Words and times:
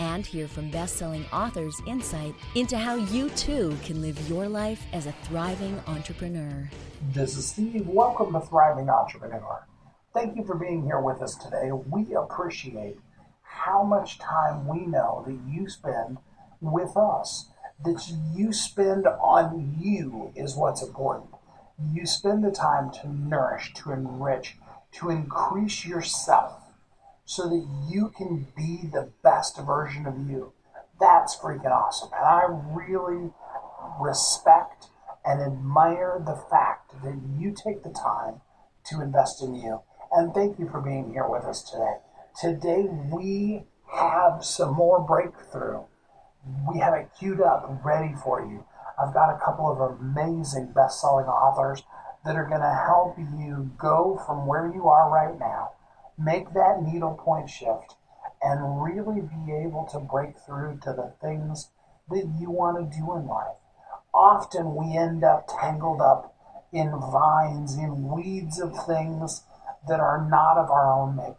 And 0.00 0.26
hear 0.26 0.48
from 0.48 0.70
best 0.70 0.96
selling 0.96 1.24
authors 1.32 1.80
insight 1.86 2.34
into 2.54 2.76
how 2.76 2.96
you 2.96 3.30
too 3.30 3.76
can 3.84 4.02
live 4.02 4.28
your 4.28 4.48
life 4.48 4.84
as 4.92 5.06
a 5.06 5.12
thriving 5.22 5.80
entrepreneur. 5.86 6.68
This 7.12 7.36
is 7.36 7.46
Steve. 7.46 7.86
Welcome 7.86 8.32
to 8.32 8.40
Thriving 8.40 8.88
Entrepreneur. 8.88 9.66
Thank 10.12 10.36
you 10.36 10.44
for 10.44 10.56
being 10.56 10.84
here 10.84 11.00
with 11.00 11.22
us 11.22 11.36
today. 11.36 11.70
We 11.72 12.14
appreciate 12.14 12.98
how 13.42 13.84
much 13.84 14.18
time 14.18 14.66
we 14.66 14.86
know 14.86 15.24
that 15.26 15.38
you 15.48 15.68
spend 15.68 16.18
with 16.60 16.96
us, 16.96 17.46
that 17.84 18.12
you 18.34 18.52
spend 18.52 19.06
on 19.06 19.76
you 19.80 20.32
is 20.34 20.56
what's 20.56 20.82
important. 20.82 21.30
You 21.92 22.06
spend 22.06 22.44
the 22.44 22.50
time 22.50 22.90
to 23.02 23.08
nourish, 23.08 23.72
to 23.74 23.92
enrich, 23.92 24.56
to 24.92 25.10
increase 25.10 25.84
yourself 25.84 26.63
so 27.24 27.48
that 27.48 27.66
you 27.90 28.12
can 28.16 28.46
be 28.56 28.88
the 28.92 29.10
best 29.22 29.58
version 29.60 30.06
of 30.06 30.28
you. 30.28 30.52
That's 31.00 31.36
freaking 31.36 31.72
awesome. 31.72 32.10
And 32.14 32.24
I 32.24 32.42
really 32.74 33.30
respect 34.00 34.86
and 35.24 35.40
admire 35.40 36.22
the 36.24 36.36
fact 36.50 36.92
that 37.02 37.20
you 37.38 37.54
take 37.54 37.82
the 37.82 37.90
time 37.90 38.40
to 38.86 39.00
invest 39.00 39.42
in 39.42 39.54
you. 39.54 39.80
And 40.12 40.34
thank 40.34 40.58
you 40.58 40.68
for 40.68 40.80
being 40.80 41.12
here 41.12 41.26
with 41.28 41.44
us 41.44 41.62
today. 41.62 41.96
Today 42.40 42.84
we 43.10 43.64
have 43.92 44.44
some 44.44 44.74
more 44.74 45.00
breakthrough. 45.00 45.82
We 46.70 46.78
have 46.80 46.94
it 46.94 47.08
queued 47.18 47.40
up, 47.40 47.80
ready 47.84 48.14
for 48.22 48.40
you. 48.40 48.64
I've 49.00 49.14
got 49.14 49.34
a 49.34 49.38
couple 49.44 49.70
of 49.72 49.98
amazing 49.98 50.72
best 50.72 51.00
selling 51.00 51.26
authors 51.26 51.82
that 52.24 52.36
are 52.36 52.46
going 52.46 52.60
to 52.60 52.84
help 52.86 53.18
you 53.18 53.70
go 53.78 54.22
from 54.26 54.46
where 54.46 54.70
you 54.72 54.88
are 54.88 55.10
right 55.10 55.38
now, 55.38 55.72
make 56.18 56.52
that 56.54 56.82
needle 56.82 57.14
point 57.14 57.50
shift, 57.50 57.96
and 58.42 58.82
really 58.82 59.20
be 59.20 59.52
able 59.52 59.88
to 59.92 59.98
break 59.98 60.38
through 60.38 60.78
to 60.82 60.92
the 60.92 61.14
things 61.20 61.70
that 62.10 62.34
you 62.38 62.50
want 62.50 62.78
to 62.78 62.98
do 62.98 63.16
in 63.16 63.26
life. 63.26 63.56
Often 64.12 64.74
we 64.74 64.96
end 64.96 65.24
up 65.24 65.48
tangled 65.48 66.00
up 66.00 66.34
in 66.72 66.90
vines, 66.90 67.76
in 67.76 68.08
weeds 68.08 68.60
of 68.60 68.72
things 68.86 69.42
that 69.88 70.00
are 70.00 70.26
not 70.28 70.56
of 70.56 70.70
our 70.70 70.90
own 70.92 71.16
making 71.16 71.36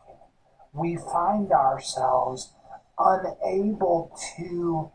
we 0.76 0.98
find 0.98 1.52
ourselves 1.52 2.54
unable 3.00 4.18
to 4.38 4.92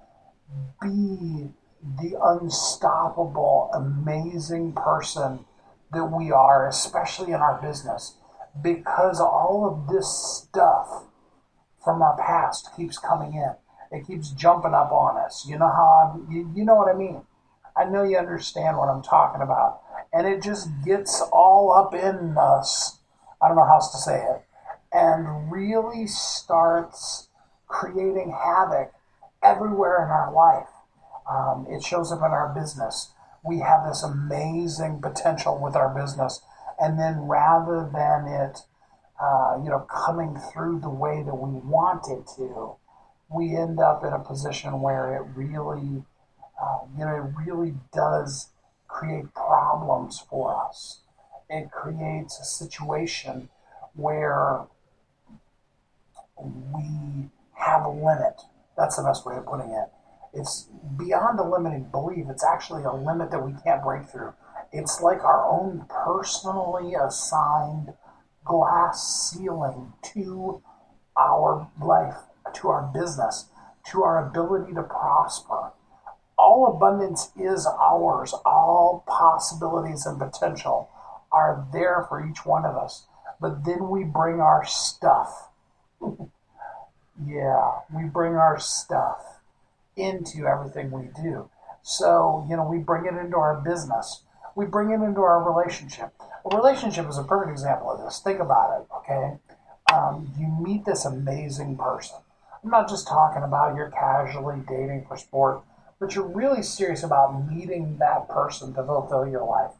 be 0.83 1.49
the 1.83 2.17
unstoppable, 2.23 3.71
amazing 3.75 4.73
person 4.73 5.45
that 5.93 6.05
we 6.05 6.31
are, 6.31 6.69
especially 6.69 7.33
in 7.33 7.41
our 7.41 7.61
business, 7.61 8.17
because 8.63 9.21
all 9.21 9.67
of 9.67 9.93
this 9.93 10.09
stuff 10.09 11.05
from 11.83 12.03
our 12.03 12.17
past 12.17 12.71
keeps 12.77 12.99
coming 12.99 13.35
in. 13.35 13.55
It 13.93 14.07
keeps 14.07 14.31
jumping 14.31 14.75
up 14.75 14.93
on 14.93 15.19
us. 15.19 15.47
You 15.49 15.59
know 15.59 15.69
how 15.69 16.15
I'm, 16.15 16.33
you, 16.33 16.53
you 16.55 16.65
know 16.65 16.77
what 16.77 16.95
I 16.95 16.97
mean? 16.97 17.23
I 17.77 17.85
know 17.85 18.03
you 18.03 18.19
understand 18.19 18.77
what 18.77 18.89
I'm 18.89 19.03
talking 19.03 19.43
about. 19.43 19.81
And 20.13 20.27
it 20.27 20.43
just 20.43 20.69
gets 20.85 21.21
all 21.33 21.73
up 21.73 21.95
in 21.95 22.37
us. 22.37 22.99
I 23.43 23.49
don't 23.49 23.57
know 23.57 23.65
how 23.65 23.77
else 23.77 23.93
to 23.93 23.99
say 23.99 24.23
it 24.23 24.45
and 24.93 25.51
really 25.51 26.07
starts 26.07 27.29
creating 27.67 28.33
havoc 28.33 28.93
everywhere 29.43 30.05
in 30.05 30.11
our 30.11 30.33
life. 30.33 30.69
Um, 31.31 31.67
it 31.71 31.83
shows 31.83 32.11
up 32.11 32.19
in 32.19 32.33
our 32.33 32.53
business. 32.55 33.13
We 33.45 33.61
have 33.61 33.87
this 33.87 34.03
amazing 34.03 35.01
potential 35.01 35.59
with 35.63 35.77
our 35.77 35.89
business, 35.95 36.43
and 36.81 36.99
then 36.99 37.21
rather 37.29 37.89
than 37.93 38.27
it, 38.27 38.59
uh, 39.23 39.61
you 39.63 39.69
know, 39.69 39.81
coming 39.81 40.37
through 40.53 40.81
the 40.81 40.89
way 40.89 41.23
that 41.23 41.35
we 41.35 41.61
want 41.61 42.09
it 42.09 42.27
to, 42.37 42.77
we 43.33 43.55
end 43.55 43.79
up 43.79 44.03
in 44.03 44.13
a 44.13 44.19
position 44.19 44.81
where 44.81 45.15
it 45.15 45.23
really, 45.37 46.03
uh, 46.61 46.79
you 46.99 47.05
know, 47.05 47.15
it 47.15 47.47
really 47.47 47.75
does 47.93 48.49
create 48.89 49.33
problems 49.35 50.25
for 50.29 50.67
us. 50.67 51.01
It 51.49 51.71
creates 51.71 52.41
a 52.41 52.45
situation 52.45 53.51
where 53.95 54.63
we 56.43 57.29
have 57.55 57.85
a 57.85 57.91
limit. 57.91 58.41
That's 58.77 58.97
the 58.97 59.03
best 59.03 59.27
way 59.27 59.37
of 59.37 59.45
putting 59.45 59.71
it. 59.71 59.89
It's 60.33 60.69
beyond 60.97 61.39
a 61.39 61.45
limiting 61.45 61.85
belief. 61.85 62.27
It's 62.31 62.45
actually 62.45 62.85
a 62.85 62.93
limit 62.93 63.31
that 63.33 63.45
we 63.45 63.53
can't 63.65 63.83
break 63.83 64.07
through. 64.07 64.33
It's 64.73 65.01
like 65.01 65.23
our 65.25 65.47
own 65.49 65.87
personally 65.89 66.95
assigned 66.95 67.95
glass 68.45 69.31
ceiling 69.31 69.93
to 70.15 70.63
our 71.17 71.69
life, 71.83 72.17
to 72.55 72.69
our 72.69 72.91
business, 72.93 73.47
to 73.91 74.03
our 74.03 74.27
ability 74.27 74.75
to 74.75 74.83
prosper. 74.83 75.73
All 76.39 76.67
abundance 76.75 77.31
is 77.39 77.67
ours. 77.67 78.33
All 78.47 79.05
possibilities 79.07 80.07
and 80.07 80.19
potential 80.19 80.89
are 81.33 81.67
there 81.73 82.07
for 82.09 82.27
each 82.27 82.47
one 82.47 82.65
of 82.65 82.77
us. 82.77 83.07
But 83.41 83.65
then 83.65 83.91
we 83.91 84.05
bring 84.05 84.41
our 84.41 84.65
stuff 84.65 85.51
yeah, 87.27 87.71
we 87.95 88.05
bring 88.05 88.35
our 88.35 88.59
stuff 88.59 89.41
into 89.97 90.47
everything 90.47 90.91
we 90.91 91.09
do. 91.23 91.51
So, 91.83 92.47
you 92.49 92.57
know, 92.57 92.69
we 92.69 92.79
bring 92.79 93.07
it 93.07 93.15
into 93.15 93.37
our 93.37 93.61
business. 93.61 94.23
We 94.61 94.67
bring 94.67 94.91
it 94.91 95.03
into 95.03 95.23
our 95.23 95.43
relationship. 95.43 96.13
A 96.45 96.55
relationship 96.55 97.09
is 97.09 97.17
a 97.17 97.25
perfect 97.25 97.51
example 97.51 97.93
of 97.93 98.05
this. 98.05 98.21
Think 98.23 98.41
about 98.41 98.79
it, 98.79 98.87
okay? 98.99 99.39
Um, 99.91 100.31
you 100.39 100.55
meet 100.61 100.85
this 100.85 101.07
amazing 101.07 101.79
person. 101.79 102.19
I'm 102.63 102.69
not 102.69 102.87
just 102.87 103.09
talking 103.09 103.43
about 103.43 103.75
you're 103.75 103.91
casually 103.91 104.61
dating 104.69 105.07
for 105.09 105.17
sport, 105.17 105.63
but 105.99 106.15
you're 106.15 106.29
really 106.29 106.63
serious 106.63 107.03
about 107.03 107.51
meeting 107.51 107.97
that 108.01 108.29
person 108.29 108.75
to 108.75 108.85
fulfill 108.85 109.27
your 109.27 109.47
life. 109.47 109.71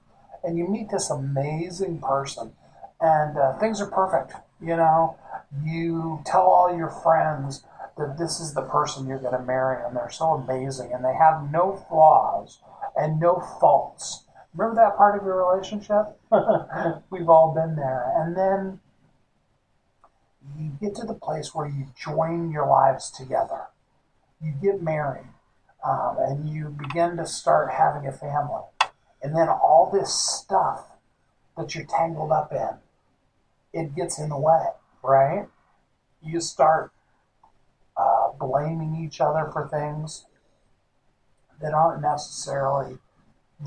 And 0.43 0.57
you 0.57 0.67
meet 0.67 0.89
this 0.89 1.11
amazing 1.11 2.01
person, 2.01 2.53
and 3.03 3.37
uh, 3.37 3.59
things 3.59 3.83
are 3.83 3.91
perfect, 3.91 4.33
you 4.63 4.77
know? 4.77 5.19
you 5.63 6.23
tell 6.25 6.43
all 6.43 6.75
your 6.75 6.89
friends 6.89 7.65
that 7.99 8.17
this 8.19 8.41
is 8.41 8.55
the 8.55 8.63
person 8.63 9.07
you're 9.07 9.19
going 9.19 9.37
to 9.37 9.45
marry, 9.45 9.85
and 9.85 9.95
they're 9.95 10.09
so 10.09 10.31
amazing, 10.31 10.91
and 10.95 11.05
they 11.05 11.15
have 11.15 11.51
no 11.53 11.85
flaws 11.91 12.61
and 12.97 13.21
no 13.21 13.41
faults. 13.61 14.25
Remember 14.55 14.75
that 14.77 14.97
part 14.97 15.19
of 15.19 15.25
your 15.25 15.49
relationship? 15.49 16.19
We've 17.11 17.29
all 17.29 17.55
been 17.55 17.77
there. 17.77 18.13
And 18.17 18.37
then 18.37 18.81
you 20.59 20.73
get 20.81 20.97
to 20.97 21.07
the 21.07 21.15
place 21.15 21.55
where 21.55 21.69
you 21.69 21.87
join 21.97 22.51
your 22.51 22.67
lives 22.67 23.11
together. 23.11 23.67
You 24.43 24.53
get 24.61 24.83
married, 24.83 25.29
um, 25.87 26.17
and 26.19 26.49
you 26.49 26.69
begin 26.69 27.17
to 27.19 27.27
start 27.27 27.73
having 27.73 28.09
a 28.09 28.13
family. 28.13 28.63
And 29.23 29.37
then 29.37 29.49
all 29.49 29.91
this 29.93 30.13
stuff 30.13 30.87
that 31.57 31.75
you're 31.75 31.85
tangled 31.85 32.33
up 32.33 32.53
in, 32.53 32.79
it 33.73 33.95
gets 33.95 34.19
in 34.19 34.31
the 34.31 34.39
way 34.39 34.67
right? 35.03 35.47
You 36.23 36.41
start 36.41 36.93
uh, 37.97 38.33
blaming 38.39 38.97
each 38.97 39.21
other 39.21 39.51
for 39.53 39.69
things 39.69 40.27
that 41.61 41.73
aren't 41.75 42.03
necessarily 42.03 42.99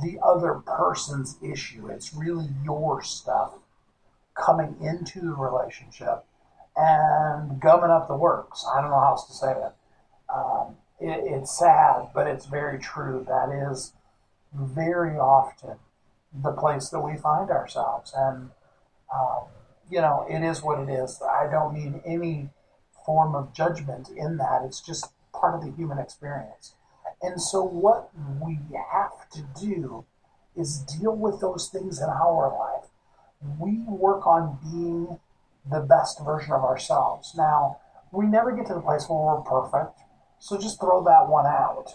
the 0.01 0.19
other 0.23 0.55
person's 0.55 1.37
issue. 1.41 1.87
It's 1.87 2.13
really 2.13 2.47
your 2.63 3.03
stuff 3.03 3.53
coming 4.35 4.75
into 4.81 5.21
the 5.21 5.33
relationship 5.33 6.25
and 6.75 7.59
gumming 7.59 7.91
up 7.91 8.07
the 8.07 8.15
works. 8.15 8.65
I 8.73 8.81
don't 8.81 8.89
know 8.89 8.99
how 8.99 9.11
else 9.11 9.27
to 9.27 9.33
say. 9.33 9.53
Um, 10.33 10.77
it 10.99 11.21
it's 11.25 11.57
sad, 11.57 12.09
but 12.13 12.27
it's 12.27 12.45
very 12.45 12.79
true. 12.79 13.25
That 13.27 13.49
is 13.71 13.93
very 14.53 15.17
often 15.17 15.77
the 16.33 16.51
place 16.51 16.89
that 16.89 17.01
we 17.01 17.17
find 17.17 17.51
ourselves. 17.51 18.13
And 18.15 18.49
um, 19.13 19.43
you 19.89 20.01
know, 20.01 20.25
it 20.29 20.41
is 20.41 20.63
what 20.63 20.79
it 20.79 20.89
is. 20.91 21.21
I 21.21 21.47
don't 21.51 21.73
mean 21.73 22.01
any 22.05 22.49
form 23.05 23.35
of 23.35 23.53
judgment 23.53 24.09
in 24.09 24.37
that. 24.37 24.63
It's 24.65 24.81
just 24.81 25.11
part 25.33 25.55
of 25.55 25.63
the 25.63 25.71
human 25.71 25.99
experience. 25.99 26.73
And 27.23 27.41
so, 27.41 27.63
what 27.63 28.09
we 28.45 28.59
have 28.91 29.29
to 29.31 29.41
do 29.59 30.05
is 30.55 30.79
deal 30.79 31.15
with 31.15 31.39
those 31.39 31.69
things 31.69 31.99
in 31.99 32.09
our 32.09 32.49
life. 32.49 32.89
We 33.57 33.79
work 33.87 34.27
on 34.27 34.59
being 34.61 35.19
the 35.69 35.79
best 35.79 36.23
version 36.23 36.53
of 36.53 36.63
ourselves. 36.63 37.33
Now, 37.35 37.79
we 38.11 38.25
never 38.25 38.51
get 38.51 38.67
to 38.67 38.73
the 38.73 38.81
place 38.81 39.07
where 39.07 39.19
we're 39.19 39.41
perfect, 39.41 39.99
so 40.39 40.59
just 40.59 40.81
throw 40.81 41.01
that 41.05 41.29
one 41.29 41.45
out. 41.45 41.93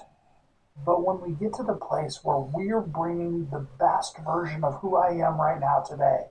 But 0.84 1.04
when 1.04 1.20
we 1.20 1.36
get 1.36 1.54
to 1.54 1.62
the 1.62 1.74
place 1.74 2.20
where 2.22 2.38
we're 2.38 2.80
bringing 2.80 3.50
the 3.50 3.66
best 3.78 4.16
version 4.24 4.64
of 4.64 4.80
who 4.80 4.96
I 4.96 5.10
am 5.10 5.40
right 5.40 5.60
now 5.60 5.80
today 5.80 6.26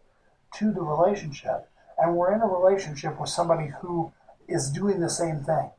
to 0.55 0.71
the 0.71 0.81
relationship, 0.81 1.69
and 1.97 2.15
we're 2.15 2.33
in 2.33 2.41
a 2.41 2.47
relationship 2.47 3.19
with 3.19 3.29
somebody 3.29 3.71
who 3.81 4.11
is 4.47 4.71
doing 4.71 4.99
the 4.99 5.09
same 5.09 5.43
thing, 5.43 5.69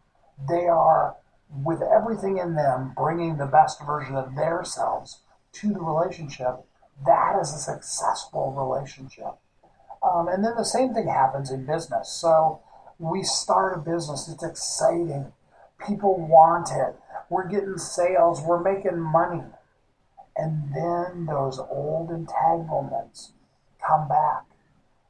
they 0.48 0.66
are, 0.68 1.16
with 1.50 1.80
everything 1.82 2.38
in 2.38 2.54
them, 2.54 2.92
bringing 2.96 3.36
the 3.36 3.46
best 3.46 3.84
version 3.84 4.16
of 4.16 4.34
themselves 4.34 5.20
to 5.52 5.72
the 5.72 5.80
relationship, 5.80 6.64
that 7.06 7.38
is 7.40 7.52
a 7.52 7.58
successful 7.58 8.52
relationship. 8.52 9.38
Um, 10.02 10.28
and 10.28 10.44
then 10.44 10.54
the 10.56 10.64
same 10.64 10.94
thing 10.94 11.08
happens 11.08 11.50
in 11.50 11.66
business. 11.66 12.08
So 12.10 12.60
we 12.98 13.22
start 13.22 13.76
a 13.76 13.80
business, 13.80 14.28
it's 14.28 14.44
exciting. 14.44 15.32
People 15.86 16.16
want 16.18 16.70
it. 16.72 16.96
We're 17.30 17.48
getting 17.48 17.78
sales, 17.78 18.42
we're 18.42 18.62
making 18.62 18.98
money. 18.98 19.44
And 20.36 20.72
then 20.74 21.26
those 21.26 21.58
old 21.58 22.10
entanglements 22.10 23.32
come 23.84 24.08
back. 24.08 24.44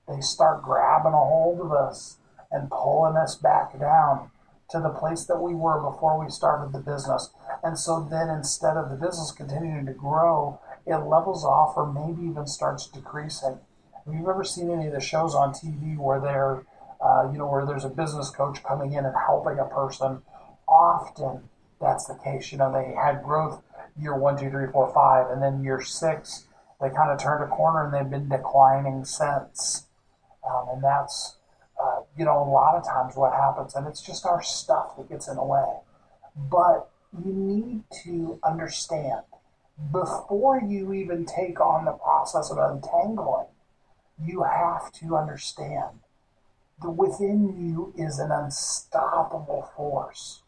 They 0.08 0.20
start 0.20 0.62
grabbing 0.62 1.12
a 1.12 1.16
hold 1.16 1.60
of 1.60 1.72
us 1.72 2.16
and 2.50 2.70
pulling 2.70 3.16
us 3.16 3.34
back 3.34 3.78
down 3.78 4.30
to 4.70 4.80
the 4.80 4.90
place 4.90 5.24
that 5.24 5.40
we 5.40 5.54
were 5.54 5.80
before 5.80 6.22
we 6.22 6.30
started 6.30 6.72
the 6.72 6.78
business. 6.78 7.30
And 7.62 7.78
so 7.78 8.06
then 8.10 8.28
instead 8.28 8.76
of 8.76 8.90
the 8.90 8.96
business 8.96 9.32
continuing 9.32 9.86
to 9.86 9.92
grow, 9.92 10.60
it 10.86 10.96
levels 10.96 11.44
off 11.44 11.76
or 11.76 11.90
maybe 11.90 12.28
even 12.28 12.46
starts 12.46 12.86
decreasing. 12.86 13.58
Have 14.04 14.14
you 14.14 14.28
ever 14.30 14.44
seen 14.44 14.70
any 14.70 14.86
of 14.86 14.92
the 14.92 15.00
shows 15.00 15.34
on 15.34 15.52
TV 15.52 15.98
where 15.98 16.20
they're, 16.20 16.64
uh, 17.00 17.30
you 17.30 17.38
know, 17.38 17.46
where 17.46 17.66
there's 17.66 17.84
a 17.84 17.90
business 17.90 18.30
coach 18.30 18.62
coming 18.62 18.92
in 18.92 19.04
and 19.04 19.14
helping 19.26 19.58
a 19.58 19.64
person? 19.64 20.22
Often 20.68 21.48
that's 21.80 22.06
the 22.06 22.18
case. 22.22 22.52
You 22.52 22.58
know, 22.58 22.72
they 22.72 22.94
had 22.94 23.22
growth 23.22 23.62
year 24.00 24.16
one, 24.16 24.36
two, 24.36 24.50
three, 24.50 24.70
four, 24.70 24.92
five, 24.92 25.30
and 25.30 25.42
then 25.42 25.64
year 25.64 25.80
six, 25.80 26.46
they 26.80 26.88
kind 26.88 27.10
of 27.10 27.18
turned 27.18 27.42
a 27.42 27.48
corner 27.48 27.84
and 27.84 27.92
they've 27.92 28.10
been 28.10 28.28
declining 28.28 29.04
since. 29.04 29.86
Um, 30.48 30.68
and 30.72 30.84
that's, 30.84 31.36
you 32.18 32.24
know, 32.24 32.42
a 32.42 32.50
lot 32.50 32.74
of 32.74 32.84
times 32.84 33.16
what 33.16 33.32
happens, 33.32 33.74
and 33.76 33.86
it's 33.86 34.02
just 34.02 34.26
our 34.26 34.42
stuff 34.42 34.96
that 34.96 35.08
gets 35.08 35.28
in 35.28 35.36
the 35.36 35.44
way. 35.44 35.76
But 36.36 36.90
you 37.24 37.32
need 37.32 37.84
to 38.04 38.40
understand 38.42 39.22
before 39.92 40.60
you 40.60 40.92
even 40.92 41.24
take 41.24 41.60
on 41.60 41.84
the 41.84 41.92
process 41.92 42.50
of 42.50 42.58
untangling, 42.58 43.46
you 44.20 44.42
have 44.42 44.90
to 44.94 45.16
understand 45.16 46.00
that 46.82 46.90
within 46.90 47.56
you 47.56 47.94
is 47.96 48.18
an 48.18 48.32
unstoppable 48.32 49.70
force. 49.76 50.42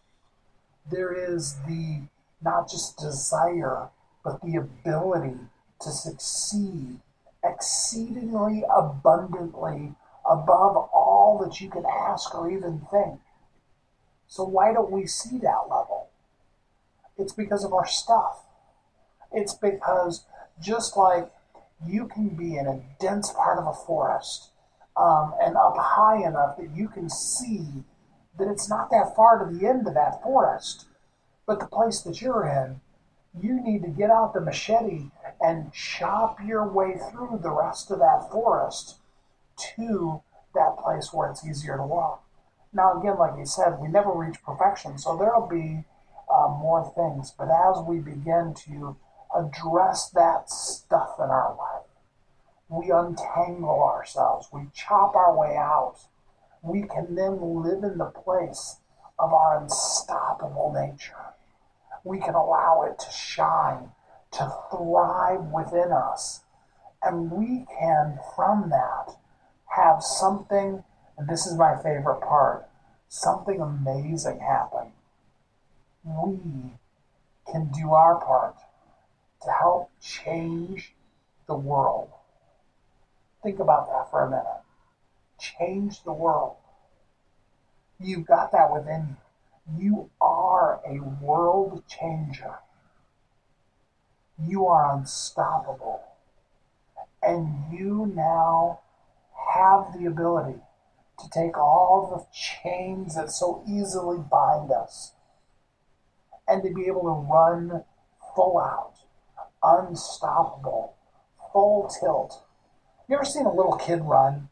There 0.91 1.13
is 1.13 1.55
the 1.69 2.03
not 2.43 2.69
just 2.69 2.99
desire, 2.99 3.91
but 4.25 4.41
the 4.43 4.57
ability 4.57 5.39
to 5.83 5.91
succeed 5.91 6.99
exceedingly 7.45 8.65
abundantly 8.75 9.95
above 10.29 10.77
all 10.93 11.10
that 11.39 11.61
you 11.61 11.71
can 11.71 11.85
ask 11.85 12.35
or 12.35 12.51
even 12.51 12.87
think. 12.91 13.21
So, 14.27 14.45
why 14.45 14.73
don't 14.73 14.91
we 14.91 15.07
see 15.07 15.39
that 15.39 15.67
level? 15.69 16.11
It's 17.19 17.33
because 17.33 17.65
of 17.65 17.73
our 17.73 17.87
stuff. 17.87 18.45
It's 19.33 19.55
because 19.55 20.25
just 20.61 20.97
like 20.97 21.31
you 21.87 22.07
can 22.07 22.31
be 22.31 22.57
in 22.57 22.67
a 22.67 22.81
dense 22.99 23.33
part 23.33 23.59
of 23.59 23.67
a 23.67 23.73
forest 23.73 24.51
um, 24.97 25.35
and 25.41 25.57
up 25.57 25.77
high 25.77 26.27
enough 26.27 26.57
that 26.59 26.71
you 26.75 26.89
can 26.89 27.09
see 27.09 27.85
that 28.39 28.49
it's 28.49 28.69
not 28.69 28.91
that 28.91 29.15
far 29.17 29.45
to 29.45 29.55
the 29.55 29.67
end 29.67 29.87
of 29.87 29.95
that 29.95 30.23
forest, 30.23 30.87
but 31.47 31.61
the 31.61 31.67
place 31.67 32.01
that 32.01 32.21
you're 32.21 32.47
in, 32.47 32.81
you 33.41 33.61
need 33.63 33.83
to 33.83 33.89
get 33.89 34.11
out 34.11 34.35
the 34.35 34.41
machete 34.41 35.11
and 35.41 35.73
chop 35.73 36.39
your 36.45 36.67
way 36.67 36.99
through 37.11 37.39
the 37.43 37.51
rest 37.51 37.91
of 37.91 37.99
that 37.99 38.29
forest 38.31 38.97
to 39.77 40.23
that 40.55 40.77
place 40.83 41.13
where 41.13 41.31
it's 41.31 41.47
easier 41.47 41.77
to 41.77 41.83
walk. 41.83 42.25
Now, 42.73 43.01
again, 43.01 43.19
like 43.19 43.39
you 43.39 43.47
said, 43.47 43.79
we 43.81 43.89
never 43.89 44.13
reach 44.13 44.43
perfection, 44.45 44.99
so 44.99 45.17
there'll 45.17 45.49
be 45.49 45.85
uh, 46.33 46.49
more 46.49 46.93
things. 46.95 47.33
But 47.37 47.49
as 47.51 47.83
we 47.87 47.99
begin 47.99 48.55
to 48.67 48.97
address 49.35 50.11
that 50.11 50.51
stuff 50.51 51.17
in 51.19 51.31
our 51.31 51.57
life. 51.57 51.87
We 52.69 52.91
untangle 52.91 53.83
ourselves, 53.83 54.49
we 54.53 54.63
chop 54.75 55.15
our 55.17 55.37
way 55.37 55.57
out. 55.57 55.97
We 56.63 56.83
can 56.83 57.15
then 57.15 57.63
live 57.63 57.85
in 57.85 57.99
the 57.99 58.13
place 58.13 58.77
of 59.19 59.33
our 59.33 59.61
unstoppable 59.61 60.73
nature. 60.75 61.35
We 62.05 62.19
can 62.19 62.35
allow 62.35 62.83
it 62.83 62.99
to 62.99 63.11
shine, 63.11 63.91
to 64.33 64.53
thrive 64.71 65.45
within 65.47 65.91
us. 65.93 66.41
And 67.03 67.31
we 67.31 67.67
can, 67.79 68.19
from 68.37 68.71
that, 68.71 69.17
have 69.71 70.03
something, 70.03 70.83
and 71.17 71.29
this 71.29 71.47
is 71.47 71.57
my 71.57 71.77
favorite 71.77 72.21
part, 72.21 72.69
something 73.09 73.61
amazing 73.61 74.41
happen. 74.41 74.93
We 76.05 76.73
can 77.51 77.71
do 77.73 77.93
our 77.93 78.21
part 78.21 78.57
to 79.43 79.51
help 79.51 79.91
change 80.01 80.95
the 81.47 81.57
world. 81.57 82.11
Think 83.43 83.59
about 83.59 83.89
that 83.89 84.11
for 84.11 84.25
a 84.25 84.31
minute. 84.31 84.45
Change 85.39 86.03
the 86.05 86.13
world. 86.13 86.57
You've 87.99 88.27
got 88.27 88.53
that 88.53 88.73
within 88.73 89.09
you. 89.09 89.17
You 89.79 90.11
are 90.21 90.81
a 90.85 90.99
world 91.23 91.85
changer. 91.87 92.59
You 94.45 94.67
are 94.67 94.97
unstoppable. 94.97 96.03
And 97.23 97.73
you 97.73 98.13
now 98.13 98.81
have 99.55 99.93
the 99.99 100.07
ability 100.07 100.59
to 101.19 101.31
take 101.31 101.57
all 101.59 102.09
the 102.11 102.37
chains 102.37 103.15
that 103.17 103.31
so 103.31 103.63
easily 103.69 104.19
bind 104.19 104.71
us 104.73 105.13
and 106.49 106.63
to 106.63 106.73
be 106.73 106.87
able 106.87 107.03
to 107.03 107.33
run 107.33 107.85
full 108.35 108.59
out 108.59 108.95
unstoppable, 109.63 110.95
full 111.53 111.89
tilt. 112.01 112.43
You 113.09 113.17
ever 113.17 113.25
seen 113.25 113.47
a 113.47 113.55
little 113.55 113.77
kid 113.77 114.03
run? 114.03 114.49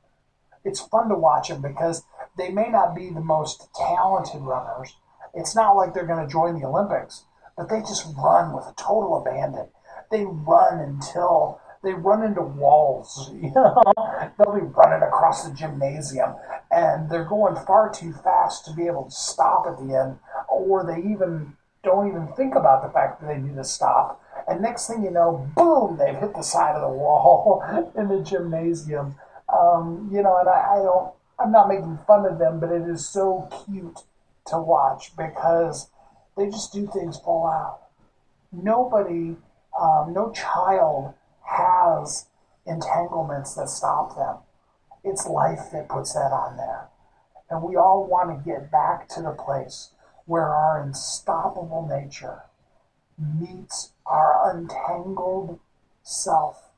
It's 0.64 0.81
fun 0.81 1.08
to 1.08 1.14
watch 1.14 1.49
them 1.49 1.62
because 1.62 2.02
they 2.37 2.50
may 2.50 2.69
not 2.69 2.94
be 2.94 3.11
the 3.11 3.20
most 3.20 3.69
talented 3.75 4.43
runners. 4.43 4.96
It's 5.35 5.55
not 5.55 5.76
like 5.76 5.94
they're 5.94 6.06
going 6.06 6.25
to 6.25 6.31
join 6.31 6.58
the 6.58 6.67
Olympics, 6.67 7.25
but 7.56 7.69
they 7.69 7.81
just 7.81 8.06
run 8.17 8.52
with 8.52 8.64
a 8.64 8.75
total 8.76 9.20
abandon. 9.20 9.69
They 10.11 10.25
run 10.25 10.81
until 10.81 11.61
they 11.83 11.95
run 11.95 12.23
into 12.25 12.42
walls. 12.42 13.30
You 13.38 13.52
know, 13.54 13.83
they'll 14.38 14.54
be 14.54 14.60
running 14.60 15.06
across 15.06 15.48
the 15.48 15.54
gymnasium, 15.54 16.34
and 16.70 17.10
they're 17.10 17.25
going 17.25 17.56
far 17.66 17.92
too 17.92 18.12
fast 18.12 18.64
to 18.66 18.72
be 18.72 18.87
able 18.87 19.04
to 19.04 19.10
stop 19.10 19.66
at 19.66 19.78
the 19.78 19.94
end, 19.94 20.18
or 20.48 20.84
they 20.84 20.98
even 21.10 21.54
don't 21.82 22.08
even 22.08 22.28
think 22.37 22.54
about 22.54 22.82
the 22.82 22.92
fact 22.92 23.20
that 23.20 23.28
they 23.28 23.38
need 23.38 23.56
to 23.56 23.64
stop 23.64 24.20
and 24.48 24.62
next 24.62 24.87
thing 24.87 25.04
you 25.04 25.10
know, 25.10 25.46
boom, 25.54 25.98
they've 25.98 26.18
hit 26.18 26.34
the 26.34 26.42
side 26.42 26.75
of 26.75 26.80
the 26.80 26.88
wall 26.88 27.62
in 27.96 28.08
the 28.08 28.22
gymnasium. 28.22 29.16
Um, 29.48 30.08
you 30.10 30.22
know, 30.22 30.38
and 30.38 30.48
I, 30.48 30.76
I 30.76 30.82
don't, 30.82 31.12
I'm 31.38 31.52
not 31.52 31.68
making 31.68 31.98
fun 32.06 32.25
of 32.25 32.38
them, 32.38 32.58
but 32.58 32.72
it 32.72 32.82
is 32.82 33.06
so 33.06 33.48
cute 33.66 34.00
to 34.46 34.58
watch 34.58 35.12
because 35.16 35.90
they 36.37 36.46
just 36.46 36.72
do 36.72 36.88
things 36.92 37.18
full 37.18 37.46
out. 37.46 37.80
Nobody, 38.50 39.37
um, 39.78 40.14
no 40.14 40.32
child 40.32 41.12
has 41.42 42.26
entanglements 42.68 43.54
that 43.54 43.68
stop 43.68 44.16
them. 44.16 44.37
It's 45.02 45.26
life 45.26 45.70
that 45.72 45.88
puts 45.88 46.12
that 46.12 46.32
on 46.32 46.56
there. 46.56 46.88
And 47.50 47.62
we 47.62 47.76
all 47.76 48.06
want 48.06 48.44
to 48.44 48.50
get 48.50 48.70
back 48.70 49.08
to 49.10 49.22
the 49.22 49.30
place 49.30 49.90
where 50.26 50.48
our 50.48 50.82
unstoppable 50.82 51.88
nature 51.88 52.42
meets 53.18 53.92
our 54.06 54.50
untangled 54.50 55.58
self, 56.02 56.70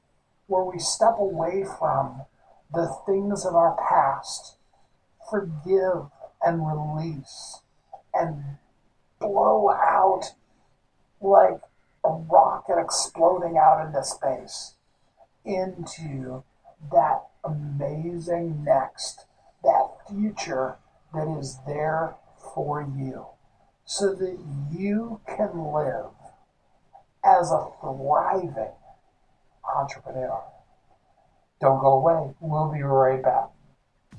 where 0.47 0.65
we 0.65 0.79
step 0.79 1.17
away 1.19 1.65
from 1.79 2.23
the 2.73 2.95
things 3.07 3.45
of 3.45 3.55
our 3.55 3.77
past, 3.89 4.55
forgive 5.29 6.07
and 6.43 6.67
release, 6.67 7.61
and 8.15 8.45
blow 9.19 9.71
out 9.71 10.35
like 11.21 11.61
a 12.05 12.11
rocket 12.11 12.81
exploding 12.81 13.59
out 13.59 13.85
into 13.85 14.03
space 14.05 14.75
into 15.45 16.45
that 16.93 17.27
amazing 17.45 18.65
next, 18.65 19.27
that 19.63 19.89
future 20.09 20.77
that 21.15 21.29
is 21.39 21.59
there 21.67 22.17
for 22.55 22.83
you, 22.83 23.27
so 23.85 24.15
that 24.15 24.39
you 24.71 25.21
can 25.27 25.73
live 25.73 26.13
as 27.25 27.51
a 27.51 27.69
thriving 27.81 28.75
entrepreneur. 29.77 30.43
Don't 31.61 31.81
go 31.81 31.99
away. 31.99 32.35
We'll 32.41 32.73
be 32.73 32.83
right 32.83 33.23
back. 33.23 33.51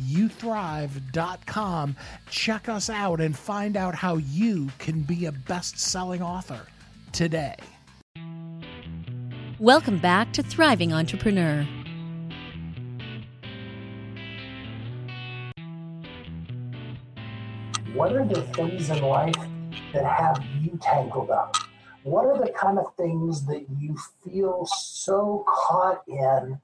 WeHelpYouThrive.com, 0.00 1.96
check 2.30 2.68
us 2.68 2.88
out, 2.88 3.20
and 3.20 3.36
find 3.36 3.76
out 3.76 3.94
how 3.94 4.16
you 4.16 4.70
can 4.78 5.02
be 5.02 5.26
a 5.26 5.32
best 5.32 5.78
selling 5.78 6.22
author 6.22 6.66
today. 7.12 7.56
Welcome 9.58 9.98
back 9.98 10.32
to 10.32 10.42
Thriving 10.42 10.92
Entrepreneur. 10.92 11.66
What 17.94 18.12
are 18.16 18.24
the 18.24 18.42
things 18.54 18.88
in 18.88 19.02
life 19.02 19.34
that 19.92 20.04
have 20.04 20.42
you 20.60 20.78
tangled 20.80 21.30
up? 21.30 21.54
What 22.04 22.24
are 22.24 22.38
the 22.38 22.50
kind 22.52 22.78
of 22.78 22.86
things 22.96 23.44
that 23.46 23.66
you 23.78 23.96
feel 24.24 24.66
so 24.66 25.44
caught 25.46 26.02
in 26.08 26.58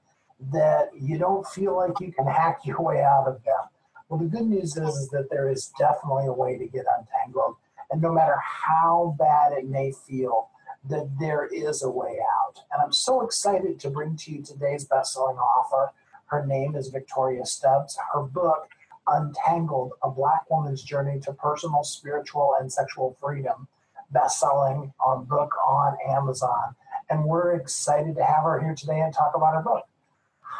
that 0.51 0.89
you 0.99 1.17
don't 1.17 1.45
feel 1.47 1.75
like 1.75 1.99
you 1.99 2.11
can 2.11 2.25
hack 2.25 2.59
your 2.65 2.81
way 2.81 3.01
out 3.01 3.27
of 3.27 3.43
them? 3.43 3.69
Well, 4.07 4.19
the 4.19 4.25
good 4.25 4.47
news 4.47 4.75
is, 4.75 4.95
is 4.95 5.09
that 5.09 5.29
there 5.29 5.49
is 5.49 5.71
definitely 5.77 6.27
a 6.27 6.33
way 6.33 6.57
to 6.57 6.65
get 6.65 6.85
untangled. 6.97 7.55
And 7.91 8.01
no 8.01 8.11
matter 8.11 8.37
how 8.41 9.15
bad 9.19 9.53
it 9.53 9.67
may 9.67 9.91
feel, 9.91 10.49
that 10.89 11.09
there 11.19 11.45
is 11.47 11.83
a 11.83 11.89
way 11.89 12.19
out. 12.19 12.59
And 12.71 12.81
I'm 12.81 12.93
so 12.93 13.21
excited 13.21 13.79
to 13.79 13.89
bring 13.89 14.15
to 14.17 14.31
you 14.31 14.41
today's 14.41 14.85
best-selling 14.85 15.37
author. 15.37 15.91
Her 16.25 16.45
name 16.45 16.75
is 16.75 16.87
Victoria 16.87 17.45
Stubbs. 17.45 17.97
Her 18.13 18.21
book 18.21 18.69
Untangled, 19.07 19.93
A 20.03 20.09
Black 20.09 20.49
Woman's 20.49 20.83
Journey 20.83 21.19
to 21.21 21.33
Personal, 21.33 21.83
Spiritual, 21.83 22.53
and 22.59 22.71
Sexual 22.71 23.17
Freedom, 23.19 23.67
best-selling 24.11 24.93
on 25.03 25.25
book 25.25 25.51
on 25.67 25.97
Amazon. 26.07 26.75
And 27.09 27.25
we're 27.25 27.55
excited 27.55 28.15
to 28.15 28.23
have 28.23 28.43
her 28.43 28.59
here 28.59 28.75
today 28.75 28.99
and 28.99 29.13
talk 29.13 29.33
about 29.35 29.55
her 29.55 29.61
book. 29.61 29.85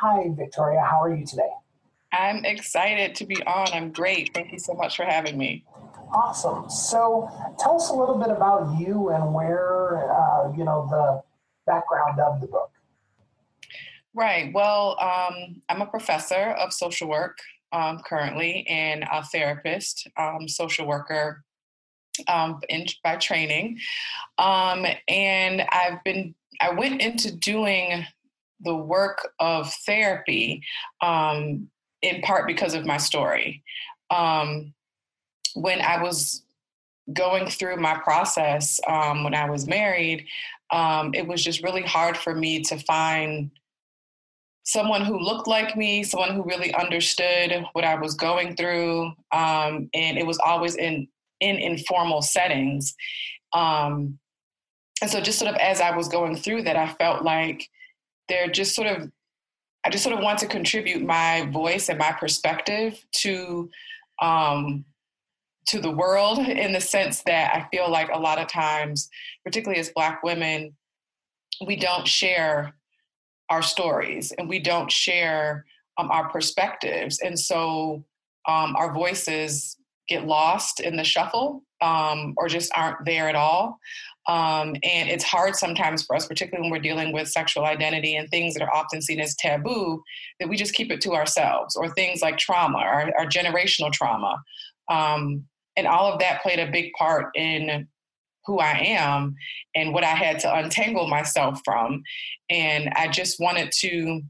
Hi, 0.01 0.29
Victoria. 0.29 0.79
How 0.79 1.03
are 1.03 1.13
you 1.13 1.25
today? 1.25 1.49
I'm 2.13 2.45
excited 2.45 3.15
to 3.15 3.25
be 3.25 3.43
on. 3.43 3.67
I'm 3.73 3.91
great. 3.91 4.31
Thank 4.33 4.53
you 4.53 4.57
so 4.57 4.73
much 4.73 4.95
for 4.95 5.03
having 5.03 5.37
me. 5.37 5.65
Awesome. 6.13 6.69
So, 6.69 7.29
tell 7.59 7.75
us 7.75 7.89
a 7.89 7.93
little 7.93 8.17
bit 8.17 8.29
about 8.29 8.79
you 8.79 9.09
and 9.09 9.33
where, 9.33 10.09
uh, 10.09 10.53
you 10.55 10.63
know, 10.63 10.87
the 10.89 11.21
background 11.69 12.17
of 12.17 12.39
the 12.39 12.47
book. 12.47 12.71
Right. 14.13 14.53
Well, 14.53 14.95
um, 15.01 15.61
I'm 15.67 15.81
a 15.81 15.85
professor 15.85 16.51
of 16.51 16.71
social 16.71 17.09
work 17.09 17.37
um, 17.73 17.99
currently 18.05 18.65
and 18.69 19.03
a 19.11 19.21
therapist, 19.25 20.07
um, 20.15 20.47
social 20.47 20.87
worker 20.87 21.43
um, 22.29 22.61
in, 22.69 22.85
by 23.03 23.17
training. 23.17 23.79
Um, 24.37 24.85
and 25.09 25.61
I've 25.73 26.01
been, 26.05 26.35
I 26.61 26.71
went 26.71 27.01
into 27.01 27.35
doing 27.35 28.05
the 28.61 28.75
work 28.75 29.29
of 29.39 29.73
therapy 29.85 30.61
um, 31.01 31.69
in 32.01 32.21
part 32.21 32.47
because 32.47 32.73
of 32.73 32.85
my 32.85 32.97
story. 32.97 33.63
Um, 34.09 34.73
when 35.55 35.81
I 35.81 36.01
was 36.01 36.43
going 37.13 37.49
through 37.49 37.77
my 37.77 37.97
process 37.99 38.79
when 38.87 39.33
I 39.33 39.49
was 39.49 39.67
married, 39.67 40.27
it 40.71 41.27
was 41.27 41.43
just 41.43 41.63
really 41.63 41.81
hard 41.81 42.17
for 42.17 42.35
me 42.35 42.61
to 42.63 42.77
find 42.79 43.51
someone 44.69 45.03
who 45.03 45.17
looked 45.19 45.47
like 45.47 45.75
me, 45.75 46.03
someone 46.03 46.35
who 46.35 46.43
really 46.43 46.73
understood 46.75 47.65
what 47.73 47.83
I 47.83 47.95
was 47.95 48.13
going 48.13 48.55
through, 48.55 49.07
um, 49.31 49.89
and 49.93 50.17
it 50.17 50.25
was 50.25 50.39
always 50.45 50.75
in 50.75 51.07
in 51.39 51.55
informal 51.55 52.21
settings. 52.21 52.95
Um, 53.53 54.19
and 55.01 55.09
so, 55.09 55.21
just 55.21 55.39
sort 55.39 55.51
of 55.51 55.59
as 55.59 55.81
I 55.81 55.95
was 55.95 56.07
going 56.07 56.35
through 56.35 56.63
that, 56.63 56.75
I 56.75 56.93
felt 56.93 57.23
like 57.23 57.67
they're 58.29 58.47
just 58.49 58.75
sort 58.75 58.87
of, 58.87 59.11
I 59.85 59.89
just 59.89 60.03
sort 60.03 60.15
of 60.15 60.23
want 60.23 60.39
to 60.39 60.47
contribute 60.47 61.03
my 61.05 61.49
voice 61.51 61.89
and 61.89 61.99
my 61.99 62.11
perspective 62.11 63.03
to. 63.21 63.69
Um, 64.21 64.85
to 65.67 65.79
the 65.79 65.91
world 65.91 66.39
in 66.39 66.73
the 66.73 66.81
sense 66.81 67.21
that 67.23 67.53
I 67.53 67.67
feel 67.69 67.91
like 67.91 68.09
a 68.11 68.17
lot 68.17 68.39
of 68.39 68.47
times, 68.47 69.07
particularly 69.45 69.79
as 69.79 69.91
Black 69.95 70.23
women, 70.23 70.75
we 71.65 71.75
don't 71.75 72.07
share 72.07 72.73
our 73.49 73.61
stories 73.61 74.31
and 74.37 74.49
we 74.49 74.59
don't 74.59 74.91
share 74.91 75.65
um, 75.97 76.09
our 76.11 76.29
perspectives. 76.29 77.19
And 77.19 77.37
so 77.37 78.03
um, 78.47 78.75
our 78.77 78.93
voices 78.93 79.77
get 80.09 80.25
lost 80.25 80.79
in 80.79 80.97
the 80.97 81.03
shuffle 81.03 81.63
um, 81.81 82.33
or 82.37 82.47
just 82.47 82.71
aren't 82.75 83.05
there 83.05 83.29
at 83.29 83.35
all. 83.35 83.79
Um, 84.27 84.75
and 84.83 85.09
it's 85.09 85.23
hard 85.23 85.55
sometimes 85.55 86.03
for 86.03 86.15
us, 86.15 86.27
particularly 86.27 86.63
when 86.63 86.71
we're 86.71 86.83
dealing 86.83 87.13
with 87.13 87.29
sexual 87.29 87.65
identity 87.65 88.15
and 88.15 88.29
things 88.29 88.53
that 88.53 88.63
are 88.63 88.73
often 88.73 89.01
seen 89.01 89.19
as 89.19 89.35
taboo, 89.35 90.03
that 90.39 90.49
we 90.49 90.55
just 90.55 90.75
keep 90.75 90.91
it 90.91 91.01
to 91.01 91.13
ourselves, 91.13 91.75
or 91.75 91.89
things 91.89 92.21
like 92.21 92.37
trauma, 92.37 92.77
our 92.77 93.25
generational 93.25 93.91
trauma. 93.91 94.41
Um, 94.91 95.45
and 95.77 95.87
all 95.87 96.11
of 96.11 96.19
that 96.19 96.41
played 96.41 96.59
a 96.59 96.71
big 96.71 96.91
part 96.97 97.27
in 97.35 97.87
who 98.45 98.59
I 98.59 98.77
am 98.79 99.35
and 99.75 99.93
what 99.93 100.03
I 100.03 100.15
had 100.15 100.39
to 100.39 100.53
untangle 100.53 101.07
myself 101.07 101.61
from. 101.63 102.03
And 102.49 102.89
I 102.95 103.07
just 103.07 103.39
wanted 103.39 103.71
to 103.79 104.21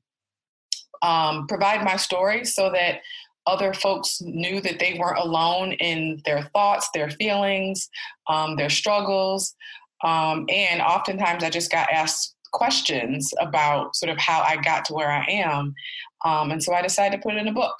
um, 1.01 1.47
provide 1.47 1.83
my 1.83 1.95
story 1.95 2.45
so 2.45 2.71
that 2.71 2.99
other 3.45 3.73
folks 3.73 4.21
knew 4.21 4.61
that 4.61 4.79
they 4.79 4.97
weren't 4.99 5.17
alone 5.17 5.73
in 5.73 6.21
their 6.25 6.43
thoughts, 6.53 6.89
their 6.93 7.09
feelings, 7.09 7.89
um, 8.27 8.55
their 8.55 8.69
struggles. 8.69 9.55
Um, 10.03 10.45
and 10.49 10.81
oftentimes 10.81 11.43
I 11.43 11.49
just 11.49 11.71
got 11.71 11.91
asked 11.91 12.35
questions 12.51 13.33
about 13.39 13.95
sort 13.95 14.09
of 14.09 14.17
how 14.17 14.41
I 14.41 14.57
got 14.57 14.85
to 14.85 14.93
where 14.93 15.11
I 15.11 15.25
am. 15.29 15.73
Um, 16.25 16.51
and 16.51 16.63
so 16.63 16.73
I 16.73 16.81
decided 16.81 17.17
to 17.17 17.21
put 17.21 17.35
it 17.35 17.39
in 17.39 17.47
a 17.47 17.53
book. 17.53 17.75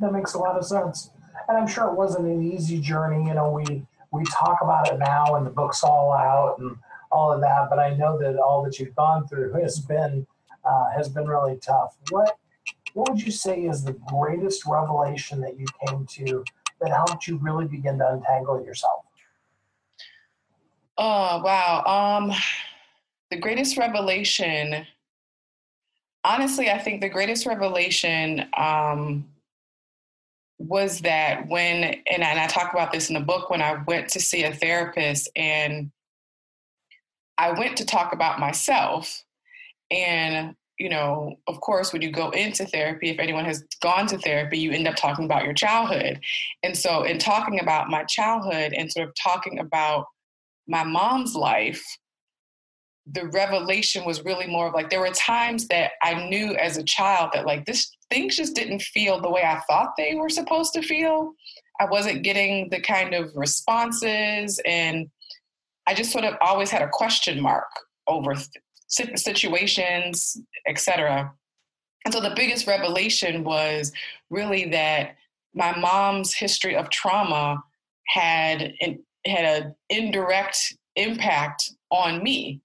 That 0.00 0.12
makes 0.12 0.34
a 0.34 0.38
lot 0.38 0.56
of 0.56 0.64
sense. 0.64 1.10
And 1.48 1.58
I'm 1.58 1.66
sure 1.66 1.88
it 1.88 1.94
wasn't 1.94 2.26
an 2.26 2.52
easy 2.52 2.80
journey. 2.80 3.26
You 3.26 3.34
know, 3.34 3.50
we 3.50 3.86
we 4.12 4.24
talk 4.24 4.58
about 4.62 4.92
it 4.92 4.98
now 4.98 5.36
and 5.36 5.46
the 5.46 5.50
book's 5.50 5.84
all 5.84 6.12
out 6.12 6.58
and 6.58 6.76
all 7.12 7.32
of 7.32 7.40
that, 7.40 7.68
but 7.68 7.78
I 7.78 7.94
know 7.94 8.18
that 8.18 8.36
all 8.36 8.62
that 8.64 8.78
you've 8.78 8.94
gone 8.94 9.26
through 9.26 9.52
has 9.54 9.78
been 9.78 10.26
uh, 10.64 10.84
has 10.96 11.08
been 11.08 11.26
really 11.26 11.56
tough. 11.56 11.96
What 12.10 12.36
what 12.94 13.10
would 13.10 13.22
you 13.22 13.32
say 13.32 13.62
is 13.64 13.84
the 13.84 13.96
greatest 14.08 14.66
revelation 14.66 15.40
that 15.40 15.58
you 15.58 15.66
came 15.86 16.06
to 16.06 16.44
that 16.80 16.90
helped 16.90 17.26
you 17.26 17.36
really 17.38 17.66
begin 17.66 17.98
to 17.98 18.12
untangle 18.12 18.64
yourself? 18.64 19.04
Oh 20.98 21.42
wow. 21.42 21.82
Um 21.84 22.32
the 23.30 23.36
greatest 23.36 23.76
revelation 23.76 24.86
honestly, 26.24 26.70
I 26.70 26.78
think 26.78 27.00
the 27.00 27.08
greatest 27.08 27.46
revelation 27.46 28.46
um 28.56 29.26
was 30.58 31.00
that 31.00 31.48
when 31.48 31.84
and 32.10 32.22
I, 32.22 32.30
and 32.30 32.38
I 32.38 32.46
talk 32.46 32.72
about 32.74 32.92
this 32.92 33.08
in 33.08 33.14
the 33.14 33.20
book 33.20 33.48
when 33.48 33.62
I 33.62 33.82
went 33.86 34.08
to 34.10 34.20
see 34.20 34.44
a 34.44 34.54
therapist 34.54 35.28
and 35.34 35.90
I 37.38 37.52
went 37.52 37.78
to 37.78 37.86
talk 37.86 38.12
about 38.12 38.38
myself 38.38 39.24
and 39.90 40.54
you 40.80 40.88
know 40.88 41.36
of 41.46 41.60
course 41.60 41.92
when 41.92 42.02
you 42.02 42.10
go 42.10 42.30
into 42.30 42.64
therapy 42.64 43.10
if 43.10 43.18
anyone 43.18 43.44
has 43.44 43.62
gone 43.82 44.06
to 44.06 44.18
therapy 44.18 44.58
you 44.58 44.72
end 44.72 44.88
up 44.88 44.96
talking 44.96 45.26
about 45.26 45.44
your 45.44 45.52
childhood 45.52 46.18
and 46.62 46.76
so 46.76 47.04
in 47.04 47.18
talking 47.18 47.60
about 47.60 47.90
my 47.90 48.02
childhood 48.04 48.72
and 48.72 48.90
sort 48.90 49.06
of 49.06 49.14
talking 49.22 49.58
about 49.58 50.06
my 50.66 50.82
mom's 50.82 51.34
life 51.34 51.84
the 53.12 53.26
revelation 53.28 54.04
was 54.04 54.24
really 54.24 54.46
more 54.46 54.68
of 54.68 54.74
like 54.74 54.90
there 54.90 55.00
were 55.00 55.10
times 55.10 55.66
that 55.68 55.92
I 56.02 56.28
knew 56.28 56.54
as 56.56 56.76
a 56.76 56.84
child 56.84 57.30
that 57.34 57.46
like 57.46 57.64
this 57.66 57.90
things 58.10 58.36
just 58.36 58.54
didn't 58.54 58.82
feel 58.82 59.20
the 59.20 59.30
way 59.30 59.42
I 59.42 59.60
thought 59.68 59.94
they 59.96 60.14
were 60.14 60.28
supposed 60.28 60.74
to 60.74 60.82
feel. 60.82 61.32
I 61.80 61.86
wasn't 61.86 62.22
getting 62.22 62.68
the 62.68 62.80
kind 62.80 63.14
of 63.14 63.30
responses, 63.34 64.60
and 64.66 65.08
I 65.86 65.94
just 65.94 66.12
sort 66.12 66.24
of 66.24 66.34
always 66.40 66.70
had 66.70 66.82
a 66.82 66.88
question 66.92 67.40
mark 67.40 67.68
over 68.06 68.34
situations, 68.90 70.40
etc. 70.66 71.32
And 72.04 72.12
so 72.12 72.20
the 72.20 72.34
biggest 72.34 72.66
revelation 72.66 73.44
was 73.44 73.92
really 74.30 74.70
that 74.70 75.16
my 75.54 75.76
mom's 75.78 76.34
history 76.34 76.76
of 76.76 76.90
trauma 76.90 77.62
had 78.08 78.74
had 79.26 79.44
an 79.44 79.74
indirect 79.88 80.74
impact 80.96 81.72
on 81.90 82.22
me 82.22 82.60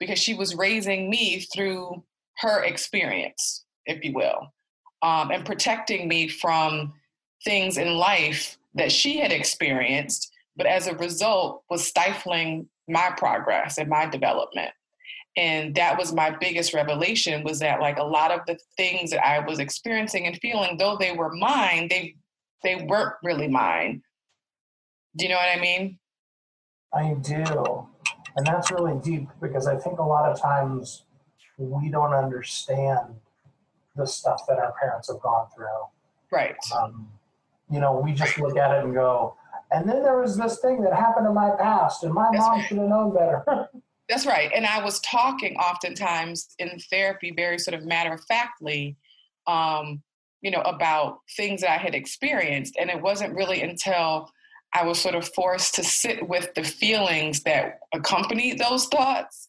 because 0.00 0.18
she 0.18 0.34
was 0.34 0.56
raising 0.56 1.10
me 1.10 1.40
through 1.54 2.02
her 2.38 2.64
experience, 2.64 3.64
if 3.86 4.04
you 4.04 4.12
will, 4.12 4.52
um, 5.02 5.30
and 5.30 5.44
protecting 5.44 6.08
me 6.08 6.28
from 6.28 6.92
things 7.44 7.76
in 7.76 7.94
life 7.94 8.58
that 8.74 8.90
she 8.90 9.18
had 9.18 9.32
experienced, 9.32 10.32
but 10.56 10.66
as 10.66 10.86
a 10.86 10.96
result 10.96 11.62
was 11.70 11.86
stifling 11.86 12.68
my 12.88 13.10
progress 13.16 13.78
and 13.78 13.88
my 13.88 14.06
development. 14.06 14.70
And 15.36 15.74
that 15.76 15.98
was 15.98 16.12
my 16.12 16.30
biggest 16.30 16.74
revelation 16.74 17.42
was 17.42 17.58
that 17.60 17.80
like 17.80 17.98
a 17.98 18.04
lot 18.04 18.30
of 18.30 18.40
the 18.46 18.58
things 18.76 19.10
that 19.12 19.26
I 19.26 19.40
was 19.40 19.58
experiencing 19.58 20.26
and 20.26 20.36
feeling, 20.38 20.76
though 20.76 20.96
they 20.98 21.12
were 21.12 21.32
mine, 21.32 21.88
they 21.88 22.16
they 22.62 22.84
weren't 22.86 23.14
really 23.22 23.48
mine. 23.48 24.02
Do 25.16 25.24
you 25.24 25.30
know 25.30 25.36
what 25.36 25.56
I 25.56 25.60
mean? 25.60 25.98
I 26.94 27.14
do. 27.14 27.86
And 28.36 28.46
that's 28.46 28.70
really 28.70 28.98
deep 29.00 29.28
because 29.40 29.66
I 29.66 29.76
think 29.76 29.98
a 29.98 30.04
lot 30.04 30.30
of 30.30 30.40
times 30.40 31.04
we 31.58 31.88
don't 31.88 32.14
understand 32.14 33.14
the 33.96 34.06
stuff 34.06 34.42
that 34.48 34.58
our 34.58 34.72
parents 34.80 35.08
have 35.08 35.20
gone 35.20 35.46
through. 35.54 35.66
Right. 36.30 36.56
Um, 36.74 37.08
you 37.70 37.80
know, 37.80 37.98
we 37.98 38.12
just 38.12 38.38
look 38.38 38.56
at 38.56 38.70
it 38.74 38.84
and 38.84 38.94
go, 38.94 39.36
and 39.70 39.88
then 39.88 40.02
there 40.02 40.18
was 40.18 40.36
this 40.36 40.60
thing 40.60 40.82
that 40.82 40.94
happened 40.94 41.26
in 41.26 41.34
my 41.34 41.50
past, 41.58 42.04
and 42.04 42.12
my 42.12 42.28
That's 42.32 42.42
mom 42.42 42.58
right. 42.58 42.66
should 42.66 42.78
have 42.78 42.88
known 42.88 43.14
better. 43.14 43.44
That's 44.12 44.26
right. 44.26 44.50
And 44.54 44.66
I 44.66 44.84
was 44.84 45.00
talking 45.00 45.56
oftentimes 45.56 46.48
in 46.58 46.78
therapy, 46.90 47.32
very 47.34 47.58
sort 47.58 47.80
of 47.80 47.86
matter 47.86 48.12
of 48.12 48.22
factly, 48.26 48.94
um, 49.46 50.02
you 50.42 50.50
know, 50.50 50.60
about 50.60 51.20
things 51.34 51.62
that 51.62 51.70
I 51.70 51.78
had 51.78 51.94
experienced. 51.94 52.76
And 52.78 52.90
it 52.90 53.00
wasn't 53.00 53.34
really 53.34 53.62
until 53.62 54.30
I 54.74 54.84
was 54.84 54.98
sort 54.98 55.14
of 55.14 55.26
forced 55.32 55.76
to 55.76 55.82
sit 55.82 56.28
with 56.28 56.52
the 56.52 56.62
feelings 56.62 57.42
that 57.44 57.78
accompanied 57.94 58.58
those 58.58 58.84
thoughts 58.84 59.48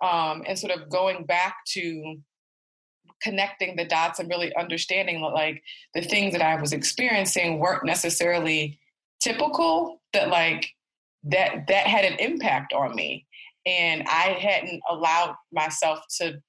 um, 0.00 0.44
and 0.46 0.56
sort 0.56 0.72
of 0.72 0.88
going 0.88 1.24
back 1.24 1.56
to 1.72 2.14
connecting 3.20 3.74
the 3.74 3.86
dots 3.86 4.20
and 4.20 4.28
really 4.28 4.54
understanding 4.54 5.20
that 5.20 5.34
like 5.34 5.64
the 5.94 6.02
things 6.02 6.32
that 6.32 6.42
I 6.42 6.60
was 6.60 6.72
experiencing 6.72 7.58
weren't 7.58 7.84
necessarily 7.84 8.78
typical 9.20 10.00
that 10.12 10.28
like 10.28 10.68
that 11.24 11.66
that 11.66 11.88
had 11.88 12.04
an 12.04 12.20
impact 12.20 12.72
on 12.72 12.94
me 12.94 13.26
and 13.66 14.04
I 14.08 14.38
hadn't 14.40 14.80
allowed 14.90 15.34
myself 15.52 16.00
to 16.18 16.40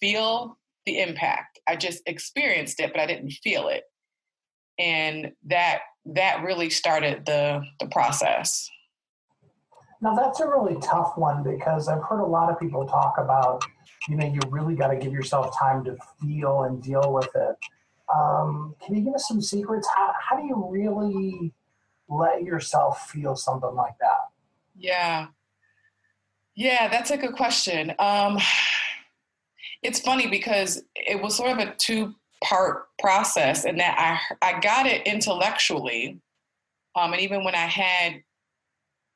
feel 0.00 0.58
the 0.86 1.00
impact. 1.00 1.60
I 1.68 1.76
just 1.76 2.02
experienced 2.06 2.80
it 2.80 2.92
but 2.92 3.00
I 3.00 3.06
didn't 3.06 3.32
feel 3.32 3.68
it. 3.68 3.84
And 4.78 5.32
that 5.46 5.80
that 6.06 6.42
really 6.42 6.70
started 6.70 7.24
the 7.26 7.62
the 7.80 7.86
process. 7.86 8.68
Now 10.00 10.14
that's 10.14 10.40
a 10.40 10.48
really 10.48 10.76
tough 10.80 11.16
one 11.16 11.44
because 11.44 11.88
I've 11.88 12.02
heard 12.02 12.20
a 12.20 12.26
lot 12.26 12.50
of 12.50 12.58
people 12.58 12.84
talk 12.86 13.14
about, 13.18 13.64
you 14.08 14.16
know, 14.16 14.26
you 14.26 14.40
really 14.48 14.74
got 14.74 14.88
to 14.88 14.96
give 14.96 15.12
yourself 15.12 15.56
time 15.56 15.84
to 15.84 15.96
feel 16.20 16.64
and 16.64 16.82
deal 16.82 17.12
with 17.12 17.30
it. 17.36 17.56
Um, 18.12 18.74
can 18.84 18.96
you 18.96 19.02
give 19.02 19.14
us 19.14 19.28
some 19.28 19.40
secrets? 19.40 19.88
How, 19.94 20.12
how 20.20 20.36
do 20.36 20.44
you 20.44 20.66
really 20.68 21.52
let 22.08 22.42
yourself 22.42 23.10
feel 23.10 23.36
something 23.36 23.74
like 23.74 23.96
that? 24.00 24.28
Yeah. 24.76 25.28
Yeah, 26.54 26.88
that's 26.88 27.10
a 27.10 27.16
good 27.16 27.34
question. 27.34 27.94
Um, 27.98 28.38
it's 29.82 30.00
funny 30.00 30.28
because 30.28 30.82
it 30.94 31.20
was 31.20 31.36
sort 31.36 31.50
of 31.50 31.58
a 31.58 31.74
two 31.76 32.14
part 32.44 32.86
process 32.98 33.64
and 33.64 33.78
that 33.80 34.20
I, 34.42 34.56
I 34.56 34.60
got 34.60 34.86
it 34.86 35.06
intellectually. 35.06 36.20
Um, 36.94 37.12
and 37.12 37.22
even 37.22 37.44
when 37.44 37.54
I 37.54 37.66
had 37.66 38.22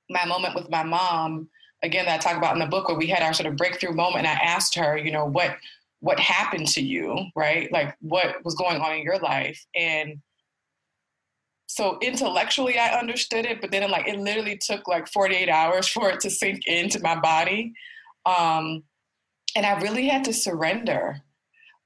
my 0.09 0.25
moment 0.25 0.55
with 0.55 0.71
my 0.71 0.83
mom, 0.83 1.49
again, 1.83 2.07
that 2.07 2.15
I 2.15 2.19
talk 2.19 2.39
about 2.39 2.55
in 2.55 2.61
the 2.61 2.67
book 2.67 2.89
where 2.89 2.97
we 2.97 3.07
had 3.07 3.23
our 3.23 3.35
sort 3.35 3.47
of 3.49 3.57
breakthrough 3.57 3.93
moment, 3.93 4.27
and 4.27 4.27
I 4.27 4.43
asked 4.43 4.75
her, 4.77 4.97
you 4.97 5.11
know, 5.11 5.27
what 5.27 5.57
what 6.01 6.21
happened 6.21 6.69
to 6.69 6.83
you, 6.83 7.27
right? 7.35 7.71
Like 7.73 7.97
what 8.01 8.45
was 8.45 8.55
going 8.55 8.81
on 8.81 8.93
in 8.93 9.03
your 9.03 9.19
life. 9.19 9.65
And 9.75 10.21
so 11.77 11.99
intellectually 12.01 12.79
I 12.79 12.99
understood 12.99 13.45
it, 13.45 13.61
but 13.61 13.71
then 13.71 13.91
like 13.91 14.09
it 14.09 14.19
literally 14.19 14.59
took 14.59 14.89
like 14.89 15.07
48 15.09 15.51
hours 15.51 15.87
for 15.87 16.09
it 16.09 16.21
to 16.21 16.31
sink 16.31 16.67
into 16.67 17.01
my 17.01 17.21
body. 17.21 17.75
Um, 18.25 18.83
and 19.55 19.67
I 19.67 19.79
really 19.81 20.09
had 20.09 20.25
to 20.25 20.33
surrender. 20.33 21.21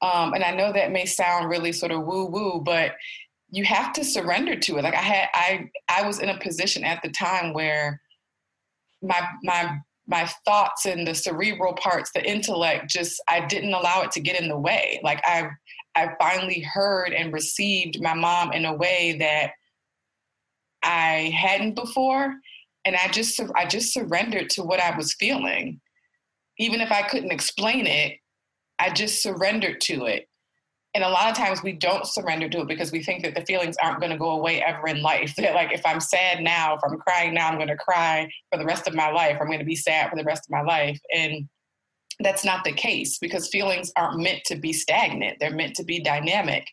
Um, 0.01 0.33
and 0.33 0.45
I 0.45 0.55
know 0.55 0.73
that 0.73 0.93
may 0.93 1.07
sound 1.07 1.49
really 1.49 1.73
sort 1.73 1.91
of 1.91 2.07
woo 2.07 2.27
woo, 2.27 2.63
but 2.65 2.93
you 3.51 3.65
have 3.65 3.93
to 3.95 4.05
surrender 4.05 4.55
to 4.61 4.79
it. 4.79 4.85
Like 4.85 4.95
I 4.95 5.03
had, 5.03 5.29
I, 5.35 5.71
I 5.89 6.07
was 6.07 6.21
in 6.21 6.29
a 6.29 6.39
position 6.39 6.85
at 6.85 7.03
the 7.03 7.11
time 7.11 7.53
where 7.53 8.01
my 9.03 9.27
my 9.43 9.77
my 10.07 10.31
thoughts 10.45 10.87
and 10.87 11.05
the 11.05 11.17
cerebral 11.17 11.75
parts, 11.75 12.13
the 12.15 12.25
intellect, 12.25 12.89
just 12.89 13.21
I 13.27 13.45
didn't 13.45 13.75
allow 13.75 14.03
it 14.03 14.13
to 14.13 14.21
get 14.21 14.41
in 14.41 14.49
the 14.49 14.59
way. 14.59 15.01
Like 15.03 15.21
I 15.25 15.49
I 15.97 16.11
finally 16.21 16.61
heard 16.61 17.13
and 17.13 17.33
received 17.33 18.01
my 18.01 18.15
mom 18.15 18.53
in 18.53 18.65
a 18.65 18.75
way 18.75 19.17
that 19.19 19.51
I 20.83 21.33
hadn't 21.37 21.75
before, 21.75 22.35
and 22.85 22.97
I 22.97 23.09
just 23.09 23.41
I 23.57 23.67
just 23.67 23.93
surrendered 23.93 24.51
to 24.51 24.63
what 24.63 24.81
I 24.81 24.97
was 24.97 25.15
feeling, 25.15 25.81
even 26.59 26.81
if 26.81 26.91
I 26.91 27.03
couldn't 27.03 27.33
explain 27.33 27.87
it. 27.87 28.19
I 28.79 28.91
just 28.91 29.23
surrendered 29.23 29.81
to 29.83 30.07
it 30.07 30.31
and 30.95 31.05
a 31.05 31.09
lot 31.09 31.31
of 31.31 31.37
times 31.37 31.63
we 31.63 31.73
don't 31.73 32.07
surrender 32.07 32.49
to 32.49 32.63
it 32.63 32.69
because 32.69 32.91
we 32.91 33.03
think 33.03 33.23
that 33.23 33.35
the 33.37 33.47
feelings 33.47 33.77
aren't 33.81 34.01
going 34.01 34.11
to 34.11 34.19
go 34.19 34.31
away 34.31 34.63
ever 34.63 34.89
in 34.89 35.03
life. 35.03 35.35
That 35.41 35.55
like 35.55 35.73
if 35.73 35.83
I'm 35.87 36.01
sad 36.01 36.43
now, 36.43 36.75
if 36.75 36.81
I'm 36.85 36.99
crying 36.99 37.33
now, 37.33 37.49
I'm 37.49 37.57
going 37.57 37.69
to 37.69 37.77
cry 37.77 38.31
for 38.51 38.59
the 38.59 38.65
rest 38.65 38.87
of 38.89 38.95
my 38.95 39.11
life. 39.11 39.39
I'm 39.41 39.47
going 39.47 39.61
to 39.61 39.65
be 39.65 39.77
sad 39.77 40.11
for 40.11 40.17
the 40.17 40.25
rest 40.25 40.45
of 40.47 40.51
my 40.51 40.63
life. 40.63 41.01
And 41.17 41.49
that's 42.19 42.45
not 42.45 42.65
the 42.65 42.73
case 42.73 43.19
because 43.19 43.49
feelings 43.49 43.93
aren't 43.97 44.21
meant 44.21 44.43
to 44.47 44.57
be 44.57 44.73
stagnant. 44.73 45.39
They're 45.41 45.55
meant 45.55 45.77
to 45.77 45.85
be 45.85 46.03
dynamic. 46.03 46.67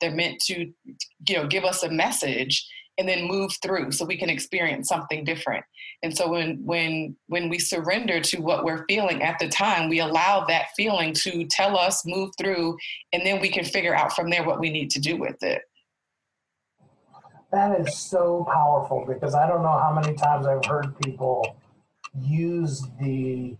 They're 0.00 0.14
meant 0.14 0.40
to, 0.46 0.72
you 1.28 1.36
know, 1.36 1.46
give 1.46 1.64
us 1.64 1.82
a 1.82 1.90
message 1.90 2.66
and 2.98 3.08
then 3.08 3.26
move 3.26 3.52
through 3.62 3.90
so 3.90 4.04
we 4.04 4.16
can 4.16 4.30
experience 4.30 4.88
something 4.88 5.24
different. 5.24 5.64
And 6.02 6.16
so 6.16 6.28
when 6.28 6.64
when 6.64 7.16
when 7.26 7.48
we 7.48 7.58
surrender 7.58 8.20
to 8.20 8.40
what 8.40 8.64
we're 8.64 8.84
feeling 8.86 9.22
at 9.22 9.38
the 9.38 9.48
time, 9.48 9.88
we 9.88 10.00
allow 10.00 10.44
that 10.46 10.68
feeling 10.76 11.12
to 11.14 11.44
tell 11.46 11.76
us 11.76 12.04
move 12.06 12.30
through 12.38 12.76
and 13.12 13.24
then 13.24 13.40
we 13.40 13.48
can 13.48 13.64
figure 13.64 13.94
out 13.94 14.12
from 14.12 14.30
there 14.30 14.44
what 14.44 14.60
we 14.60 14.70
need 14.70 14.90
to 14.90 15.00
do 15.00 15.16
with 15.16 15.42
it. 15.42 15.62
That 17.52 17.80
is 17.80 17.96
so 17.96 18.46
powerful 18.50 19.04
because 19.06 19.34
I 19.34 19.46
don't 19.46 19.62
know 19.62 19.78
how 19.78 19.92
many 19.92 20.16
times 20.16 20.46
I've 20.46 20.64
heard 20.64 20.98
people 21.00 21.56
use 22.20 22.82
the 23.00 23.56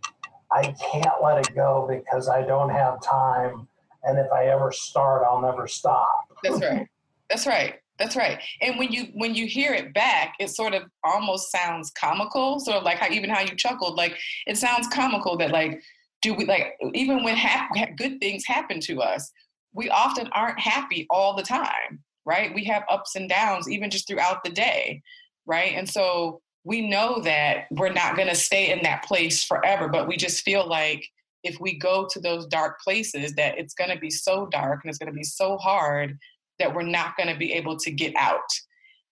I 0.52 0.74
can't 0.92 1.22
let 1.22 1.38
it 1.38 1.54
go 1.54 1.88
because 1.88 2.28
I 2.28 2.42
don't 2.42 2.70
have 2.70 3.02
time 3.02 3.66
and 4.04 4.18
if 4.18 4.30
I 4.32 4.46
ever 4.46 4.70
start 4.70 5.22
I'll 5.28 5.40
never 5.40 5.66
stop. 5.66 6.28
That's 6.42 6.60
right. 6.60 6.88
That's 7.30 7.46
right. 7.46 7.80
That's 7.98 8.16
right. 8.16 8.40
And 8.60 8.76
when 8.78 8.90
you 8.90 9.06
when 9.14 9.34
you 9.34 9.46
hear 9.46 9.72
it 9.72 9.94
back, 9.94 10.34
it 10.40 10.50
sort 10.50 10.74
of 10.74 10.82
almost 11.04 11.52
sounds 11.52 11.92
comical. 11.92 12.58
Sort 12.58 12.76
of 12.76 12.82
like 12.82 12.98
how 12.98 13.08
even 13.08 13.30
how 13.30 13.40
you 13.40 13.54
chuckled, 13.56 13.96
like 13.96 14.18
it 14.46 14.56
sounds 14.56 14.88
comical 14.88 15.36
that 15.38 15.52
like 15.52 15.80
do 16.20 16.34
we 16.34 16.44
like 16.44 16.74
even 16.92 17.22
when 17.22 17.36
ha- 17.36 17.68
good 17.96 18.18
things 18.20 18.44
happen 18.46 18.80
to 18.80 19.00
us, 19.00 19.30
we 19.72 19.88
often 19.90 20.28
aren't 20.32 20.58
happy 20.58 21.06
all 21.10 21.36
the 21.36 21.42
time, 21.42 22.02
right? 22.24 22.52
We 22.54 22.64
have 22.64 22.82
ups 22.90 23.14
and 23.14 23.28
downs 23.28 23.70
even 23.70 23.90
just 23.90 24.08
throughout 24.08 24.42
the 24.42 24.50
day, 24.50 25.02
right? 25.46 25.74
And 25.74 25.88
so 25.88 26.40
we 26.64 26.88
know 26.88 27.20
that 27.20 27.66
we're 27.70 27.92
not 27.92 28.16
going 28.16 28.28
to 28.28 28.34
stay 28.34 28.72
in 28.72 28.82
that 28.82 29.04
place 29.04 29.44
forever, 29.44 29.86
but 29.86 30.08
we 30.08 30.16
just 30.16 30.42
feel 30.42 30.66
like 30.66 31.06
if 31.44 31.60
we 31.60 31.78
go 31.78 32.08
to 32.10 32.20
those 32.20 32.46
dark 32.46 32.80
places 32.80 33.34
that 33.34 33.58
it's 33.58 33.74
going 33.74 33.90
to 33.90 33.98
be 33.98 34.10
so 34.10 34.46
dark 34.46 34.80
and 34.82 34.88
it's 34.88 34.98
going 34.98 35.12
to 35.12 35.16
be 35.16 35.22
so 35.22 35.58
hard 35.58 36.18
that 36.58 36.74
we're 36.74 36.82
not 36.82 37.16
going 37.16 37.28
to 37.28 37.38
be 37.38 37.52
able 37.52 37.76
to 37.78 37.90
get 37.90 38.14
out. 38.16 38.40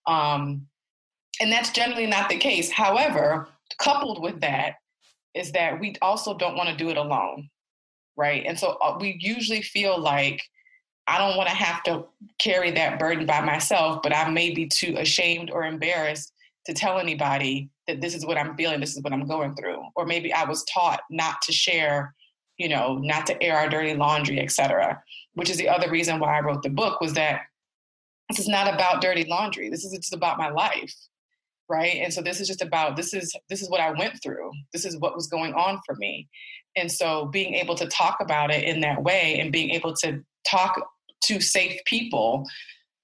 Um, 0.07 0.67
and 1.41 1.51
that's 1.51 1.71
generally 1.71 2.07
not 2.07 2.29
the 2.29 2.37
case. 2.37 2.71
However, 2.71 3.47
coupled 3.79 4.21
with 4.21 4.41
that 4.41 4.75
is 5.33 5.51
that 5.53 5.79
we 5.79 5.95
also 6.01 6.37
don't 6.37 6.55
want 6.55 6.69
to 6.69 6.75
do 6.75 6.89
it 6.89 6.97
alone, 6.97 7.49
right? 8.15 8.43
And 8.45 8.57
so 8.57 8.77
uh, 8.81 8.97
we 8.99 9.17
usually 9.19 9.61
feel 9.61 9.99
like 9.99 10.41
I 11.07 11.17
don't 11.17 11.35
want 11.35 11.49
to 11.49 11.55
have 11.55 11.83
to 11.83 12.05
carry 12.39 12.71
that 12.71 12.99
burden 12.99 13.25
by 13.25 13.41
myself, 13.41 14.01
but 14.03 14.15
I 14.15 14.29
may 14.29 14.51
be 14.51 14.67
too 14.67 14.95
ashamed 14.97 15.49
or 15.51 15.63
embarrassed 15.63 16.31
to 16.65 16.73
tell 16.73 16.99
anybody 16.99 17.69
that 17.87 17.99
this 17.99 18.15
is 18.15 18.25
what 18.25 18.37
I'm 18.37 18.55
feeling, 18.55 18.79
this 18.79 18.95
is 18.95 19.03
what 19.03 19.11
I'm 19.11 19.27
going 19.27 19.55
through. 19.55 19.83
Or 19.95 20.05
maybe 20.05 20.31
I 20.31 20.45
was 20.45 20.63
taught 20.65 21.01
not 21.09 21.41
to 21.41 21.51
share, 21.51 22.15
you 22.57 22.69
know, 22.69 22.99
not 22.99 23.25
to 23.25 23.43
air 23.43 23.57
our 23.57 23.67
dirty 23.67 23.95
laundry, 23.95 24.39
etc 24.39 25.03
which 25.33 25.49
is 25.49 25.57
the 25.57 25.69
other 25.69 25.89
reason 25.89 26.19
why 26.19 26.37
I 26.37 26.41
wrote 26.41 26.63
the 26.63 26.69
book, 26.69 27.01
was 27.01 27.13
that 27.13 27.41
this 28.29 28.39
is 28.39 28.47
not 28.47 28.73
about 28.73 29.01
dirty 29.01 29.25
laundry. 29.25 29.69
This 29.69 29.83
is 29.83 29.91
just 29.91 30.13
about 30.13 30.37
my 30.37 30.49
life. 30.49 30.93
Right. 31.69 31.95
And 31.95 32.13
so 32.13 32.21
this 32.21 32.39
is 32.41 32.47
just 32.47 32.61
about 32.61 32.95
this 32.95 33.13
is 33.13 33.33
this 33.49 33.61
is 33.61 33.69
what 33.69 33.79
I 33.79 33.91
went 33.91 34.21
through. 34.21 34.51
This 34.73 34.85
is 34.85 34.97
what 34.97 35.15
was 35.15 35.27
going 35.27 35.53
on 35.53 35.79
for 35.85 35.95
me. 35.95 36.27
And 36.75 36.91
so 36.91 37.25
being 37.27 37.53
able 37.55 37.75
to 37.75 37.87
talk 37.87 38.17
about 38.19 38.51
it 38.51 38.63
in 38.63 38.81
that 38.81 39.01
way 39.01 39.39
and 39.39 39.51
being 39.51 39.69
able 39.71 39.93
to 39.97 40.21
talk 40.47 40.79
to 41.23 41.39
safe 41.39 41.79
people 41.85 42.45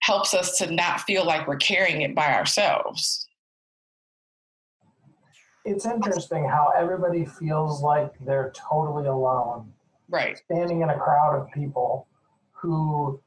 helps 0.01 0.33
us 0.33 0.57
to 0.57 0.71
not 0.71 1.01
feel 1.01 1.25
like 1.25 1.47
we're 1.47 1.57
carrying 1.57 2.01
it 2.01 2.15
by 2.15 2.33
ourselves. 2.33 3.27
It's 5.65 5.85
interesting 5.85 6.45
how 6.45 6.73
everybody 6.75 7.25
feels 7.25 7.81
like 7.81 8.13
they're 8.25 8.51
totally 8.55 9.07
alone. 9.07 9.71
Right. 10.09 10.37
Standing 10.51 10.81
in 10.81 10.89
a 10.89 10.97
crowd 10.97 11.39
of 11.39 11.51
people 11.51 12.07
who 12.62 13.19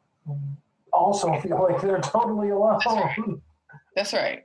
also 0.93 1.39
feel 1.41 1.63
like 1.63 1.81
they're 1.81 2.01
totally 2.01 2.51
alone. 2.51 2.79
That's 2.85 2.97
right. 2.97 3.19
That's 3.97 4.13
right. 4.13 4.43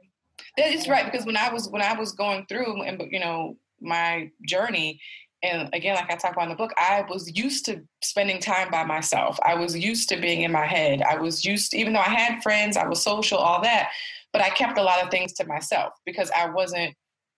It's 0.57 0.87
right 0.87 1.11
because 1.11 1.25
when 1.25 1.37
I 1.37 1.51
was 1.51 1.69
when 1.69 1.81
I 1.81 1.93
was 1.93 2.13
going 2.13 2.45
through 2.47 2.83
and 2.83 3.01
you 3.11 3.19
know 3.19 3.57
my 3.81 4.31
journey, 4.47 4.99
and 5.43 5.69
again, 5.73 5.95
like 5.95 6.11
I 6.11 6.15
talk 6.15 6.33
about 6.33 6.43
in 6.45 6.49
the 6.49 6.55
book, 6.55 6.73
I 6.77 7.05
was 7.09 7.37
used 7.37 7.65
to 7.65 7.81
spending 8.03 8.39
time 8.39 8.71
by 8.71 8.83
myself. 8.83 9.37
I 9.45 9.55
was 9.55 9.77
used 9.77 10.09
to 10.09 10.19
being 10.19 10.41
in 10.41 10.51
my 10.51 10.65
head. 10.65 11.01
I 11.03 11.17
was 11.17 11.45
used, 11.45 11.71
to, 11.71 11.77
even 11.77 11.93
though 11.93 11.99
I 11.99 12.09
had 12.09 12.41
friends, 12.41 12.75
I 12.75 12.87
was 12.87 13.03
social, 13.03 13.37
all 13.37 13.61
that, 13.61 13.89
but 14.33 14.41
I 14.41 14.49
kept 14.49 14.79
a 14.79 14.83
lot 14.83 15.03
of 15.03 15.11
things 15.11 15.33
to 15.33 15.45
myself 15.45 15.93
because 16.05 16.31
I 16.35 16.49
wasn't, 16.49 16.95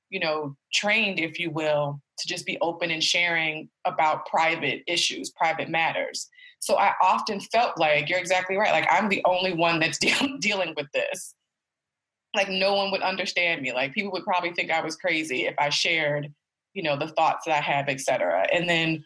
you 0.10 0.22
know, 0.22 0.56
trained, 0.74 1.20
if 1.20 1.40
you 1.40 1.52
will, 1.52 2.02
to 2.20 2.28
just 2.28 2.46
be 2.46 2.58
open 2.62 2.92
and 2.92 3.04
sharing 3.04 3.70
about 3.86 4.26
private 4.26 4.84
issues, 4.88 5.32
private 5.32 5.70
matters. 5.70 6.30
So 6.60 6.78
I 6.78 6.94
often 7.02 7.40
felt 7.40 7.78
like 7.78 8.10
you're 8.10 8.20
exactly 8.20 8.58
right. 8.58 8.72
Like 8.72 8.88
I'm 8.92 9.10
the 9.10 9.22
only 9.26 9.54
one 9.54 9.80
that's 9.80 9.98
de- 10.00 10.38
dealing 10.40 10.74
with 10.76 10.88
this. 10.94 11.34
Like 12.36 12.50
no 12.50 12.76
one 12.76 12.92
would 12.92 13.02
understand 13.02 13.62
me. 13.62 13.74
Like 13.74 13.94
people 13.94 14.12
would 14.12 14.24
probably 14.24 14.54
think 14.54 14.70
I 14.70 14.82
was 14.82 14.96
crazy 14.96 15.48
if 15.48 15.56
I 15.58 15.70
shared 15.70 16.32
you 16.74 16.84
know 16.84 16.98
the 16.98 17.08
thoughts 17.08 17.46
that 17.46 17.58
i 17.58 17.62
have 17.62 17.90
etc 17.90 18.48
and 18.54 18.70
then 18.70 19.04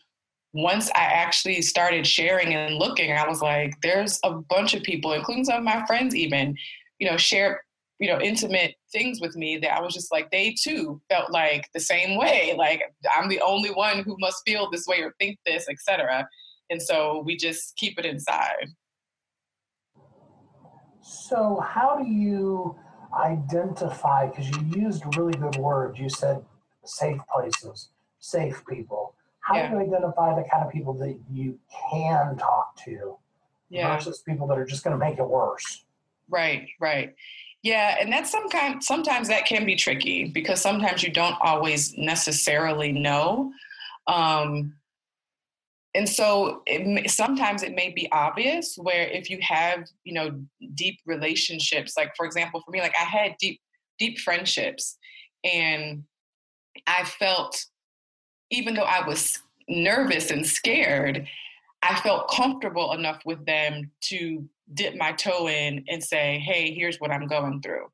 once 0.54 0.89
i 0.95 1.02
actually 1.02 1.62
started 1.62 2.06
sharing 2.06 2.54
and 2.54 2.76
looking 2.76 3.12
i 3.12 3.28
was 3.28 3.41
like 3.41 3.73
there's 3.82 4.19
a 4.23 4.32
bunch 4.32 4.73
of 4.73 4.84
people 4.84 5.13
including 5.13 5.45
some 5.45 5.58
of 5.58 5.63
my 5.63 5.86
friends 5.86 6.15
even 6.15 6.56
you 6.99 7.10
know 7.10 7.17
share 7.17 7.63
you 8.04 8.10
know 8.10 8.20
intimate 8.20 8.76
things 8.92 9.20
with 9.22 9.36
me 9.36 9.58
that 9.58 9.78
i 9.78 9.82
was 9.82 9.94
just 9.94 10.12
like 10.12 10.30
they 10.32 10.56
too 10.62 11.02
felt 11.10 11.32
like 11.32 11.68
the 11.74 11.80
same 11.80 12.18
way 12.24 12.54
like 12.58 12.82
i'm 13.16 13.30
the 13.30 13.42
only 13.42 13.70
one 13.70 14.00
who 14.00 14.16
must 14.20 14.42
feel 14.46 14.70
this 14.70 14.86
way 14.88 15.02
or 15.02 15.13
think 15.20 15.38
this 15.46 15.68
etc 15.70 16.28
and 16.70 16.82
so 16.82 17.24
we 17.26 17.36
just 17.36 17.76
keep 17.76 17.98
it 17.98 18.06
inside 18.06 18.68
so 21.02 21.60
how 21.60 21.98
do 21.98 22.08
you 22.08 22.76
identify 23.24 24.28
because 24.28 24.50
you 24.50 24.84
used 24.84 25.04
really 25.18 25.34
good 25.34 25.56
words 25.58 26.00
you 26.00 26.10
said 26.10 26.44
safe 26.86 27.20
places, 27.34 27.89
safe 28.20 28.63
people. 28.70 29.16
How 29.39 29.56
yeah. 29.56 29.70
do 29.70 29.76
you 29.76 29.82
identify 29.82 30.36
the 30.36 30.48
kind 30.50 30.63
of 30.66 30.72
people 30.72 30.94
that 30.96 31.18
you 31.32 31.60
can 31.92 32.38
talk 32.38 32.76
to 32.86 33.18
yeah. 33.70 33.94
versus 33.96 34.22
people 34.22 34.48
that 34.48 34.58
are 34.58 34.66
just 34.66 34.84
going 34.84 34.98
to 34.98 35.04
make 35.04 35.20
it 35.20 35.28
worse? 35.28 35.84
Right, 36.30 36.68
right. 36.80 37.13
Yeah, 37.63 37.95
and 37.99 38.12
that's 38.12 38.30
some 38.30 38.49
kind. 38.49 38.84
Sometimes 38.84 39.30
that 39.30 39.45
can 39.45 39.65
be 39.65 39.76
tricky 39.76 40.26
because 40.26 40.62
sometimes 40.62 41.02
you 41.02 41.12
don't 41.12 41.38
always 41.41 41.97
necessarily 41.97 42.91
know, 42.91 43.54
um, 44.08 44.76
and 45.95 46.08
so 46.08 46.62
it, 46.65 47.10
sometimes 47.10 47.63
it 47.63 47.73
may 47.73 47.89
be 47.91 48.12
obvious. 48.12 48.76
Where 48.76 49.08
if 49.08 49.30
you 49.30 49.39
have 49.41 49.86
you 50.04 50.13
know 50.13 50.41
deep 50.76 50.99
relationships, 51.06 51.93
like 51.95 52.13
for 52.17 52.26
example, 52.26 52.62
for 52.65 52.71
me, 52.71 52.82
like 52.82 52.95
I 52.99 53.06
had 53.06 53.38
deep 53.39 53.62
deep 53.97 54.19
friendships, 54.19 54.97
and 55.45 56.04
I 56.86 57.06
felt, 57.06 57.65
even 58.52 58.73
though 58.73 58.82
I 58.84 59.08
was 59.08 59.39
nervous 59.69 60.32
and 60.32 60.45
scared, 60.45 61.30
I 61.82 61.95
felt 62.02 62.30
comfortable 62.30 62.91
enough 62.91 63.21
with 63.26 63.45
them 63.45 63.89
to 64.10 64.49
dip 64.74 64.96
my 64.96 65.12
toe 65.14 65.48
in 65.48 65.84
and 65.88 66.04
say, 66.04 66.40
hey, 66.40 66.74
here's 66.74 66.98
what 66.98 67.12
I'm 67.12 67.28
going 67.28 67.62
through. 67.62 67.88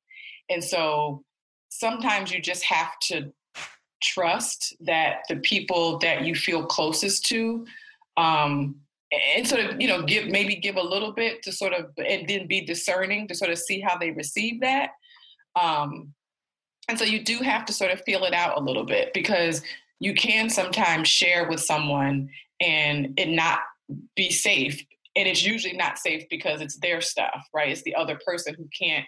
And 0.50 0.64
so 0.64 1.24
sometimes 1.70 2.32
you 2.32 2.42
just 2.42 2.64
have 2.64 2.92
to 3.04 3.32
trust 4.02 4.76
that 4.82 5.20
the 5.28 5.36
people 5.38 6.00
that 6.00 6.24
you 6.24 6.34
feel 6.34 6.66
closest 6.66 7.26
to 7.28 7.66
um, 8.18 8.76
and 9.36 9.48
sort 9.48 9.62
of 9.62 9.82
you 9.82 9.88
know 9.88 10.04
give 10.04 10.28
maybe 10.28 10.56
give 10.56 10.78
a 10.78 10.82
little 10.82 11.12
bit 11.12 11.42
to 11.44 11.52
sort 11.52 11.74
of 11.74 11.88
and 11.98 12.28
then 12.30 12.48
be 12.48 12.62
discerning 12.62 13.28
to 13.28 13.36
sort 13.36 13.52
of 13.52 13.58
see 13.58 13.82
how 13.82 13.98
they 13.98 14.12
receive 14.12 14.62
that 14.62 14.92
um, 15.60 16.14
and 16.88 16.98
so 16.98 17.06
you 17.06 17.24
do 17.24 17.40
have 17.40 17.66
to 17.66 17.74
sort 17.74 17.92
of 17.92 18.02
feel 18.02 18.24
it 18.24 18.34
out 18.34 18.58
a 18.58 18.64
little 18.64 18.86
bit 18.86 19.14
because 19.14 19.62
you 20.00 20.14
can 20.14 20.50
sometimes 20.50 21.08
share 21.08 21.48
with 21.48 21.60
someone 21.60 22.30
and 22.60 23.14
it 23.18 23.30
not 23.30 23.60
be 24.16 24.32
safe. 24.32 24.84
And 25.16 25.28
it's 25.28 25.44
usually 25.44 25.76
not 25.76 25.98
safe 25.98 26.24
because 26.30 26.62
it's 26.62 26.78
their 26.80 27.02
stuff, 27.02 27.46
right? 27.54 27.70
It's 27.70 27.84
the 27.84 27.96
other 27.96 28.20
person 28.26 28.56
who 28.56 28.68
can't 28.80 29.06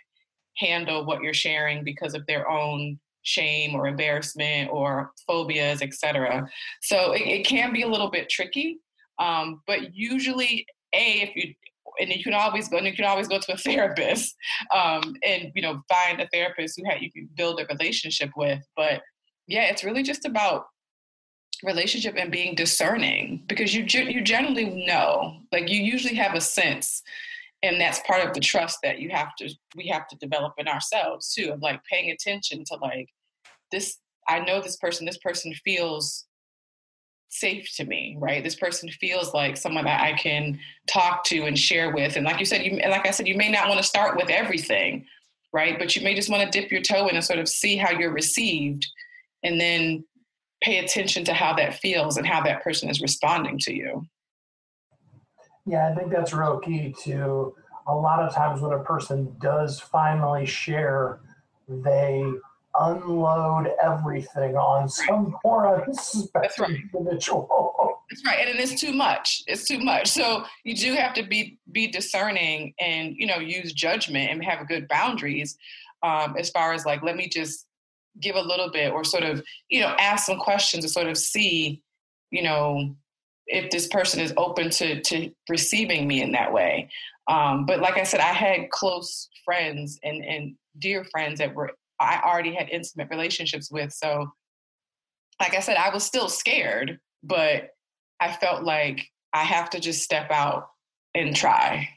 handle 0.58 1.06
what 1.06 1.22
you're 1.22 1.34
sharing 1.34 1.84
because 1.84 2.14
of 2.14 2.26
their 2.26 2.50
own 2.50 3.00
shame 3.24 3.76
or 3.76 3.88
embarrassment 3.88 4.70
or 4.72 5.12
phobias, 5.28 5.82
etc. 5.82 6.50
So 6.82 7.14
it, 7.14 7.22
it, 7.22 7.46
can 7.46 7.72
be 7.72 7.84
a 7.84 7.88
little 7.88 8.10
bit 8.10 8.30
tricky. 8.30 8.80
Um, 9.20 9.62
but 9.68 9.96
usually, 9.96 10.66
a 10.94 11.22
if 11.22 11.36
you 11.36 11.54
and 12.00 12.10
you 12.10 12.24
can 12.24 12.34
always 12.34 12.70
go 12.70 12.78
and 12.78 12.88
you 12.88 12.94
can 12.94 13.06
always 13.06 13.28
go 13.28 13.40
to 13.40 13.54
a 13.54 13.58
therapist 13.70 14.36
um, 14.74 15.16
and 15.24 15.52
you 15.56 15.62
know 15.62 15.82
find 15.90 16.22
a 16.22 16.28
therapist 16.32 16.80
who 16.80 16.84
you 17.00 17.12
can 17.12 17.30
build 17.36 17.60
a 17.60 17.66
relationship 17.66 18.30
with 18.36 18.62
but 18.76 19.02
yeah 19.48 19.64
it's 19.64 19.84
really 19.84 20.04
just 20.04 20.26
about 20.26 20.66
relationship 21.64 22.16
and 22.18 22.32
being 22.32 22.56
discerning 22.56 23.44
because 23.48 23.74
you 23.74 23.84
you 23.84 24.22
generally 24.22 24.86
know 24.86 25.38
like 25.52 25.70
you 25.70 25.82
usually 25.82 26.16
have 26.16 26.34
a 26.34 26.42
sense 26.42 27.04
and 27.64 27.80
that's 27.80 28.00
part 28.08 28.26
of 28.26 28.34
the 28.34 28.40
trust 28.40 28.80
that 28.82 29.00
you 29.00 29.10
have 29.10 29.36
to 29.36 29.54
we 29.76 29.88
have 29.88 30.08
to 30.08 30.16
develop 30.18 30.54
in 30.58 30.68
ourselves 30.68 31.34
too 31.34 31.52
of 31.52 31.62
like 31.62 31.80
paying 31.84 32.12
attention 32.12 32.64
to 32.66 32.76
like 32.82 33.08
this 33.72 33.98
i 34.28 34.40
know 34.40 34.62
this 34.62 34.78
person 34.78 35.06
this 35.06 35.20
person 35.20 35.54
feels 35.64 36.26
safe 37.34 37.74
to 37.78 37.86
me, 37.86 38.18
right? 38.20 38.44
This 38.44 38.56
person 38.56 38.90
feels 38.90 39.34
like 39.34 39.56
someone 39.56 39.86
that 39.86 40.02
I 40.02 40.14
can 40.14 40.60
talk 40.88 41.24
to 41.26 41.46
and 41.46 41.58
share 41.58 41.94
with. 41.94 42.18
And 42.18 42.26
like 42.26 42.40
you 42.40 42.46
said, 42.46 42.62
you 42.62 42.78
like 42.90 43.08
I 43.08 43.12
said, 43.12 43.26
you 43.26 43.38
may 43.38 43.50
not 43.50 43.70
want 43.70 43.80
to 43.80 43.88
start 43.88 44.18
with 44.18 44.30
everything, 44.30 45.06
right? 45.54 45.80
But 45.80 45.96
you 45.96 46.04
may 46.04 46.14
just 46.14 46.30
want 46.30 46.44
to 46.44 46.60
dip 46.60 46.72
your 46.72 46.82
toe 46.82 47.08
in 47.08 47.16
and 47.16 47.24
sort 47.24 47.40
of 47.40 47.48
see 47.48 47.78
how 47.78 47.92
you're 47.92 48.12
received 48.12 48.86
and 49.44 49.60
then 49.60 50.04
pay 50.62 50.78
attention 50.80 51.24
to 51.26 51.34
how 51.34 51.54
that 51.54 51.76
feels 51.76 52.18
and 52.18 52.26
how 52.26 52.42
that 52.44 52.64
person 52.64 52.90
is 52.90 53.02
responding 53.02 53.58
to 53.60 53.74
you. 53.74 54.06
Yeah, 55.66 55.90
I 55.90 55.96
think 55.96 56.12
that's 56.12 56.34
real 56.34 56.60
key 56.60 56.96
to 57.04 57.56
a 57.88 57.96
lot 57.96 58.20
of 58.20 58.34
times 58.34 58.62
when 58.62 58.74
a 58.74 58.84
person 58.84 59.36
does 59.40 59.80
finally 59.80 60.46
share, 60.46 61.20
they 61.68 62.24
unload 62.80 63.70
everything 63.84 64.56
on 64.56 64.88
some 64.88 65.36
poor 65.44 65.84
unsuspecting 65.86 66.64
right. 66.64 66.80
individual. 66.94 67.98
That's 68.10 68.26
right, 68.26 68.48
and 68.48 68.60
it's 68.60 68.80
too 68.80 68.94
much. 68.94 69.44
It's 69.48 69.68
too 69.68 69.80
much. 69.80 70.08
So 70.08 70.44
you 70.64 70.76
do 70.76 70.94
have 70.94 71.14
to 71.14 71.24
be 71.24 71.60
be 71.72 71.88
discerning 71.88 72.74
and 72.80 73.16
you 73.16 73.26
know 73.26 73.38
use 73.38 73.74
judgment 73.74 74.32
and 74.32 74.44
have 74.44 74.68
good 74.68 74.88
boundaries 74.88 75.58
um, 76.04 76.36
as 76.38 76.50
far 76.50 76.74
as 76.74 76.86
like 76.86 77.04
let 77.04 77.16
me 77.16 77.30
just 77.30 77.68
give 78.20 78.36
a 78.36 78.42
little 78.42 78.70
bit 78.70 78.92
or 78.92 79.04
sort 79.04 79.24
of 79.24 79.44
you 79.70 79.80
know 79.80 79.96
ask 80.00 80.26
some 80.26 80.38
questions 80.38 80.84
to 80.84 80.90
sort 80.90 81.08
of 81.08 81.18
see 81.18 81.82
you 82.30 82.44
know 82.44 82.96
if 83.48 83.70
this 83.70 83.88
person 83.88 84.20
is 84.20 84.34
open 84.38 84.70
to 84.70 85.02
to 85.02 85.32
receiving 85.50 86.08
me 86.08 86.22
in 86.22 86.32
that 86.32 86.52
way. 86.54 86.90
Um, 87.28 87.66
but 87.66 87.80
like 87.80 87.98
I 87.98 88.04
said, 88.04 88.20
I 88.20 88.34
had 88.34 88.70
close 88.72 89.30
friends 89.46 90.00
and 90.04 90.24
and 90.24 90.56
dear 90.80 91.04
friends 91.06 91.40
that 91.40 91.54
were 91.54 91.72
I 92.00 92.22
already 92.26 92.54
had 92.54 92.70
intimate 92.70 93.10
relationships 93.10 93.70
with. 93.72 93.94
So, 93.94 94.32
like 95.40 95.54
I 95.54 95.60
said, 95.60 95.78
I 95.78 95.94
was 95.94 96.04
still 96.04 96.30
scared, 96.30 97.00
but 97.24 97.70
I 98.20 98.32
felt 98.32 98.64
like 98.64 99.08
I 99.34 99.44
have 99.44 99.70
to 99.72 99.80
just 99.80 100.02
step 100.02 100.32
out 100.32 100.70
and 101.14 101.36
try. 101.36 101.88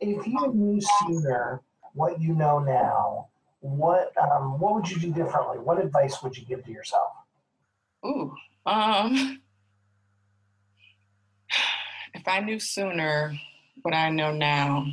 If 0.00 0.26
you 0.26 0.52
knew 0.54 0.80
sooner 1.06 1.62
what 1.94 2.20
you 2.20 2.34
know 2.34 2.58
now, 2.58 3.28
what 3.60 4.12
um, 4.16 4.58
what 4.58 4.74
would 4.74 4.90
you 4.90 4.98
do 4.98 5.12
differently? 5.12 5.58
What 5.58 5.82
advice 5.82 6.22
would 6.22 6.36
you 6.36 6.44
give 6.44 6.64
to 6.64 6.70
yourself? 6.70 7.10
Ooh, 8.06 8.32
um, 8.66 9.40
if 12.14 12.26
I 12.26 12.40
knew 12.40 12.60
sooner 12.60 13.34
what 13.82 13.94
I 13.94 14.10
know 14.10 14.32
now, 14.32 14.86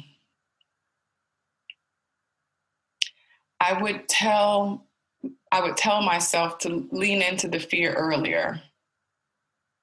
I 3.60 3.82
would 3.82 4.08
tell 4.08 4.86
I 5.52 5.62
would 5.62 5.78
tell 5.78 6.02
myself 6.02 6.58
to 6.60 6.88
lean 6.92 7.22
into 7.22 7.48
the 7.48 7.60
fear 7.60 7.94
earlier. 7.94 8.62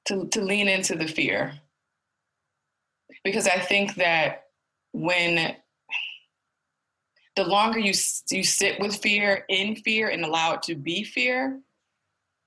To 0.06 0.26
to 0.28 0.42
lean 0.42 0.68
into 0.68 0.96
the 0.96 1.06
fear. 1.06 1.52
Because 3.22 3.46
I 3.46 3.58
think 3.60 3.94
that 3.96 4.46
when 4.92 5.56
the 7.36 7.44
longer 7.44 7.78
you 7.78 7.94
you 8.30 8.44
sit 8.44 8.78
with 8.80 8.96
fear 8.96 9.44
in 9.48 9.76
fear 9.76 10.08
and 10.08 10.24
allow 10.24 10.54
it 10.54 10.62
to 10.64 10.74
be 10.74 11.04
fear, 11.04 11.60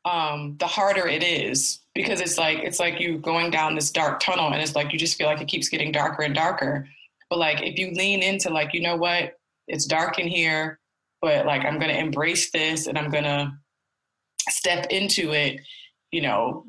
um, 0.05 0.55
the 0.59 0.67
harder 0.67 1.07
it 1.07 1.23
is 1.23 1.79
because 1.95 2.21
it's 2.21 2.37
like 2.37 2.59
it's 2.59 2.79
like 2.79 2.99
you 2.99 3.17
going 3.17 3.49
down 3.49 3.75
this 3.75 3.91
dark 3.91 4.19
tunnel 4.19 4.51
and 4.51 4.61
it's 4.61 4.75
like 4.75 4.93
you 4.93 4.99
just 4.99 5.17
feel 5.17 5.27
like 5.27 5.41
it 5.41 5.47
keeps 5.47 5.69
getting 5.69 5.91
darker 5.91 6.21
and 6.21 6.35
darker. 6.35 6.87
But 7.29 7.39
like 7.39 7.63
if 7.63 7.79
you 7.79 7.91
lean 7.91 8.21
into 8.21 8.49
like 8.51 8.73
you 8.73 8.81
know 8.81 8.95
what, 8.95 9.39
it's 9.67 9.85
dark 9.85 10.19
in 10.19 10.27
here, 10.27 10.79
but 11.21 11.45
like 11.45 11.65
I'm 11.65 11.79
gonna 11.79 11.93
embrace 11.93 12.51
this 12.51 12.85
and 12.85 12.97
I'm 12.97 13.09
gonna 13.09 13.57
step 14.49 14.87
into 14.91 15.33
it. 15.33 15.61
You 16.11 16.21
know, 16.21 16.65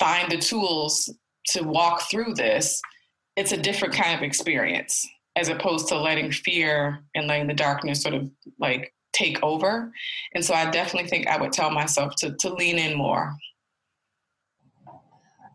find 0.00 0.30
the 0.30 0.38
tools 0.38 1.08
to 1.50 1.62
walk 1.62 2.10
through 2.10 2.34
this. 2.34 2.82
It's 3.36 3.52
a 3.52 3.56
different 3.56 3.94
kind 3.94 4.16
of 4.16 4.22
experience 4.22 5.06
as 5.36 5.48
opposed 5.48 5.88
to 5.88 5.96
letting 5.96 6.30
fear 6.30 7.00
and 7.14 7.26
letting 7.26 7.46
the 7.46 7.54
darkness 7.54 8.02
sort 8.02 8.14
of 8.14 8.30
like 8.58 8.92
take 9.12 9.42
over. 9.42 9.92
And 10.34 10.44
so 10.44 10.54
I 10.54 10.70
definitely 10.70 11.08
think 11.08 11.26
I 11.26 11.40
would 11.40 11.52
tell 11.52 11.70
myself 11.70 12.14
to, 12.18 12.34
to 12.40 12.52
lean 12.52 12.78
in 12.78 12.96
more. 12.96 13.34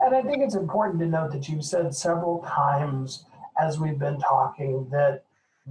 And 0.01 0.15
I 0.15 0.21
think 0.21 0.41
it's 0.41 0.55
important 0.55 0.99
to 0.99 1.05
note 1.05 1.31
that 1.33 1.49
you've 1.49 1.65
said 1.65 1.93
several 1.93 2.39
times 2.47 3.25
as 3.61 3.79
we've 3.79 3.99
been 3.99 4.19
talking 4.19 4.87
that 4.91 5.23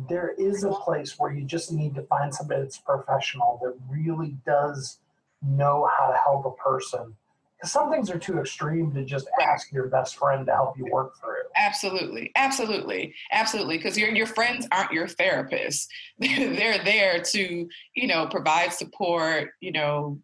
there 0.08 0.34
is 0.38 0.64
a 0.64 0.70
place 0.70 1.18
where 1.18 1.32
you 1.32 1.44
just 1.44 1.72
need 1.72 1.94
to 1.94 2.02
find 2.02 2.32
somebody 2.32 2.62
that's 2.62 2.78
professional 2.78 3.58
that 3.62 3.74
really 3.90 4.36
does 4.46 4.98
know 5.42 5.88
how 5.98 6.10
to 6.10 6.16
help 6.16 6.44
a 6.44 6.50
person 6.62 7.16
because 7.56 7.72
some 7.72 7.90
things 7.90 8.10
are 8.10 8.18
too 8.18 8.38
extreme 8.38 8.92
to 8.92 9.04
just 9.04 9.28
ask 9.40 9.72
your 9.72 9.88
best 9.88 10.16
friend 10.16 10.46
to 10.46 10.52
help 10.52 10.78
you 10.78 10.86
work 10.92 11.18
through. 11.20 11.37
Absolutely, 11.56 12.30
absolutely, 12.36 13.14
absolutely. 13.32 13.76
Because 13.76 13.96
your 13.98 14.10
your 14.10 14.26
friends 14.26 14.66
aren't 14.72 14.92
your 14.92 15.06
therapists; 15.06 15.86
they're 16.18 16.82
there 16.84 17.22
to 17.22 17.68
you 17.94 18.06
know 18.06 18.26
provide 18.26 18.72
support. 18.72 19.50
You 19.60 19.72
know, 19.72 20.20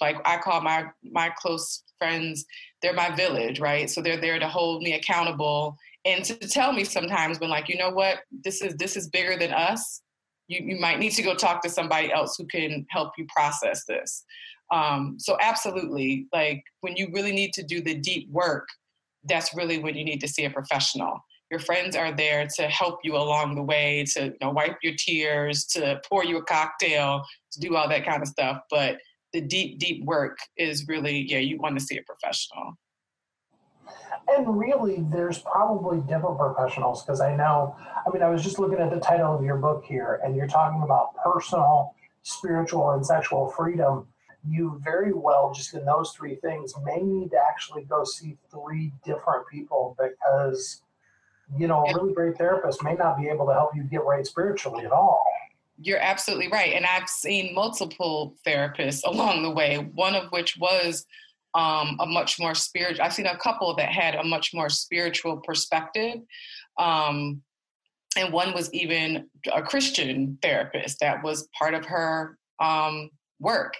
like 0.00 0.16
I 0.24 0.38
call 0.38 0.60
my 0.60 0.86
my 1.02 1.30
close 1.38 1.82
friends, 1.98 2.44
they're 2.82 2.92
my 2.92 3.14
village, 3.14 3.60
right? 3.60 3.88
So 3.88 4.02
they're 4.02 4.20
there 4.20 4.38
to 4.38 4.48
hold 4.48 4.82
me 4.82 4.94
accountable 4.94 5.76
and 6.04 6.24
to 6.24 6.34
tell 6.34 6.72
me 6.72 6.84
sometimes 6.84 7.38
when 7.38 7.50
like 7.50 7.68
you 7.68 7.76
know 7.76 7.90
what 7.90 8.18
this 8.44 8.60
is 8.62 8.74
this 8.76 8.96
is 8.96 9.08
bigger 9.08 9.36
than 9.36 9.52
us. 9.52 10.02
You 10.48 10.60
you 10.64 10.80
might 10.80 10.98
need 10.98 11.12
to 11.12 11.22
go 11.22 11.34
talk 11.34 11.62
to 11.62 11.70
somebody 11.70 12.12
else 12.12 12.36
who 12.36 12.46
can 12.46 12.86
help 12.90 13.12
you 13.16 13.26
process 13.34 13.84
this. 13.84 14.24
Um, 14.72 15.16
so 15.18 15.36
absolutely, 15.40 16.26
like 16.32 16.64
when 16.80 16.96
you 16.96 17.10
really 17.12 17.32
need 17.32 17.52
to 17.54 17.62
do 17.62 17.80
the 17.82 17.94
deep 17.94 18.30
work, 18.30 18.66
that's 19.24 19.54
really 19.54 19.78
when 19.78 19.96
you 19.96 20.04
need 20.04 20.20
to 20.20 20.28
see 20.28 20.44
a 20.44 20.50
professional. 20.50 21.20
Your 21.50 21.60
friends 21.60 21.96
are 21.96 22.12
there 22.12 22.48
to 22.56 22.62
help 22.68 23.00
you 23.04 23.16
along 23.16 23.54
the 23.54 23.62
way, 23.62 24.04
to 24.14 24.26
you 24.26 24.36
know, 24.40 24.50
wipe 24.50 24.78
your 24.82 24.94
tears, 24.96 25.64
to 25.66 26.00
pour 26.08 26.24
you 26.24 26.38
a 26.38 26.44
cocktail, 26.44 27.22
to 27.52 27.60
do 27.60 27.76
all 27.76 27.88
that 27.88 28.06
kind 28.06 28.22
of 28.22 28.28
stuff. 28.28 28.62
But 28.70 28.98
the 29.32 29.40
deep, 29.40 29.78
deep 29.78 30.04
work 30.04 30.38
is 30.56 30.86
really, 30.88 31.30
yeah, 31.30 31.38
you 31.38 31.58
want 31.58 31.78
to 31.78 31.84
see 31.84 31.98
a 31.98 32.02
professional. 32.02 32.72
And 34.28 34.58
really, 34.58 35.04
there's 35.10 35.38
probably 35.38 36.00
different 36.00 36.38
professionals 36.38 37.04
because 37.04 37.20
I 37.20 37.34
know, 37.34 37.76
I 38.06 38.10
mean, 38.10 38.22
I 38.22 38.28
was 38.28 38.42
just 38.42 38.58
looking 38.58 38.78
at 38.78 38.90
the 38.90 39.00
title 39.00 39.34
of 39.36 39.44
your 39.44 39.56
book 39.56 39.84
here, 39.84 40.20
and 40.24 40.36
you're 40.36 40.46
talking 40.46 40.82
about 40.82 41.14
personal, 41.22 41.94
spiritual, 42.22 42.92
and 42.92 43.04
sexual 43.04 43.48
freedom 43.50 44.06
you 44.48 44.80
very 44.82 45.12
well, 45.12 45.52
just 45.54 45.74
in 45.74 45.84
those 45.84 46.12
three 46.12 46.36
things, 46.36 46.74
may 46.84 47.00
need 47.00 47.30
to 47.30 47.38
actually 47.38 47.82
go 47.84 48.04
see 48.04 48.36
three 48.50 48.92
different 49.04 49.46
people 49.48 49.96
because, 49.98 50.82
you 51.56 51.68
know, 51.68 51.84
a 51.84 51.94
really 51.94 52.12
great 52.12 52.36
therapist 52.36 52.82
may 52.82 52.94
not 52.94 53.18
be 53.18 53.28
able 53.28 53.46
to 53.46 53.52
help 53.52 53.74
you 53.74 53.84
get 53.84 54.04
right 54.04 54.26
spiritually 54.26 54.84
at 54.84 54.92
all. 54.92 55.24
You're 55.80 56.00
absolutely 56.00 56.48
right. 56.48 56.74
And 56.74 56.84
I've 56.84 57.08
seen 57.08 57.54
multiple 57.54 58.34
therapists 58.46 59.02
along 59.06 59.42
the 59.42 59.50
way, 59.50 59.90
one 59.94 60.14
of 60.14 60.30
which 60.30 60.56
was 60.58 61.06
um, 61.54 61.96
a 62.00 62.06
much 62.06 62.38
more 62.40 62.54
spiritual, 62.54 63.04
I've 63.04 63.12
seen 63.12 63.26
a 63.26 63.36
couple 63.36 63.74
that 63.76 63.90
had 63.90 64.14
a 64.14 64.24
much 64.24 64.54
more 64.54 64.70
spiritual 64.70 65.38
perspective. 65.38 66.20
Um, 66.78 67.42
and 68.16 68.32
one 68.32 68.54
was 68.54 68.72
even 68.72 69.28
a 69.52 69.62
Christian 69.62 70.38
therapist 70.42 71.00
that 71.00 71.22
was 71.22 71.48
part 71.58 71.74
of 71.74 71.84
her 71.86 72.38
um, 72.60 73.10
work. 73.40 73.74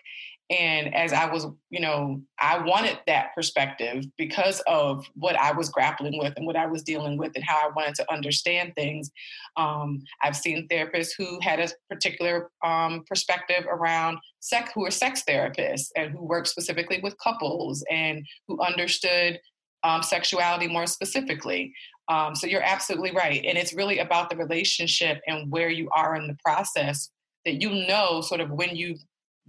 And 0.53 0.95
as 0.95 1.15
I 1.15 1.33
was, 1.33 1.47
you 1.71 1.81
know, 1.81 2.21
I 2.38 2.59
wanted 2.59 2.99
that 3.07 3.35
perspective 3.35 4.05
because 4.19 4.61
of 4.67 5.07
what 5.15 5.35
I 5.35 5.53
was 5.53 5.71
grappling 5.71 6.19
with 6.19 6.35
and 6.37 6.47
what 6.47 6.57
I 6.57 6.67
was 6.67 6.83
dealing 6.83 7.17
with 7.17 7.33
and 7.35 7.45
how 7.45 7.57
I 7.57 7.71
wanted 7.75 7.95
to 7.97 8.12
understand 8.12 8.75
things. 8.77 9.11
Um, 9.57 10.03
I've 10.23 10.37
seen 10.37 10.69
therapists 10.69 11.12
who 11.17 11.41
had 11.41 11.59
a 11.59 11.69
particular 11.88 12.51
um, 12.62 13.05
perspective 13.09 13.65
around 13.67 14.19
sex, 14.41 14.71
who 14.75 14.85
are 14.85 14.91
sex 14.91 15.23
therapists 15.27 15.88
and 15.97 16.12
who 16.12 16.23
work 16.25 16.47
specifically 16.47 17.01
with 17.03 17.17
couples 17.19 17.83
and 17.91 18.27
who 18.47 18.61
understood 18.61 19.41
um, 19.85 20.03
sexuality 20.03 20.69
more 20.69 20.87
specifically. 20.87 21.73
Um, 22.09 22.35
so 22.35 22.47
you're 22.47 22.62
absolutely 22.62 23.12
right. 23.12 23.43
And 23.45 23.57
it's 23.57 23.73
really 23.73 24.01
about 24.01 24.29
the 24.29 24.37
relationship 24.37 25.23
and 25.27 25.51
where 25.51 25.71
you 25.71 25.88
are 25.97 26.15
in 26.15 26.27
the 26.27 26.37
process 26.45 27.09
that 27.47 27.61
you 27.61 27.87
know 27.87 28.21
sort 28.21 28.41
of 28.41 28.51
when 28.51 28.77
you 28.77 28.97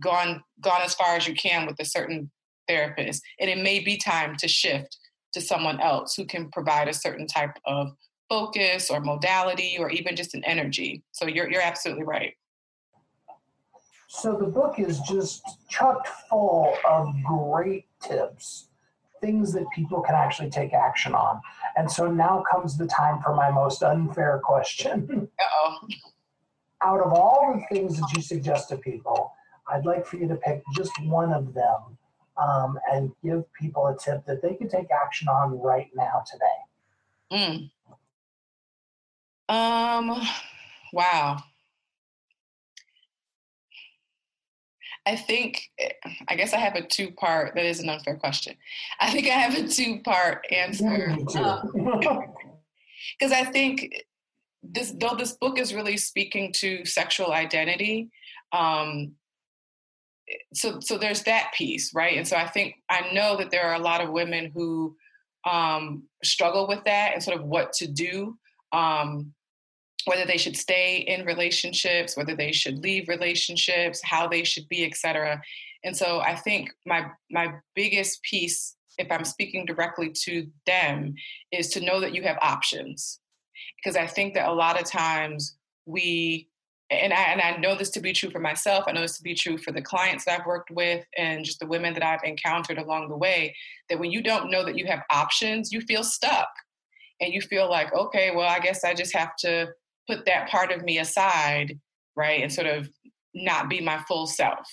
gone 0.01 0.43
gone 0.61 0.81
as 0.81 0.93
far 0.93 1.15
as 1.15 1.27
you 1.27 1.35
can 1.35 1.65
with 1.65 1.79
a 1.79 1.85
certain 1.85 2.31
therapist. 2.67 3.23
And 3.39 3.49
it 3.49 3.59
may 3.59 3.79
be 3.79 3.97
time 3.97 4.35
to 4.37 4.47
shift 4.47 4.97
to 5.33 5.41
someone 5.41 5.79
else 5.79 6.15
who 6.15 6.25
can 6.25 6.49
provide 6.51 6.87
a 6.87 6.93
certain 6.93 7.27
type 7.27 7.57
of 7.65 7.91
focus 8.29 8.89
or 8.89 8.99
modality 8.99 9.77
or 9.79 9.89
even 9.89 10.15
just 10.15 10.33
an 10.33 10.43
energy. 10.45 11.03
So 11.11 11.27
you're 11.27 11.49
you're 11.49 11.61
absolutely 11.61 12.03
right. 12.03 12.33
So 14.07 14.37
the 14.37 14.45
book 14.45 14.75
is 14.77 14.99
just 15.01 15.41
chocked 15.69 16.07
full 16.29 16.77
of 16.87 17.13
great 17.23 17.85
tips 18.01 18.67
things 19.21 19.53
that 19.53 19.63
people 19.73 20.01
can 20.01 20.15
actually 20.15 20.49
take 20.49 20.73
action 20.73 21.15
on. 21.15 21.39
And 21.77 21.89
so 21.89 22.11
now 22.11 22.43
comes 22.51 22.77
the 22.77 22.85
time 22.85 23.21
for 23.21 23.33
my 23.33 23.49
most 23.49 23.81
unfair 23.81 24.41
question. 24.43 25.29
Uh-oh. 25.39 25.87
out 26.83 26.99
of 26.99 27.13
all 27.13 27.53
the 27.53 27.75
things 27.75 27.99
that 27.99 28.11
you 28.15 28.21
suggest 28.21 28.69
to 28.69 28.77
people 28.77 29.31
I'd 29.73 29.85
like 29.85 30.05
for 30.05 30.17
you 30.17 30.27
to 30.27 30.35
pick 30.35 30.61
just 30.75 30.91
one 31.03 31.33
of 31.33 31.53
them 31.53 31.97
um, 32.37 32.79
and 32.91 33.11
give 33.23 33.43
people 33.53 33.87
a 33.87 33.97
tip 33.97 34.25
that 34.27 34.41
they 34.41 34.53
can 34.53 34.69
take 34.69 34.87
action 34.91 35.27
on 35.27 35.59
right 35.59 35.89
now 35.95 36.23
today. 36.31 37.69
Mm. 39.49 39.53
Um, 39.53 40.21
wow. 40.93 41.37
I 45.05 45.15
think, 45.15 45.69
I 46.27 46.35
guess 46.35 46.53
I 46.53 46.59
have 46.59 46.75
a 46.75 46.85
two 46.85 47.11
part, 47.11 47.55
that 47.55 47.65
is 47.65 47.79
an 47.79 47.89
unfair 47.89 48.15
question. 48.15 48.55
I 49.01 49.09
think 49.11 49.27
I 49.27 49.31
have 49.31 49.55
a 49.55 49.67
two 49.67 50.01
part 50.01 50.45
answer. 50.51 51.15
Because 51.17 51.35
um, 51.35 52.33
I 53.33 53.43
think 53.43 54.05
this, 54.61 54.91
though 54.97 55.15
this 55.17 55.33
book 55.33 55.59
is 55.59 55.73
really 55.73 55.97
speaking 55.97 56.53
to 56.53 56.85
sexual 56.85 57.33
identity, 57.33 58.11
um, 58.53 59.13
so 60.53 60.79
so 60.79 60.97
there's 60.97 61.23
that 61.23 61.51
piece 61.53 61.93
right? 61.93 62.17
And 62.17 62.27
so 62.27 62.35
i 62.37 62.47
think 62.47 62.75
i 62.89 63.13
know 63.13 63.37
that 63.37 63.51
there 63.51 63.65
are 63.65 63.75
a 63.75 63.83
lot 63.83 64.01
of 64.01 64.11
women 64.11 64.51
who 64.53 64.95
um, 65.45 66.03
struggle 66.23 66.69
with 66.69 66.85
that 66.85 67.11
and 67.13 67.21
sort 67.21 67.37
of 67.37 67.45
what 67.45 67.73
to 67.73 67.87
do 67.87 68.37
um, 68.71 69.33
whether 70.05 70.25
they 70.25 70.37
should 70.37 70.55
stay 70.55 70.97
in 70.97 71.25
relationships 71.25 72.15
whether 72.15 72.35
they 72.35 72.51
should 72.51 72.79
leave 72.79 73.07
relationships 73.07 74.01
how 74.03 74.27
they 74.27 74.43
should 74.43 74.67
be 74.69 74.85
etc 74.85 75.41
and 75.83 75.95
so 75.95 76.19
i 76.21 76.35
think 76.35 76.69
my 76.85 77.05
my 77.29 77.53
biggest 77.75 78.21
piece 78.23 78.75
if 78.97 79.11
i'm 79.11 79.25
speaking 79.25 79.65
directly 79.65 80.09
to 80.09 80.47
them 80.65 81.13
is 81.51 81.69
to 81.69 81.81
know 81.81 81.99
that 81.99 82.13
you 82.13 82.23
have 82.23 82.37
options. 82.41 83.19
Because 83.77 83.97
i 83.97 84.07
think 84.07 84.33
that 84.33 84.47
a 84.47 84.53
lot 84.53 84.79
of 84.79 84.89
times 84.89 85.57
we 85.85 86.47
and 86.89 87.13
I, 87.13 87.23
and 87.23 87.41
I 87.41 87.57
know 87.57 87.75
this 87.75 87.89
to 87.91 87.99
be 87.99 88.13
true 88.13 88.29
for 88.29 88.39
myself. 88.39 88.85
I 88.87 88.91
know 88.91 89.01
this 89.01 89.17
to 89.17 89.23
be 89.23 89.33
true 89.33 89.57
for 89.57 89.71
the 89.71 89.81
clients 89.81 90.25
that 90.25 90.39
I've 90.39 90.45
worked 90.45 90.71
with 90.71 91.05
and 91.17 91.45
just 91.45 91.59
the 91.59 91.67
women 91.67 91.93
that 91.93 92.03
I've 92.03 92.23
encountered 92.23 92.77
along 92.77 93.09
the 93.09 93.17
way. 93.17 93.55
That 93.89 93.99
when 93.99 94.11
you 94.11 94.21
don't 94.21 94.51
know 94.51 94.63
that 94.65 94.77
you 94.77 94.85
have 94.87 95.03
options, 95.11 95.71
you 95.71 95.81
feel 95.81 96.03
stuck. 96.03 96.49
And 97.21 97.33
you 97.33 97.41
feel 97.41 97.69
like, 97.69 97.93
okay, 97.93 98.31
well, 98.35 98.49
I 98.49 98.59
guess 98.59 98.83
I 98.83 98.93
just 98.93 99.15
have 99.15 99.35
to 99.39 99.69
put 100.09 100.25
that 100.25 100.49
part 100.49 100.71
of 100.71 100.83
me 100.83 100.99
aside, 100.99 101.79
right? 102.15 102.41
And 102.41 102.51
sort 102.51 102.67
of 102.67 102.89
not 103.33 103.69
be 103.69 103.79
my 103.79 104.03
full 104.07 104.27
self. 104.27 104.67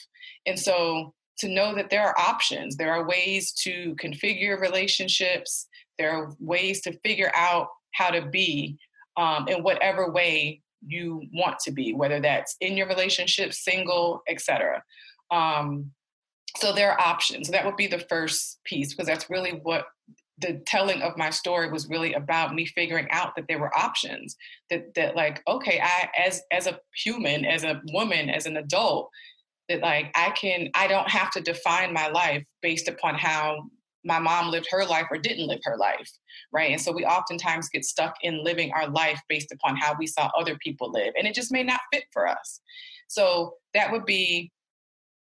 And 0.47 0.59
so 0.59 1.15
to 1.39 1.49
know 1.49 1.75
that 1.75 1.91
there 1.91 2.03
are 2.03 2.19
options, 2.19 2.77
there 2.77 2.93
are 2.93 3.07
ways 3.07 3.53
to 3.63 3.95
configure 4.03 4.61
relationships, 4.61 5.69
there 5.99 6.11
are 6.11 6.35
ways 6.41 6.81
to 6.83 6.99
figure 7.05 7.31
out 7.35 7.69
how 7.93 8.11
to 8.11 8.27
be 8.27 8.79
um, 9.17 9.49
in 9.49 9.63
whatever 9.63 10.11
way 10.11 10.61
you 10.87 11.23
want 11.33 11.59
to 11.61 11.71
be, 11.71 11.93
whether 11.93 12.21
that's 12.21 12.57
in 12.61 12.77
your 12.77 12.89
relationship, 12.89 13.53
single, 13.53 14.23
etc. 14.29 14.83
Um, 15.31 15.93
so 16.57 16.73
there 16.73 16.93
are 16.93 17.01
options. 17.01 17.47
So 17.47 17.53
That 17.53 17.65
would 17.65 17.77
be 17.77 17.87
the 17.87 18.05
first 18.09 18.61
piece 18.65 18.93
because 18.93 19.07
that's 19.07 19.31
really 19.31 19.61
what 19.63 19.87
the 20.41 20.61
telling 20.67 21.03
of 21.03 21.17
my 21.17 21.31
story 21.31 21.71
was 21.71 21.89
really 21.89 22.15
about 22.15 22.55
me 22.55 22.65
figuring 22.67 23.09
out 23.11 23.35
that 23.37 23.47
there 23.49 23.59
were 23.59 23.77
options 23.77 24.37
that 24.71 24.95
that 24.95 25.15
like 25.15 25.43
okay 25.47 25.81
i 25.83 26.09
as 26.19 26.43
as 26.51 26.67
a 26.67 26.79
human 26.95 27.45
as 27.45 27.65
a 27.65 27.81
woman 27.93 28.31
as 28.31 28.47
an 28.47 28.57
adult 28.57 29.11
that 29.69 29.81
like 29.81 30.11
i 30.15 30.31
can 30.31 30.71
i 30.75 30.87
don't 30.87 31.11
have 31.11 31.31
to 31.31 31.41
define 31.41 31.93
my 31.93 32.09
life 32.09 32.43
based 32.63 32.89
upon 32.89 33.15
how 33.15 33.63
my 34.05 34.19
mom 34.19 34.51
lived 34.51 34.67
her 34.71 34.85
life 34.85 35.07
or 35.11 35.19
didn't 35.19 35.47
live 35.47 35.61
her 35.65 35.77
life 35.77 36.11
right? 36.53 36.73
And 36.73 36.81
so 36.81 36.93
we 36.93 37.05
oftentimes 37.05 37.69
get 37.69 37.85
stuck 37.85 38.15
in 38.23 38.45
living 38.45 38.73
our 38.73 38.89
life 38.89 39.21
based 39.29 39.53
upon 39.53 39.77
how 39.77 39.95
we 39.99 40.07
saw 40.07 40.31
other 40.39 40.57
people 40.57 40.91
live 40.91 41.13
and 41.17 41.27
it 41.27 41.35
just 41.35 41.53
may 41.53 41.63
not 41.63 41.81
fit 41.93 42.05
for 42.13 42.27
us. 42.27 42.61
So 43.09 43.55
that 43.75 43.91
would 43.91 44.05
be 44.05 44.51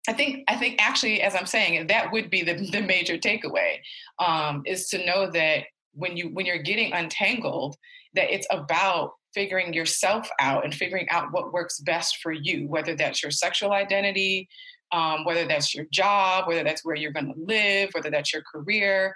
I 0.06 0.12
think 0.12 0.44
I 0.48 0.56
think 0.56 0.82
actually, 0.82 1.22
as 1.22 1.34
I'm 1.34 1.46
saying, 1.46 1.86
that 1.86 2.12
would 2.12 2.28
be 2.28 2.42
the, 2.42 2.54
the 2.70 2.82
major 2.82 3.16
takeaway 3.16 3.78
um, 4.18 4.62
is 4.66 4.88
to 4.90 5.04
know 5.06 5.30
that 5.30 5.64
when 5.94 6.16
you 6.16 6.28
when 6.28 6.44
you're 6.44 6.62
getting 6.62 6.92
untangled, 6.92 7.76
that 8.12 8.30
it's 8.30 8.46
about 8.50 9.12
figuring 9.32 9.72
yourself 9.72 10.28
out 10.40 10.62
and 10.62 10.74
figuring 10.74 11.08
out 11.10 11.32
what 11.32 11.54
works 11.54 11.80
best 11.80 12.18
for 12.22 12.32
you, 12.32 12.68
whether 12.68 12.94
that's 12.94 13.22
your 13.22 13.32
sexual 13.32 13.72
identity, 13.72 14.46
um, 14.94 15.24
whether 15.24 15.46
that's 15.46 15.74
your 15.74 15.86
job, 15.92 16.46
whether 16.46 16.62
that's 16.62 16.84
where 16.84 16.94
you're 16.94 17.12
going 17.12 17.34
to 17.34 17.40
live, 17.40 17.90
whether 17.92 18.10
that's 18.10 18.32
your 18.32 18.42
career. 18.42 19.14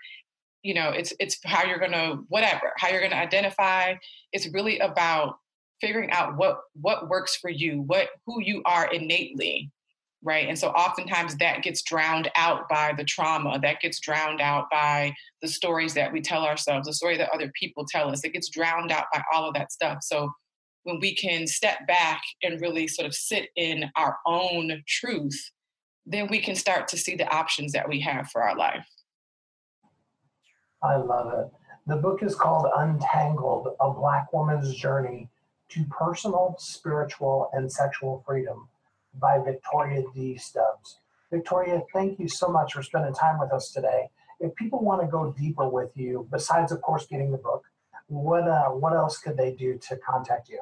You 0.62 0.75
know, 0.75 0.91
it's 0.91 1.12
it's 1.21 1.38
how 1.45 1.64
you're 1.64 1.79
going 1.79 1.93
to 1.93 2.25
whatever 2.29 2.73
how 2.77 2.88
you're 2.88 3.01
going 3.01 3.12
to 3.12 3.17
identify. 3.17 3.95
It's 4.33 4.49
really 4.53 4.81
about 4.81 5.37
figuring 5.81 6.11
out 6.11 6.37
what 6.37 6.59
what 6.81 7.09
works 7.09 7.37
for 7.37 7.49
you, 7.49 7.83
what 7.83 8.09
who 8.27 8.43
you 8.43 8.62
are 8.64 8.93
innately 8.93 9.71
right 10.25 10.49
and 10.49 10.59
so 10.59 10.71
oftentimes 10.71 11.37
that 11.37 11.62
gets 11.62 11.81
drowned 11.83 12.29
out 12.37 12.69
by 12.69 12.93
the 12.97 13.05
trauma 13.05 13.57
that 13.61 13.81
gets 13.81 14.01
drowned 14.01 14.41
out 14.41 14.69
by 14.69 15.14
the 15.43 15.47
stories 15.47 15.95
that 15.95 16.12
we 16.12 16.21
tell 16.21 16.45
ourselves 16.45 16.88
the 16.88 16.93
story 16.93 17.17
that 17.17 17.31
other 17.33 17.53
people 17.55 17.87
tell 17.88 18.11
us 18.11 18.25
it 18.25 18.33
gets 18.33 18.49
drowned 18.49 18.91
out 18.91 19.05
by 19.12 19.23
all 19.33 19.47
of 19.47 19.55
that 19.55 19.71
stuff 19.71 19.99
so 20.03 20.29
when 20.83 20.99
we 20.99 21.14
can 21.14 21.47
step 21.47 21.87
back 21.87 22.21
and 22.43 22.61
really 22.61 22.88
sort 22.88 23.07
of 23.07 23.14
sit 23.14 23.49
in 23.55 23.85
our 23.95 24.17
own 24.27 24.83
truth 24.88 25.53
then 26.11 26.27
we 26.29 26.40
can 26.40 26.55
start 26.55 26.88
to 26.88 26.97
see 26.97 27.14
the 27.14 27.29
options 27.35 27.73
that 27.73 27.88
we 27.88 28.01
have 28.01 28.29
for 28.31 28.42
our 28.42 28.57
life 28.57 28.87
i 30.83 30.97
love 30.97 31.33
it 31.38 31.51
the 31.87 31.97
book 31.97 32.23
is 32.23 32.35
called 32.35 32.66
untangled 32.77 33.68
a 33.81 33.90
black 33.90 34.33
woman's 34.33 34.75
journey 34.75 35.29
to 35.68 35.85
personal 35.85 36.57
spiritual 36.59 37.51
and 37.53 37.71
sexual 37.71 38.23
freedom 38.27 38.68
by 39.18 39.38
Victoria 39.38 40.03
D. 40.14 40.37
Stubbs. 40.37 40.99
Victoria, 41.31 41.83
thank 41.92 42.18
you 42.18 42.29
so 42.29 42.49
much 42.49 42.73
for 42.73 42.83
spending 42.83 43.14
time 43.14 43.38
with 43.38 43.53
us 43.53 43.71
today. 43.71 44.09
If 44.40 44.55
people 44.55 44.81
want 44.81 45.03
to 45.03 45.07
go 45.07 45.35
deeper 45.38 45.68
with 45.68 45.90
you, 45.94 46.27
besides, 46.31 46.73
of 46.73 46.81
course, 46.81 47.07
getting 47.07 47.33
the 47.33 47.38
book, 47.38 47.64
what 48.07 48.49
uh, 48.49 48.68
what 48.68 48.94
else 48.94 49.18
could 49.18 49.37
they 49.37 49.53
do 49.53 49.79
to 49.88 49.97
contact 49.97 50.49
you? 50.49 50.61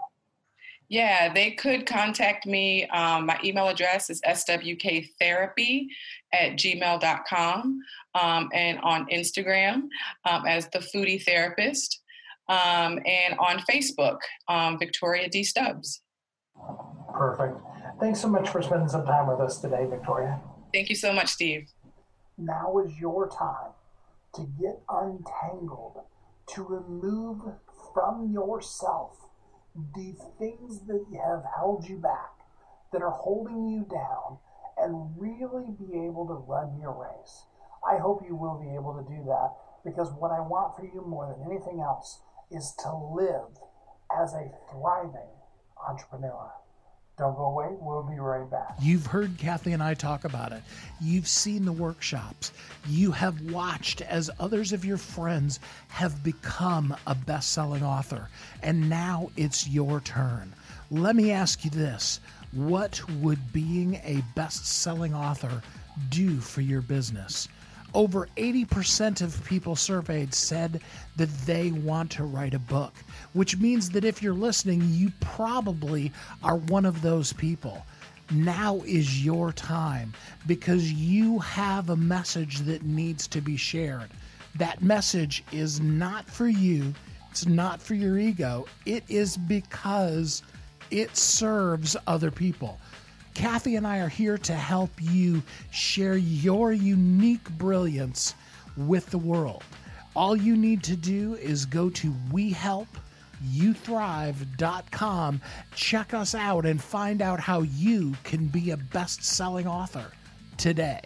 Yeah, 0.88 1.33
they 1.33 1.53
could 1.53 1.85
contact 1.85 2.46
me. 2.46 2.87
Um, 2.88 3.27
my 3.27 3.38
email 3.42 3.68
address 3.68 4.09
is 4.09 4.20
swktherapy 4.22 5.87
at 6.33 6.53
gmail.com 6.53 7.81
um, 8.14 8.49
and 8.55 8.79
on 8.81 9.07
Instagram 9.07 9.88
um, 10.25 10.46
as 10.46 10.68
the 10.68 10.79
foodie 10.79 11.22
therapist 11.22 12.03
um, 12.49 13.01
and 13.05 13.37
on 13.38 13.59
Facebook, 13.70 14.18
um, 14.49 14.79
Victoria 14.79 15.29
D. 15.29 15.42
Stubbs. 15.42 16.03
Perfect. 17.12 17.59
Thanks 17.99 18.20
so 18.20 18.29
much 18.29 18.49
for 18.49 18.62
spending 18.62 18.88
some 18.88 19.05
time 19.05 19.27
with 19.27 19.40
us 19.40 19.59
today, 19.59 19.87
Victoria. 19.88 20.40
Thank 20.72 20.88
you 20.88 20.96
so 20.96 21.12
much, 21.12 21.29
Steve. 21.29 21.68
Now 22.38 22.79
is 22.79 22.99
your 23.01 23.29
time 23.29 23.72
to 24.35 24.42
get 24.61 24.83
untangled, 24.88 26.03
to 26.49 26.62
remove 26.62 27.40
from 27.94 28.31
yourself 28.31 29.25
the 29.94 30.14
things 30.38 30.80
that 30.86 31.04
have 31.24 31.44
held 31.56 31.88
you 31.88 31.96
back, 31.96 32.32
that 32.92 33.02
are 33.02 33.10
holding 33.10 33.68
you 33.68 33.86
down, 33.90 34.38
and 34.78 35.14
really 35.16 35.70
be 35.78 36.06
able 36.06 36.26
to 36.26 36.34
run 36.34 36.78
your 36.80 36.92
race. 36.92 37.44
I 37.88 37.98
hope 37.98 38.24
you 38.26 38.34
will 38.34 38.58
be 38.58 38.74
able 38.74 38.94
to 38.94 39.08
do 39.08 39.24
that 39.24 39.54
because 39.84 40.12
what 40.18 40.32
I 40.32 40.40
want 40.40 40.76
for 40.76 40.84
you 40.84 41.04
more 41.06 41.32
than 41.32 41.50
anything 41.50 41.80
else 41.80 42.20
is 42.50 42.74
to 42.82 42.94
live 42.94 43.58
as 44.10 44.34
a 44.34 44.50
thriving 44.70 45.30
entrepreneur. 45.88 46.50
Don't 47.18 47.35
go 47.35 47.46
away. 47.46 47.68
We'll 47.81 48.02
be 48.02 48.18
right 48.18 48.48
back. 48.50 48.76
You've 48.79 49.07
heard 49.07 49.38
Kathy 49.38 49.72
and 49.72 49.83
I 49.83 49.94
talk 49.94 50.24
about 50.24 50.52
it. 50.52 50.62
You've 51.00 51.26
seen 51.26 51.64
the 51.64 51.72
workshops. 51.72 52.52
You 52.87 53.11
have 53.12 53.40
watched 53.50 54.02
as 54.02 54.29
others 54.38 54.74
of 54.74 54.85
your 54.85 54.98
friends 54.98 55.59
have 55.88 56.22
become 56.22 56.94
a 57.07 57.14
best 57.14 57.52
selling 57.52 57.83
author. 57.83 58.29
And 58.62 58.90
now 58.90 59.31
it's 59.35 59.66
your 59.66 60.00
turn. 60.00 60.52
Let 60.90 61.16
me 61.16 61.31
ask 61.31 61.64
you 61.64 61.70
this 61.70 62.20
What 62.52 63.00
would 63.11 63.50
being 63.50 63.94
a 64.05 64.22
best 64.35 64.66
selling 64.66 65.14
author 65.14 65.62
do 66.11 66.38
for 66.38 66.61
your 66.61 66.83
business? 66.83 67.48
Over 67.94 68.29
80% 68.37 69.22
of 69.22 69.42
people 69.46 69.74
surveyed 69.74 70.35
said 70.35 70.83
that 71.16 71.31
they 71.46 71.70
want 71.70 72.11
to 72.12 72.24
write 72.24 72.52
a 72.52 72.59
book, 72.59 72.92
which 73.32 73.56
means 73.58 73.90
that 73.90 74.04
if 74.04 74.22
you're 74.22 74.34
listening, 74.34 74.82
you 74.90 75.12
probably 75.20 76.12
are 76.42 76.56
one 76.56 76.84
of 76.84 77.02
those 77.02 77.32
people. 77.32 77.84
Now 78.30 78.82
is 78.86 79.24
your 79.24 79.52
time 79.52 80.12
because 80.46 80.92
you 80.92 81.38
have 81.38 81.90
a 81.90 81.96
message 81.96 82.58
that 82.60 82.82
needs 82.82 83.28
to 83.28 83.40
be 83.40 83.56
shared. 83.56 84.10
That 84.56 84.82
message 84.82 85.44
is 85.52 85.80
not 85.80 86.28
for 86.28 86.48
you, 86.48 86.94
it's 87.30 87.46
not 87.46 87.80
for 87.80 87.94
your 87.94 88.18
ego, 88.18 88.66
it 88.84 89.04
is 89.08 89.36
because 89.36 90.42
it 90.90 91.16
serves 91.16 91.96
other 92.06 92.30
people. 92.30 92.80
Kathy 93.34 93.76
and 93.76 93.86
I 93.86 93.98
are 93.98 94.08
here 94.08 94.38
to 94.38 94.54
help 94.54 94.90
you 94.98 95.42
share 95.70 96.16
your 96.16 96.72
unique 96.72 97.48
brilliance 97.50 98.34
with 98.76 99.10
the 99.10 99.18
world. 99.18 99.62
All 100.14 100.34
you 100.34 100.56
need 100.56 100.82
to 100.84 100.96
do 100.96 101.34
is 101.34 101.66
go 101.66 101.90
to 101.90 102.14
WeHelpYouThrive.com, 103.44 105.40
check 105.75 106.14
us 106.14 106.35
out, 106.35 106.66
and 106.66 106.83
find 106.83 107.20
out 107.22 107.40
how 107.40 107.62
you 107.62 108.14
can 108.25 108.46
be 108.46 108.70
a 108.70 108.77
best 108.77 109.25
selling 109.25 109.66
author 109.66 110.12
today. 110.57 111.01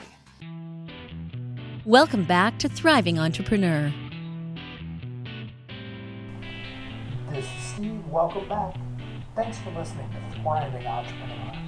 Welcome 1.84 2.24
back 2.24 2.58
to 2.58 2.68
Thriving 2.68 3.18
Entrepreneur. 3.18 3.92
This 7.30 7.44
is 7.44 7.50
Steve. 7.74 8.06
Welcome 8.06 8.48
back. 8.48 8.74
Thanks 9.34 9.58
for 9.58 9.70
listening 9.70 10.08
to 10.10 10.40
Thriving 10.40 10.86
Entrepreneur 10.86 11.60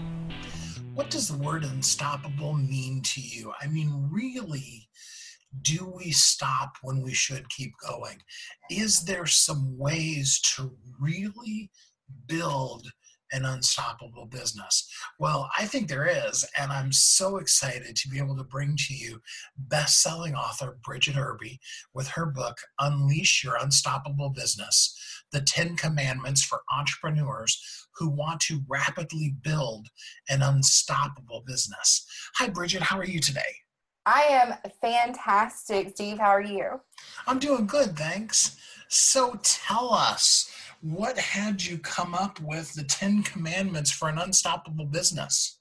what 0.94 1.10
does 1.10 1.28
the 1.28 1.38
word 1.38 1.64
unstoppable 1.64 2.54
mean 2.54 3.02
to 3.02 3.20
you? 3.20 3.52
I 3.60 3.66
mean, 3.66 4.08
really, 4.10 4.88
do 5.60 5.86
we 5.86 6.10
stop 6.10 6.76
when 6.82 7.02
we 7.02 7.12
should 7.12 7.48
keep 7.50 7.72
going? 7.86 8.18
Is 8.70 9.04
there 9.04 9.26
some 9.26 9.76
ways 9.76 10.40
to 10.56 10.74
really 10.98 11.70
build 12.26 12.90
an 13.32 13.44
unstoppable 13.44 14.26
business? 14.26 14.88
Well, 15.18 15.50
I 15.58 15.64
think 15.66 15.88
there 15.88 16.06
is, 16.06 16.44
and 16.58 16.70
I'm 16.70 16.92
so 16.92 17.38
excited 17.38 17.96
to 17.96 18.08
be 18.08 18.18
able 18.18 18.36
to 18.36 18.44
bring 18.44 18.76
to 18.76 18.94
you 18.94 19.20
best-selling 19.56 20.34
author 20.34 20.78
Bridget 20.84 21.16
Irby 21.16 21.58
with 21.94 22.08
her 22.08 22.26
book 22.26 22.58
Unleash 22.80 23.42
Your 23.42 23.56
Unstoppable 23.56 24.30
Business: 24.30 24.94
The 25.32 25.40
10 25.40 25.76
Commandments 25.76 26.42
for 26.42 26.62
Entrepreneurs 26.76 27.60
who 27.96 28.10
want 28.10 28.40
to 28.42 28.62
rapidly 28.68 29.34
build 29.42 29.88
an 30.28 30.42
unstoppable 30.42 31.42
business. 31.46 32.06
Hi 32.36 32.48
Bridget, 32.48 32.82
how 32.82 32.98
are 32.98 33.06
you 33.06 33.20
today? 33.20 33.40
I 34.04 34.22
am 34.22 34.54
fantastic. 34.80 35.90
Steve, 35.90 36.18
how 36.18 36.30
are 36.30 36.42
you? 36.42 36.80
I'm 37.26 37.38
doing 37.38 37.66
good, 37.66 37.96
thanks. 37.96 38.56
So 38.88 39.38
tell 39.42 39.92
us, 39.94 40.50
what 40.80 41.16
had 41.16 41.64
you 41.64 41.78
come 41.78 42.14
up 42.14 42.40
with 42.40 42.74
the 42.74 42.82
10 42.82 43.22
commandments 43.22 43.90
for 43.90 44.08
an 44.08 44.18
unstoppable 44.18 44.86
business? 44.86 45.58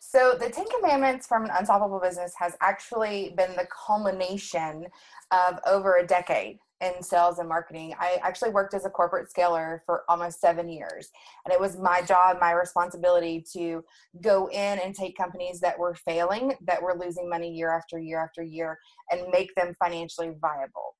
So, 0.00 0.36
the 0.38 0.48
10 0.48 0.66
commandments 0.78 1.26
from 1.26 1.44
an 1.44 1.50
unstoppable 1.58 1.98
business 1.98 2.34
has 2.38 2.56
actually 2.60 3.34
been 3.36 3.56
the 3.56 3.66
culmination 3.86 4.86
of 5.32 5.58
over 5.66 5.96
a 5.96 6.06
decade 6.06 6.58
in 6.80 7.02
sales 7.02 7.38
and 7.38 7.48
marketing. 7.48 7.94
I 7.98 8.18
actually 8.22 8.50
worked 8.50 8.74
as 8.74 8.84
a 8.84 8.90
corporate 8.90 9.30
scaler 9.30 9.82
for 9.86 10.02
almost 10.08 10.40
seven 10.40 10.68
years. 10.68 11.08
And 11.44 11.52
it 11.52 11.60
was 11.60 11.78
my 11.78 12.02
job, 12.02 12.38
my 12.40 12.52
responsibility 12.52 13.44
to 13.52 13.84
go 14.20 14.48
in 14.50 14.78
and 14.78 14.94
take 14.94 15.16
companies 15.16 15.60
that 15.60 15.78
were 15.78 15.94
failing, 15.94 16.54
that 16.66 16.82
were 16.82 16.98
losing 16.98 17.28
money 17.28 17.50
year 17.50 17.72
after 17.72 17.98
year 17.98 18.22
after 18.22 18.42
year, 18.42 18.78
and 19.10 19.28
make 19.30 19.54
them 19.54 19.74
financially 19.82 20.32
viable. 20.40 20.96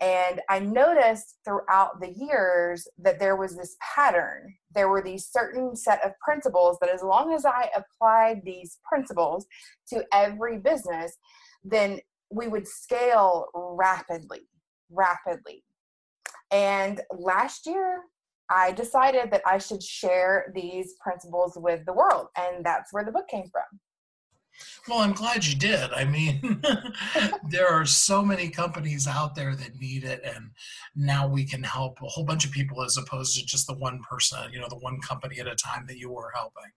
And 0.00 0.40
I 0.48 0.58
noticed 0.58 1.36
throughout 1.44 2.00
the 2.00 2.10
years 2.10 2.88
that 2.98 3.20
there 3.20 3.36
was 3.36 3.56
this 3.56 3.76
pattern. 3.94 4.52
There 4.74 4.88
were 4.88 5.02
these 5.02 5.28
certain 5.28 5.76
set 5.76 6.04
of 6.04 6.18
principles 6.18 6.78
that, 6.80 6.90
as 6.90 7.02
long 7.02 7.32
as 7.32 7.44
I 7.44 7.68
applied 7.76 8.42
these 8.44 8.78
principles 8.82 9.46
to 9.90 10.04
every 10.12 10.58
business, 10.58 11.16
then 11.62 12.00
we 12.30 12.48
would 12.48 12.66
scale 12.66 13.46
rapidly, 13.54 14.40
rapidly. 14.92 15.64
And 16.50 17.00
last 17.10 17.66
year, 17.66 18.02
I 18.50 18.72
decided 18.72 19.30
that 19.30 19.42
I 19.46 19.58
should 19.58 19.82
share 19.82 20.52
these 20.54 20.94
principles 21.00 21.54
with 21.56 21.84
the 21.86 21.92
world. 21.92 22.26
And 22.36 22.64
that's 22.64 22.92
where 22.92 23.04
the 23.04 23.12
book 23.12 23.28
came 23.28 23.48
from. 23.50 23.80
Well, 24.86 24.98
I'm 24.98 25.12
glad 25.12 25.46
you 25.46 25.56
did. 25.56 25.90
I 25.92 26.04
mean, 26.04 26.62
there 27.48 27.68
are 27.68 27.86
so 27.86 28.22
many 28.22 28.48
companies 28.48 29.06
out 29.06 29.34
there 29.34 29.56
that 29.56 29.76
need 29.76 30.04
it, 30.04 30.20
and 30.24 30.50
now 30.94 31.26
we 31.26 31.44
can 31.44 31.62
help 31.62 31.98
a 32.02 32.06
whole 32.06 32.24
bunch 32.24 32.44
of 32.44 32.50
people 32.50 32.82
as 32.82 32.96
opposed 32.96 33.38
to 33.38 33.46
just 33.46 33.66
the 33.66 33.74
one 33.74 34.00
person, 34.08 34.52
you 34.52 34.60
know, 34.60 34.68
the 34.68 34.78
one 34.78 35.00
company 35.00 35.40
at 35.40 35.46
a 35.46 35.54
time 35.54 35.86
that 35.86 35.98
you 35.98 36.10
were 36.10 36.30
helping. 36.34 36.70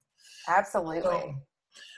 Absolutely. 0.47 1.01
So, 1.01 1.35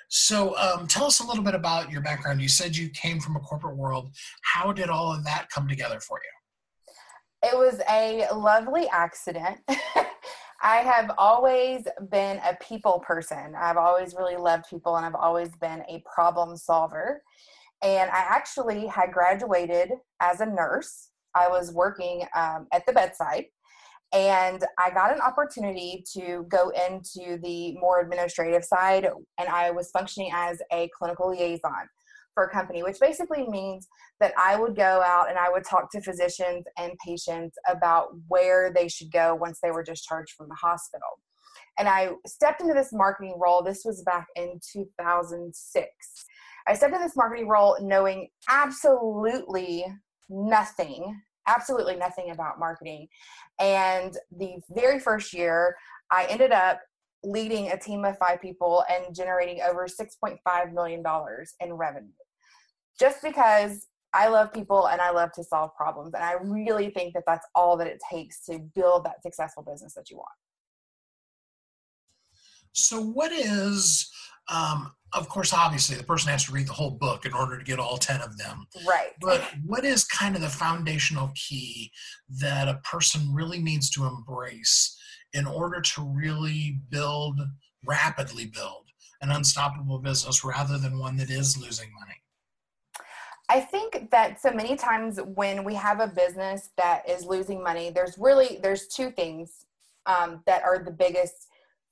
so 0.09 0.57
um, 0.57 0.87
tell 0.87 1.05
us 1.05 1.19
a 1.19 1.25
little 1.25 1.43
bit 1.43 1.55
about 1.55 1.91
your 1.91 2.01
background. 2.01 2.41
You 2.41 2.47
said 2.47 2.75
you 2.75 2.89
came 2.89 3.19
from 3.19 3.35
a 3.35 3.39
corporate 3.39 3.75
world. 3.75 4.11
How 4.41 4.71
did 4.71 4.89
all 4.89 5.13
of 5.13 5.23
that 5.25 5.49
come 5.49 5.67
together 5.67 5.99
for 5.99 6.19
you? 6.19 7.49
It 7.49 7.57
was 7.57 7.81
a 7.89 8.27
lovely 8.33 8.87
accident. 8.89 9.59
I 10.61 10.77
have 10.77 11.11
always 11.17 11.87
been 12.09 12.37
a 12.37 12.57
people 12.61 12.99
person. 12.99 13.53
I've 13.55 13.77
always 13.77 14.15
really 14.15 14.37
loved 14.37 14.65
people 14.69 14.95
and 14.95 15.05
I've 15.05 15.15
always 15.15 15.49
been 15.61 15.83
a 15.87 16.03
problem 16.11 16.57
solver. 16.57 17.21
And 17.83 18.09
I 18.09 18.25
actually 18.27 18.87
had 18.87 19.11
graduated 19.11 19.91
as 20.19 20.41
a 20.41 20.47
nurse. 20.47 21.09
I 21.35 21.47
was 21.47 21.71
working 21.71 22.23
um, 22.35 22.67
at 22.73 22.85
the 22.87 22.93
bedside 22.93 23.45
and 24.13 24.63
I 24.79 24.89
got 24.91 25.13
an 25.13 25.21
opportunity 25.21 26.03
to 26.13 26.45
go 26.49 26.69
into 26.69 27.37
the 27.43 27.73
more 27.77 27.99
administrative 27.99 28.63
side 28.63 29.09
and 29.37 29.49
I 29.49 29.71
was 29.71 29.91
functioning 29.91 30.31
as 30.33 30.61
a 30.71 30.89
clinical 30.97 31.29
liaison 31.29 31.89
for 32.33 32.45
a 32.45 32.49
company, 32.49 32.83
which 32.83 32.99
basically 32.99 33.47
means 33.49 33.87
that 34.19 34.31
I 34.37 34.55
would 34.55 34.75
go 34.75 35.01
out 35.03 35.29
and 35.29 35.37
I 35.37 35.49
would 35.49 35.65
talk 35.65 35.91
to 35.91 36.01
physicians 36.01 36.65
and 36.77 36.93
patients 37.05 37.57
about 37.67 38.09
where 38.27 38.71
they 38.71 38.87
should 38.87 39.11
go 39.11 39.35
once 39.35 39.59
they 39.61 39.71
were 39.71 39.83
discharged 39.83 40.33
from 40.37 40.47
the 40.47 40.55
hospital. 40.55 41.19
And 41.79 41.89
I 41.89 42.11
stepped 42.25 42.61
into 42.61 42.73
this 42.73 42.93
marketing 42.93 43.37
role. 43.39 43.63
This 43.63 43.83
was 43.83 44.03
back 44.03 44.27
in 44.35 44.59
2006. 44.71 45.87
I 46.67 46.73
stepped 46.73 46.93
into 46.93 47.03
this 47.03 47.17
marketing 47.17 47.47
role 47.47 47.77
knowing 47.81 48.29
absolutely 48.49 49.85
nothing, 50.29 51.19
absolutely 51.47 51.95
nothing 51.95 52.31
about 52.31 52.59
marketing. 52.59 53.07
And 53.59 54.15
the 54.37 54.57
very 54.69 54.99
first 54.99 55.33
year, 55.33 55.75
I 56.11 56.25
ended 56.25 56.51
up 56.51 56.81
leading 57.23 57.71
a 57.71 57.77
team 57.77 58.05
of 58.05 58.17
five 58.17 58.41
people 58.41 58.83
and 58.89 59.15
generating 59.15 59.61
over 59.61 59.87
$6.5 59.87 60.73
million 60.73 61.03
in 61.59 61.73
revenue 61.73 62.11
just 62.99 63.21
because 63.21 63.87
I 64.13 64.27
love 64.29 64.53
people 64.53 64.87
and 64.87 65.01
I 65.01 65.11
love 65.11 65.31
to 65.33 65.43
solve 65.43 65.75
problems. 65.75 66.13
And 66.13 66.23
I 66.23 66.33
really 66.41 66.89
think 66.89 67.13
that 67.13 67.23
that's 67.27 67.45
all 67.55 67.77
that 67.77 67.87
it 67.87 67.99
takes 68.11 68.43
to 68.45 68.59
build 68.59 69.05
that 69.05 69.21
successful 69.21 69.63
business 69.63 69.93
that 69.95 70.09
you 70.09 70.17
want. 70.17 70.29
So, 72.73 73.01
what 73.01 73.31
is, 73.31 74.09
um, 74.49 74.91
of 75.13 75.29
course, 75.29 75.53
obviously, 75.53 75.95
the 75.95 76.03
person 76.03 76.31
has 76.31 76.45
to 76.45 76.51
read 76.51 76.67
the 76.67 76.73
whole 76.73 76.91
book 76.91 77.25
in 77.25 77.33
order 77.33 77.57
to 77.57 77.63
get 77.63 77.79
all 77.79 77.97
10 77.97 78.21
of 78.21 78.37
them. 78.37 78.67
Right. 78.87 79.11
But 79.21 79.41
what 79.65 79.85
is 79.85 80.03
kind 80.03 80.35
of 80.35 80.41
the 80.41 80.49
foundational 80.49 81.31
key 81.35 81.91
that 82.29 82.67
a 82.67 82.79
person 82.83 83.33
really 83.33 83.59
needs 83.59 83.89
to 83.91 84.05
embrace 84.05 84.97
in 85.33 85.45
order 85.45 85.81
to 85.81 86.01
really 86.01 86.79
build, 86.89 87.39
rapidly 87.85 88.47
build 88.47 88.85
an 89.21 89.31
unstoppable 89.31 89.99
business 89.99 90.43
rather 90.43 90.77
than 90.77 90.99
one 90.99 91.15
that 91.17 91.29
is 91.29 91.57
losing 91.57 91.89
money? 91.99 92.15
I 93.49 93.61
think 93.61 94.11
that 94.11 94.41
so 94.41 94.51
many 94.51 94.75
times 94.75 95.19
when 95.35 95.63
we 95.63 95.73
have 95.75 96.01
a 96.01 96.07
business 96.07 96.69
that 96.75 97.07
is 97.09 97.23
losing 97.23 97.63
money, 97.63 97.89
there's 97.89 98.17
really 98.17 98.59
there's 98.61 98.87
two 98.87 99.09
things 99.09 99.65
um, 100.05 100.43
that 100.45 100.63
are 100.63 100.79
the 100.79 100.91
biggest 100.91 101.46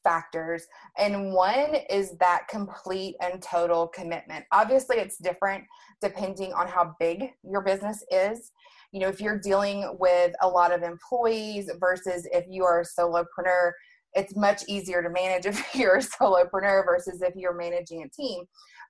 factors, 0.05 0.65
and 0.97 1.33
one 1.33 1.75
is 1.89 2.15
that 2.19 2.47
complete 2.47 3.15
and 3.21 3.41
total 3.41 3.87
commitment. 3.87 4.45
Obviously, 4.53 4.97
it's 4.97 5.17
different 5.17 5.65
depending 6.01 6.53
on 6.53 6.67
how 6.67 6.95
big 6.99 7.31
your 7.43 7.61
business 7.61 8.05
is. 8.09 8.51
You 8.93 9.01
know, 9.01 9.09
if 9.09 9.19
you're 9.19 9.39
dealing 9.39 9.97
with 9.99 10.33
a 10.41 10.47
lot 10.47 10.71
of 10.71 10.83
employees 10.83 11.69
versus 11.79 12.25
if 12.31 12.45
you 12.47 12.63
are 12.63 12.81
a 12.81 13.01
solopreneur, 13.01 13.71
it's 14.13 14.35
much 14.37 14.63
easier 14.69 15.01
to 15.03 15.09
manage 15.09 15.45
if 15.45 15.75
you're 15.75 15.97
a 15.97 16.01
solopreneur 16.01 16.85
versus 16.85 17.21
if 17.21 17.35
you're 17.35 17.57
managing 17.57 18.03
a 18.03 18.09
team 18.09 18.45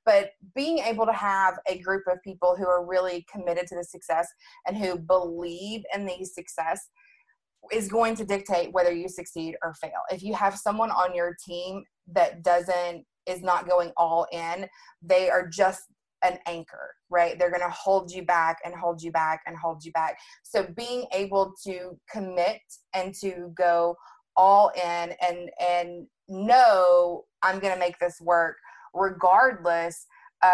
but 0.06 0.30
being 0.54 0.78
able 0.80 1.06
to 1.06 1.14
have 1.14 1.58
a 1.68 1.80
group 1.80 2.04
of 2.08 2.22
people 2.24 2.56
who 2.56 2.68
are 2.68 2.86
really 2.86 3.26
committed 3.32 3.68
to 3.68 3.76
the 3.76 3.84
success 3.84 4.28
and 4.68 4.78
who 4.78 4.98
believe 4.98 5.82
in 5.94 6.06
the 6.06 6.24
success 6.24 6.90
is 7.72 7.88
going 7.88 8.16
to 8.16 8.26
dictate 8.26 8.72
whether 8.74 8.94
you 8.94 9.08
succeed 9.08 9.56
or 9.64 9.74
fail. 9.76 10.02
If 10.12 10.24
you 10.24 10.34
have 10.34 10.58
someone 10.58 10.92
on 10.92 11.16
your 11.16 11.36
team 11.46 11.84
that 12.14 12.44
doesn't 12.44 13.06
is 13.26 13.42
not 13.42 13.68
going 13.68 13.92
all 13.98 14.28
in, 14.32 14.68
they 15.02 15.30
are 15.30 15.48
just 15.48 15.84
an 16.24 16.38
anchor, 16.48 16.94
right? 17.10 17.38
They're 17.38 17.50
going 17.50 17.62
to 17.62 17.70
hold 17.70 18.12
you 18.12 18.24
back 18.24 18.58
and 18.66 18.74
hold 18.74 19.02
you 19.02 19.12
back 19.12 19.42
and 19.46 19.56
hold 19.58 19.84
you 19.84 19.92
back. 19.92 20.18
So 20.44 20.68
being 20.76 21.06
able 21.14 21.54
to 21.66 21.98
commit 22.12 22.62
and 22.94 23.14
to 23.22 23.52
go 23.56 23.96
all 24.38 24.72
in 24.76 25.14
and 25.22 25.50
and 25.60 26.08
know 26.28 27.24
I'm 27.42 27.60
going 27.60 27.74
to 27.74 27.80
make 27.80 27.98
this 28.00 28.20
work 28.20 28.58
regardless 28.94 30.08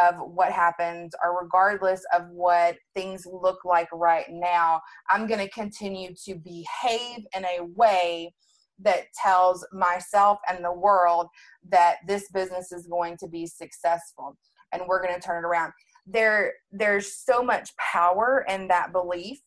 of 0.04 0.16
what 0.20 0.52
happens 0.52 1.14
or 1.24 1.42
regardless 1.42 2.02
of 2.14 2.24
what 2.30 2.76
things 2.96 3.26
look 3.26 3.66
like 3.66 3.88
right 3.92 4.26
now, 4.30 4.82
I'm 5.10 5.28
going 5.28 5.40
to 5.40 5.50
continue 5.50 6.14
to 6.26 6.36
behave 6.36 7.26
in 7.36 7.46
a 7.46 7.66
way 7.76 8.34
that 8.80 9.06
tells 9.22 9.66
myself 9.72 10.40
and 10.48 10.64
the 10.64 10.74
world 10.74 11.28
that 11.70 11.98
this 12.08 12.30
business 12.32 12.72
is 12.72 12.88
going 12.88 13.18
to 13.18 13.28
be 13.28 13.46
successful 13.46 14.38
and 14.72 14.82
we're 14.88 15.02
going 15.02 15.14
to 15.14 15.22
turn 15.22 15.44
it 15.44 15.48
around. 15.48 15.72
There 16.08 16.54
there's 16.72 17.16
so 17.16 17.44
much 17.44 17.70
power 17.78 18.46
in 18.50 18.68
that 18.70 18.92
belief 18.92 19.40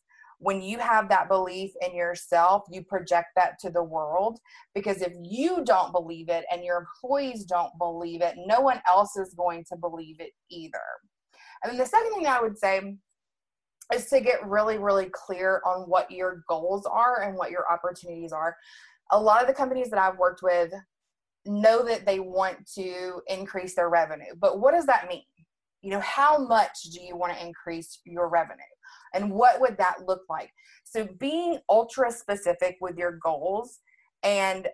when 0.44 0.60
you 0.60 0.78
have 0.78 1.08
that 1.08 1.26
belief 1.26 1.70
in 1.80 1.96
yourself, 1.96 2.64
you 2.70 2.84
project 2.84 3.28
that 3.34 3.58
to 3.60 3.70
the 3.70 3.82
world. 3.82 4.38
Because 4.74 5.00
if 5.00 5.14
you 5.22 5.64
don't 5.64 5.90
believe 5.90 6.28
it 6.28 6.44
and 6.52 6.62
your 6.62 6.84
employees 6.84 7.46
don't 7.46 7.72
believe 7.78 8.20
it, 8.20 8.34
no 8.36 8.60
one 8.60 8.82
else 8.86 9.16
is 9.16 9.32
going 9.32 9.64
to 9.70 9.76
believe 9.78 10.16
it 10.18 10.32
either. 10.50 10.78
And 11.62 11.70
then 11.72 11.78
the 11.78 11.86
second 11.86 12.12
thing 12.12 12.26
I 12.26 12.42
would 12.42 12.58
say 12.58 12.94
is 13.94 14.04
to 14.10 14.20
get 14.20 14.46
really, 14.46 14.76
really 14.76 15.08
clear 15.12 15.62
on 15.64 15.88
what 15.88 16.10
your 16.10 16.44
goals 16.46 16.84
are 16.84 17.22
and 17.22 17.38
what 17.38 17.50
your 17.50 17.64
opportunities 17.72 18.32
are. 18.32 18.54
A 19.12 19.18
lot 19.18 19.40
of 19.40 19.48
the 19.48 19.54
companies 19.54 19.88
that 19.88 19.98
I've 19.98 20.18
worked 20.18 20.42
with 20.42 20.70
know 21.46 21.82
that 21.86 22.04
they 22.04 22.20
want 22.20 22.58
to 22.74 23.22
increase 23.28 23.74
their 23.74 23.88
revenue, 23.88 24.34
but 24.38 24.60
what 24.60 24.72
does 24.72 24.84
that 24.86 25.08
mean? 25.08 25.24
You 25.80 25.92
know, 25.92 26.00
how 26.00 26.36
much 26.36 26.82
do 26.92 27.00
you 27.00 27.16
want 27.16 27.34
to 27.34 27.46
increase 27.46 28.00
your 28.04 28.28
revenue? 28.28 28.60
And 29.14 29.30
what 29.30 29.60
would 29.60 29.76
that 29.78 30.06
look 30.06 30.22
like? 30.28 30.50
So 30.84 31.08
being 31.18 31.58
ultra 31.68 32.10
specific 32.10 32.76
with 32.80 32.96
your 32.96 33.18
goals 33.22 33.80
and 34.22 34.68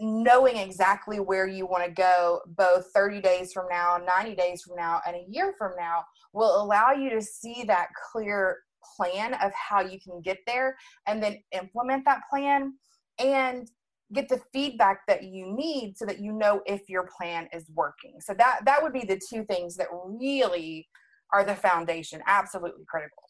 knowing 0.00 0.56
exactly 0.56 1.20
where 1.20 1.46
you 1.46 1.66
want 1.66 1.84
to 1.84 1.90
go 1.90 2.40
both 2.46 2.86
30 2.92 3.20
days 3.20 3.52
from 3.52 3.66
now 3.70 3.98
90 4.04 4.34
days 4.34 4.62
from 4.62 4.74
now 4.74 5.00
and 5.06 5.14
a 5.14 5.24
year 5.28 5.54
from 5.56 5.72
now 5.78 6.02
will 6.32 6.60
allow 6.60 6.90
you 6.90 7.08
to 7.10 7.22
see 7.22 7.62
that 7.62 7.88
clear 8.10 8.58
plan 8.96 9.34
of 9.34 9.52
how 9.52 9.80
you 9.80 10.00
can 10.00 10.20
get 10.22 10.38
there 10.46 10.76
and 11.06 11.22
then 11.22 11.38
implement 11.52 12.04
that 12.04 12.22
plan 12.28 12.72
and 13.18 13.70
get 14.12 14.28
the 14.28 14.40
feedback 14.52 15.00
that 15.08 15.24
you 15.24 15.54
need 15.54 15.96
so 15.96 16.04
that 16.04 16.20
you 16.20 16.32
know 16.32 16.60
if 16.66 16.88
your 16.88 17.08
plan 17.16 17.48
is 17.52 17.70
working. 17.74 18.14
So 18.20 18.34
that 18.34 18.60
that 18.66 18.82
would 18.82 18.92
be 18.92 19.04
the 19.04 19.20
two 19.30 19.44
things 19.44 19.76
that 19.76 19.88
really 19.92 20.88
are 21.32 21.44
the 21.44 21.54
foundation 21.54 22.20
absolutely 22.26 22.84
critical 22.86 23.22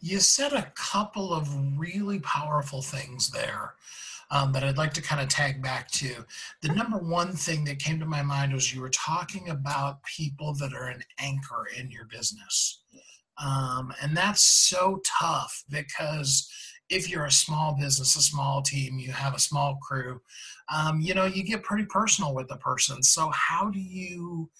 you 0.00 0.20
said 0.20 0.52
a 0.52 0.70
couple 0.76 1.32
of 1.32 1.48
really 1.78 2.20
powerful 2.20 2.82
things 2.82 3.30
there 3.30 3.74
um, 4.30 4.52
that 4.52 4.64
I'd 4.64 4.76
like 4.76 4.92
to 4.94 5.02
kind 5.02 5.20
of 5.20 5.28
tag 5.28 5.62
back 5.62 5.90
to. 5.92 6.26
The 6.62 6.68
number 6.68 6.98
one 6.98 7.32
thing 7.32 7.64
that 7.64 7.78
came 7.78 7.98
to 8.00 8.06
my 8.06 8.22
mind 8.22 8.52
was 8.52 8.74
you 8.74 8.80
were 8.80 8.90
talking 8.90 9.48
about 9.48 10.02
people 10.02 10.54
that 10.54 10.74
are 10.74 10.88
an 10.88 11.02
anchor 11.18 11.68
in 11.78 11.90
your 11.90 12.04
business. 12.04 12.82
Um, 13.42 13.92
and 14.02 14.16
that's 14.16 14.42
so 14.42 15.00
tough 15.20 15.64
because 15.70 16.50
if 16.90 17.08
you're 17.10 17.24
a 17.24 17.32
small 17.32 17.76
business, 17.78 18.16
a 18.16 18.22
small 18.22 18.60
team, 18.62 18.98
you 18.98 19.12
have 19.12 19.34
a 19.34 19.40
small 19.40 19.76
crew, 19.76 20.20
um, 20.72 21.00
you 21.00 21.14
know, 21.14 21.24
you 21.24 21.42
get 21.42 21.62
pretty 21.62 21.86
personal 21.86 22.34
with 22.34 22.48
the 22.48 22.56
person. 22.56 23.02
So, 23.02 23.30
how 23.30 23.70
do 23.70 23.80
you, 23.80 24.50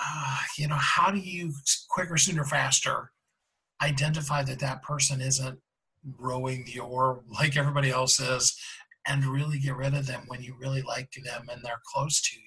uh, 0.00 0.38
you 0.56 0.68
know, 0.68 0.76
how 0.76 1.10
do 1.10 1.18
you 1.18 1.52
quicker, 1.88 2.16
sooner, 2.16 2.44
faster 2.44 3.10
identify 3.82 4.42
that 4.42 4.58
that 4.58 4.82
person 4.82 5.20
isn't 5.20 5.58
rowing 6.18 6.64
the 6.64 6.80
oar 6.80 7.22
like 7.40 7.56
everybody 7.56 7.90
else 7.90 8.20
is 8.20 8.56
and 9.06 9.24
really 9.24 9.58
get 9.58 9.76
rid 9.76 9.94
of 9.94 10.06
them 10.06 10.22
when 10.26 10.42
you 10.42 10.54
really 10.58 10.82
like 10.82 11.10
them 11.12 11.46
and 11.50 11.60
they're 11.62 11.80
close 11.86 12.20
to 12.20 12.36
you 12.36 12.42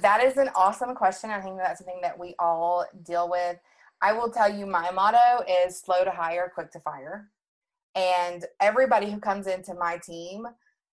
That 0.00 0.22
is 0.22 0.36
an 0.36 0.50
awesome 0.54 0.94
question. 0.94 1.30
I 1.30 1.40
think 1.40 1.58
that's 1.58 1.80
something 1.80 2.00
that 2.02 2.18
we 2.18 2.34
all 2.38 2.84
deal 3.04 3.28
with. 3.30 3.56
I 4.02 4.12
will 4.12 4.30
tell 4.30 4.52
you 4.52 4.66
my 4.66 4.90
motto 4.90 5.44
is 5.64 5.80
slow 5.80 6.04
to 6.04 6.10
hire, 6.10 6.52
quick 6.54 6.70
to 6.72 6.80
fire. 6.80 7.30
And 7.94 8.44
everybody 8.60 9.10
who 9.10 9.18
comes 9.18 9.46
into 9.46 9.74
my 9.74 9.98
team 9.98 10.46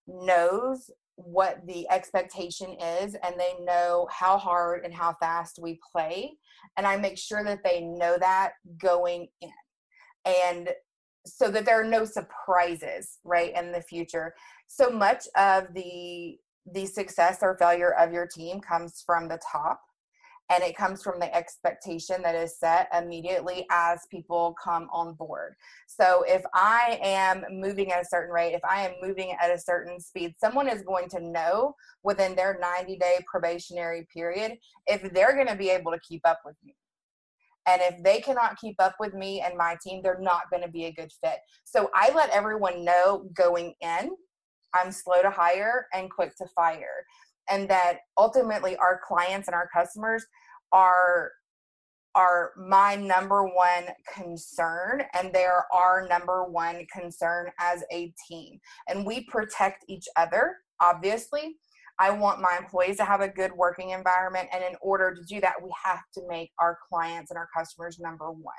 knows 0.07 0.89
what 1.15 1.65
the 1.65 1.89
expectation 1.89 2.75
is 2.79 3.15
and 3.23 3.35
they 3.37 3.53
know 3.63 4.07
how 4.11 4.37
hard 4.37 4.83
and 4.83 4.93
how 4.93 5.13
fast 5.13 5.59
we 5.61 5.79
play. 5.91 6.33
And 6.77 6.85
I 6.85 6.97
make 6.97 7.17
sure 7.17 7.43
that 7.43 7.63
they 7.63 7.81
know 7.81 8.17
that 8.19 8.53
going 8.77 9.27
in. 9.41 9.51
And 10.25 10.69
so 11.25 11.49
that 11.51 11.65
there 11.65 11.79
are 11.79 11.85
no 11.87 12.05
surprises, 12.05 13.19
right, 13.23 13.55
in 13.55 13.71
the 13.71 13.81
future. 13.81 14.35
So 14.67 14.89
much 14.89 15.25
of 15.37 15.73
the 15.73 16.37
the 16.73 16.85
success 16.87 17.39
or 17.43 17.55
failure 17.59 17.93
of 17.93 18.11
your 18.11 18.25
team 18.25 18.59
comes 18.59 19.03
from 19.05 19.27
the 19.27 19.39
top 19.51 19.81
and 20.49 20.63
it 20.63 20.77
comes 20.77 21.01
from 21.01 21.19
the 21.19 21.33
expectation 21.35 22.21
that 22.21 22.35
is 22.35 22.59
set 22.59 22.87
immediately 22.95 23.65
as 23.71 24.07
people 24.11 24.55
come 24.63 24.87
on 24.91 25.13
board. 25.13 25.55
So 25.87 26.23
if 26.27 26.43
I 26.53 26.99
am 27.01 27.43
moving 27.49 27.91
at 27.91 28.01
a 28.01 28.05
certain 28.05 28.33
rate, 28.33 28.53
if 28.53 28.63
I 28.63 28.85
am 28.85 28.93
moving 29.01 29.35
at 29.41 29.51
a 29.51 29.59
certain 29.59 29.99
speed, 29.99 30.35
someone 30.39 30.69
is 30.69 30.83
going 30.83 31.09
to 31.09 31.19
know 31.19 31.75
within 32.03 32.35
their 32.35 32.57
90 32.59 32.97
day 32.97 33.19
probationary 33.25 34.07
period 34.13 34.57
if 34.87 35.01
they're 35.13 35.35
going 35.35 35.47
to 35.47 35.55
be 35.55 35.69
able 35.69 35.91
to 35.91 35.99
keep 35.99 36.21
up 36.25 36.41
with 36.45 36.55
me. 36.63 36.75
And 37.67 37.81
if 37.81 38.03
they 38.03 38.19
cannot 38.19 38.59
keep 38.59 38.75
up 38.79 38.95
with 38.99 39.15
me 39.15 39.41
and 39.41 39.57
my 39.57 39.75
team, 39.83 40.01
they're 40.03 40.19
not 40.19 40.51
going 40.51 40.61
to 40.61 40.69
be 40.69 40.85
a 40.85 40.93
good 40.93 41.11
fit. 41.23 41.39
So 41.63 41.89
I 41.95 42.11
let 42.13 42.29
everyone 42.29 42.85
know 42.85 43.27
going 43.33 43.73
in 43.81 44.11
I'm 44.75 44.91
slow 44.91 45.21
to 45.21 45.29
hire 45.29 45.87
and 45.93 46.11
quick 46.11 46.35
to 46.37 46.45
fire. 46.47 47.05
And 47.49 47.69
that 47.69 47.99
ultimately 48.17 48.75
our 48.77 48.99
clients 49.05 49.47
and 49.47 49.55
our 49.55 49.69
customers 49.73 50.25
are 50.71 51.31
are 52.15 52.51
my 52.55 52.95
number 52.95 53.43
one 53.43 53.87
concern 54.13 55.03
and 55.13 55.33
they're 55.33 55.65
our 55.73 56.07
number 56.07 56.45
one 56.45 56.87
concern 56.91 57.51
as 57.59 57.83
a 57.91 58.13
team. 58.27 58.57
And 58.87 59.05
we 59.05 59.25
protect 59.25 59.83
each 59.89 60.05
other 60.15 60.55
obviously. 60.81 61.57
I 61.97 62.09
want 62.09 62.41
my 62.41 62.57
employees 62.59 62.97
to 62.97 63.05
have 63.05 63.21
a 63.21 63.27
good 63.27 63.53
working 63.53 63.91
environment 63.91 64.49
and 64.53 64.63
in 64.63 64.75
order 64.81 65.13
to 65.15 65.21
do 65.23 65.39
that 65.41 65.61
we 65.61 65.69
have 65.83 66.01
to 66.15 66.21
make 66.27 66.51
our 66.59 66.77
clients 66.89 67.31
and 67.31 67.37
our 67.37 67.47
customers 67.55 67.99
number 67.99 68.31
one. 68.31 68.53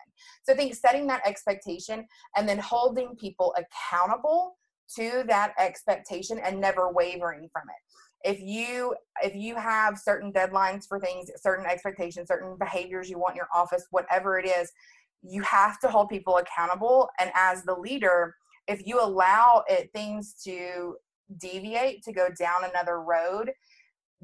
So 0.44 0.52
i 0.52 0.56
think 0.56 0.74
setting 0.74 1.06
that 1.08 1.26
expectation 1.26 2.06
and 2.36 2.48
then 2.48 2.58
holding 2.58 3.16
people 3.16 3.54
accountable 3.58 4.56
to 4.96 5.24
that 5.26 5.52
expectation 5.58 6.38
and 6.38 6.60
never 6.60 6.92
wavering 6.92 7.48
from 7.52 7.64
it 7.68 7.82
if 8.26 8.40
you 8.40 8.94
if 9.22 9.34
you 9.34 9.54
have 9.56 9.98
certain 9.98 10.32
deadlines 10.32 10.86
for 10.86 10.98
things 10.98 11.30
certain 11.36 11.64
expectations 11.64 12.28
certain 12.28 12.56
behaviors 12.58 13.08
you 13.08 13.18
want 13.18 13.32
in 13.32 13.36
your 13.36 13.48
office 13.54 13.86
whatever 13.90 14.38
it 14.38 14.46
is 14.46 14.70
you 15.22 15.42
have 15.42 15.78
to 15.80 15.88
hold 15.88 16.08
people 16.08 16.38
accountable. 16.38 17.08
And 17.18 17.30
as 17.34 17.62
the 17.64 17.74
leader 17.74 18.34
if 18.68 18.84
you 18.84 19.00
allow 19.00 19.62
it 19.68 19.90
things 19.94 20.34
to 20.44 20.96
deviate 21.38 22.02
to 22.02 22.12
go 22.12 22.28
down 22.38 22.64
another 22.64 23.00
road 23.00 23.50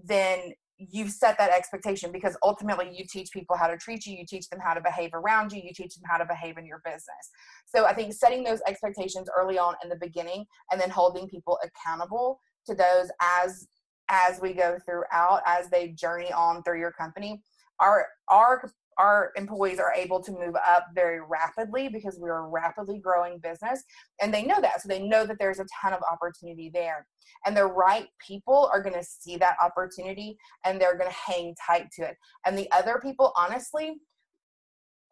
then 0.02 0.52
you've 0.78 1.10
set 1.10 1.38
that 1.38 1.50
expectation 1.50 2.10
because 2.10 2.36
ultimately 2.42 2.90
you 2.92 3.04
teach 3.08 3.30
people 3.32 3.56
how 3.56 3.66
to 3.68 3.76
treat 3.76 4.04
you 4.06 4.16
you 4.16 4.24
teach 4.26 4.48
them 4.48 4.58
how 4.60 4.74
to 4.74 4.80
behave 4.80 5.10
around 5.14 5.52
you 5.52 5.60
you 5.62 5.72
teach 5.74 5.94
them 5.94 6.04
how 6.08 6.16
to 6.16 6.24
behave 6.24 6.58
in 6.58 6.66
your 6.66 6.80
business. 6.84 7.30
So 7.66 7.86
i 7.86 7.92
think 7.92 8.12
setting 8.12 8.42
those 8.42 8.60
expectations 8.66 9.28
early 9.36 9.58
on 9.58 9.74
in 9.82 9.88
the 9.88 9.96
beginning 9.96 10.44
and 10.70 10.80
then 10.80 10.90
holding 10.90 11.28
people 11.28 11.58
accountable 11.64 12.40
to 12.66 12.74
those 12.74 13.10
as 13.20 13.66
as 14.08 14.40
we 14.40 14.52
go 14.52 14.78
throughout 14.84 15.42
as 15.46 15.68
they 15.68 15.88
journey 15.88 16.32
on 16.32 16.62
through 16.62 16.78
your 16.78 16.92
company 16.92 17.40
our 17.80 18.06
our 18.28 18.70
our 18.98 19.32
employees 19.36 19.78
are 19.78 19.92
able 19.94 20.22
to 20.22 20.32
move 20.32 20.54
up 20.66 20.86
very 20.94 21.20
rapidly 21.20 21.88
because 21.88 22.18
we're 22.18 22.44
a 22.44 22.48
rapidly 22.48 22.98
growing 22.98 23.38
business 23.38 23.82
and 24.20 24.32
they 24.32 24.44
know 24.44 24.60
that. 24.60 24.82
So 24.82 24.88
they 24.88 25.02
know 25.02 25.26
that 25.26 25.38
there's 25.38 25.60
a 25.60 25.66
ton 25.80 25.92
of 25.92 26.00
opportunity 26.10 26.70
there. 26.72 27.06
And 27.46 27.56
the 27.56 27.66
right 27.66 28.08
people 28.24 28.70
are 28.72 28.82
going 28.82 28.94
to 28.94 29.04
see 29.04 29.36
that 29.38 29.56
opportunity 29.62 30.36
and 30.64 30.80
they're 30.80 30.96
going 30.96 31.10
to 31.10 31.16
hang 31.16 31.54
tight 31.66 31.90
to 31.92 32.02
it. 32.02 32.16
And 32.46 32.56
the 32.56 32.70
other 32.72 33.00
people 33.02 33.32
honestly 33.36 33.94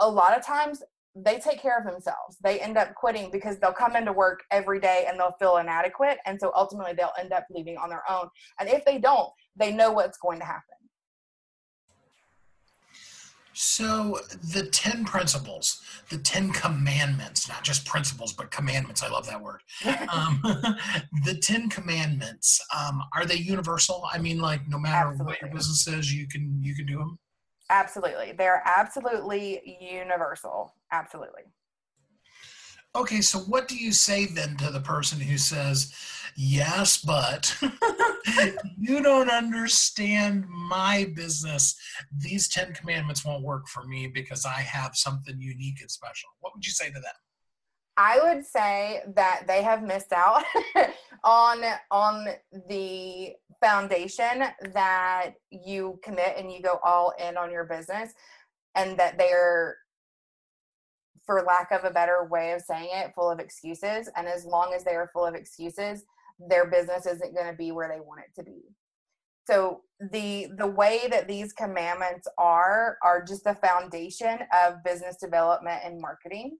a 0.01 0.09
lot 0.09 0.36
of 0.36 0.45
times 0.45 0.82
they 1.15 1.39
take 1.39 1.61
care 1.61 1.79
of 1.79 1.85
themselves 1.85 2.37
they 2.43 2.61
end 2.61 2.77
up 2.77 2.95
quitting 2.95 3.31
because 3.31 3.59
they'll 3.59 3.73
come 3.73 3.97
into 3.97 4.13
work 4.13 4.41
every 4.51 4.79
day 4.79 5.07
and 5.09 5.19
they'll 5.19 5.35
feel 5.39 5.57
inadequate 5.57 6.19
and 6.25 6.39
so 6.41 6.53
ultimately 6.55 6.93
they'll 6.97 7.13
end 7.19 7.33
up 7.33 7.45
leaving 7.51 7.77
on 7.77 7.89
their 7.89 8.03
own 8.09 8.29
and 8.61 8.69
if 8.69 8.85
they 8.85 8.99
don't 8.99 9.29
they 9.57 9.73
know 9.73 9.91
what's 9.91 10.19
going 10.19 10.39
to 10.39 10.45
happen 10.45 10.77
so, 13.63 14.19
the 14.55 14.71
10 14.73 15.05
principles, 15.05 15.83
the 16.09 16.17
10 16.17 16.51
commandments, 16.53 17.47
not 17.47 17.63
just 17.63 17.85
principles, 17.85 18.33
but 18.33 18.51
commandments, 18.51 19.03
I 19.03 19.09
love 19.09 19.27
that 19.27 19.43
word. 19.43 19.61
Um, 20.11 20.41
the 21.25 21.35
10 21.35 21.69
commandments, 21.69 22.59
um, 22.75 23.03
are 23.15 23.27
they 23.27 23.37
universal? 23.37 24.09
I 24.11 24.17
mean, 24.17 24.39
like, 24.39 24.67
no 24.67 24.79
matter 24.79 25.09
absolutely. 25.09 25.27
what 25.27 25.41
your 25.43 25.51
business 25.51 25.87
is, 25.87 26.11
you 26.11 26.27
can, 26.27 26.59
you 26.63 26.75
can 26.75 26.87
do 26.87 26.97
them? 26.97 27.19
Absolutely. 27.71 28.33
They're 28.33 28.62
absolutely 28.66 29.79
universal. 29.81 30.75
Absolutely. 30.91 31.43
Okay, 32.97 33.21
so 33.21 33.39
what 33.39 33.68
do 33.68 33.77
you 33.77 33.93
say 33.93 34.27
then 34.27 34.57
to 34.57 34.71
the 34.73 34.81
person 34.81 35.21
who 35.21 35.39
says, 35.39 35.95
Yes, 36.37 36.99
but 36.99 37.57
you 38.79 39.03
don't 39.03 39.31
understand 39.31 40.45
my 40.49 41.11
business. 41.14 41.77
These 42.16 42.49
10 42.49 42.73
commandments 42.73 43.25
won't 43.25 43.45
work 43.45 43.68
for 43.68 43.85
me 43.85 44.09
because 44.09 44.45
I 44.45 44.61
have 44.61 44.97
something 44.97 45.41
unique 45.41 45.81
and 45.81 45.91
special. 45.91 46.31
What 46.41 46.55
would 46.55 46.64
you 46.66 46.73
say 46.73 46.89
to 46.89 46.95
them? 46.95 47.14
I 47.97 48.18
would 48.23 48.47
say 48.47 49.03
that 49.14 49.43
they 49.47 49.62
have 49.62 49.83
missed 49.83 50.12
out 50.12 50.45
on 51.25 51.62
on 51.91 52.29
the 52.68 53.33
foundation 53.62 54.45
that 54.73 55.33
you 55.51 55.99
commit 56.03 56.35
and 56.37 56.51
you 56.51 56.62
go 56.62 56.79
all 56.85 57.12
in 57.18 57.37
on 57.37 57.51
your 57.51 57.64
business 57.64 58.12
and 58.75 58.99
that 58.99 59.18
they're 59.18 59.77
for 61.27 61.43
lack 61.43 61.71
of 61.71 61.85
a 61.85 61.93
better 61.93 62.27
way 62.29 62.53
of 62.53 62.62
saying 62.62 62.89
it, 62.93 63.12
full 63.14 63.31
of 63.31 63.39
excuses. 63.39 64.11
And 64.16 64.27
as 64.27 64.45
long 64.45 64.73
as 64.75 64.83
they 64.83 64.97
are 64.97 65.11
full 65.12 65.27
of 65.27 65.35
excuses, 65.35 66.05
their 66.49 66.68
business 66.68 67.07
isn't 67.07 67.35
going 67.35 67.47
to 67.47 67.57
be 67.57 67.71
where 67.71 67.89
they 67.89 68.01
want 68.01 68.21
it 68.21 68.35
to 68.41 68.45
be. 68.45 68.62
So 69.47 69.83
the 70.12 70.49
the 70.59 70.66
way 70.66 71.09
that 71.11 71.29
these 71.29 71.53
commandments 71.53 72.29
are 72.39 72.99
are 73.03 73.25
just 73.25 73.45
the 73.45 73.57
foundation 73.57 74.39
of 74.64 74.83
business 74.85 75.16
development 75.16 75.83
and 75.85 76.01
marketing. 76.01 76.59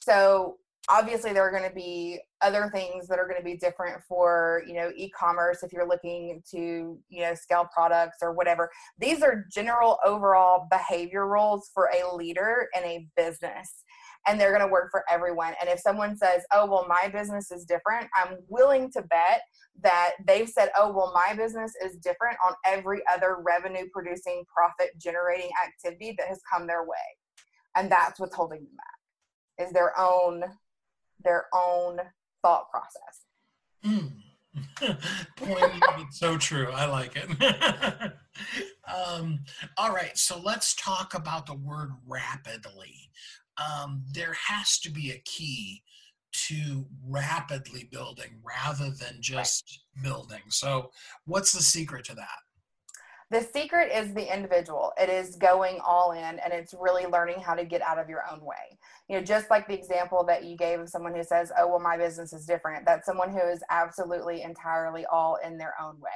So 0.00 0.58
obviously 0.88 1.32
there 1.32 1.42
are 1.42 1.50
going 1.50 1.68
to 1.68 1.74
be 1.74 2.18
other 2.40 2.70
things 2.72 3.06
that 3.08 3.18
are 3.18 3.26
going 3.26 3.38
to 3.38 3.44
be 3.44 3.56
different 3.56 4.02
for 4.06 4.62
you 4.66 4.74
know 4.74 4.92
e-commerce 4.96 5.62
if 5.62 5.72
you're 5.72 5.88
looking 5.88 6.42
to 6.50 6.98
you 7.08 7.22
know 7.22 7.34
scale 7.34 7.68
products 7.72 8.18
or 8.22 8.32
whatever. 8.32 8.70
These 8.98 9.22
are 9.22 9.46
general 9.52 9.98
overall 10.04 10.66
behavior 10.70 11.26
rules 11.26 11.70
for 11.72 11.90
a 11.90 12.14
leader 12.14 12.68
in 12.76 12.84
a 12.84 13.06
business 13.16 13.84
and 14.26 14.40
they're 14.40 14.56
going 14.56 14.66
to 14.66 14.72
work 14.72 14.90
for 14.90 15.04
everyone. 15.10 15.54
And 15.60 15.68
if 15.68 15.80
someone 15.80 16.16
says 16.16 16.42
oh 16.52 16.66
well 16.66 16.86
my 16.88 17.08
business 17.08 17.50
is 17.50 17.64
different 17.64 18.08
i'm 18.14 18.36
willing 18.48 18.90
to 18.92 19.02
bet 19.02 19.42
that 19.82 20.12
they've 20.26 20.48
said 20.48 20.70
oh 20.76 20.92
well 20.92 21.12
my 21.14 21.34
business 21.34 21.72
is 21.84 21.96
different 21.96 22.36
on 22.46 22.54
every 22.66 23.02
other 23.12 23.38
revenue 23.44 23.86
producing 23.92 24.44
profit 24.52 24.90
generating 24.98 25.50
activity 25.64 26.14
that 26.18 26.28
has 26.28 26.40
come 26.50 26.66
their 26.66 26.84
way 26.84 26.96
and 27.76 27.90
that's 27.90 28.20
what's 28.20 28.34
holding 28.34 28.60
them 28.60 28.76
back 28.76 29.66
is 29.66 29.72
their 29.72 29.98
own 29.98 30.44
their 31.24 31.46
own 31.54 31.98
thought 32.42 32.66
process. 32.70 33.24
Mm. 33.84 34.12
Poignant, 35.36 36.12
so 36.12 36.38
true. 36.38 36.70
I 36.72 36.86
like 36.86 37.16
it. 37.16 37.28
um, 38.94 39.40
all 39.76 39.92
right, 39.92 40.16
so 40.16 40.40
let's 40.40 40.74
talk 40.76 41.14
about 41.14 41.46
the 41.46 41.54
word 41.54 41.90
rapidly. 42.06 43.10
Um, 43.58 44.04
there 44.12 44.36
has 44.48 44.78
to 44.80 44.90
be 44.90 45.10
a 45.10 45.22
key 45.24 45.82
to 46.48 46.86
rapidly 47.06 47.88
building 47.90 48.40
rather 48.42 48.90
than 48.90 49.18
just 49.20 49.80
right. 49.96 50.04
building. 50.04 50.42
So, 50.48 50.90
what's 51.24 51.52
the 51.52 51.62
secret 51.62 52.04
to 52.06 52.14
that? 52.14 52.38
the 53.30 53.40
secret 53.40 53.90
is 53.92 54.12
the 54.14 54.32
individual 54.34 54.92
it 55.00 55.08
is 55.08 55.36
going 55.36 55.80
all 55.84 56.12
in 56.12 56.38
and 56.38 56.52
it's 56.52 56.74
really 56.78 57.06
learning 57.06 57.40
how 57.40 57.54
to 57.54 57.64
get 57.64 57.82
out 57.82 57.98
of 57.98 58.08
your 58.08 58.22
own 58.30 58.40
way 58.44 58.78
you 59.08 59.16
know 59.16 59.22
just 59.22 59.50
like 59.50 59.66
the 59.68 59.74
example 59.74 60.24
that 60.26 60.44
you 60.44 60.56
gave 60.56 60.80
of 60.80 60.88
someone 60.88 61.14
who 61.14 61.22
says 61.22 61.52
oh 61.58 61.68
well 61.68 61.80
my 61.80 61.96
business 61.96 62.32
is 62.32 62.46
different 62.46 62.84
that's 62.86 63.06
someone 63.06 63.30
who 63.30 63.40
is 63.40 63.62
absolutely 63.70 64.42
entirely 64.42 65.04
all 65.12 65.38
in 65.44 65.58
their 65.58 65.74
own 65.82 65.94
way 66.00 66.10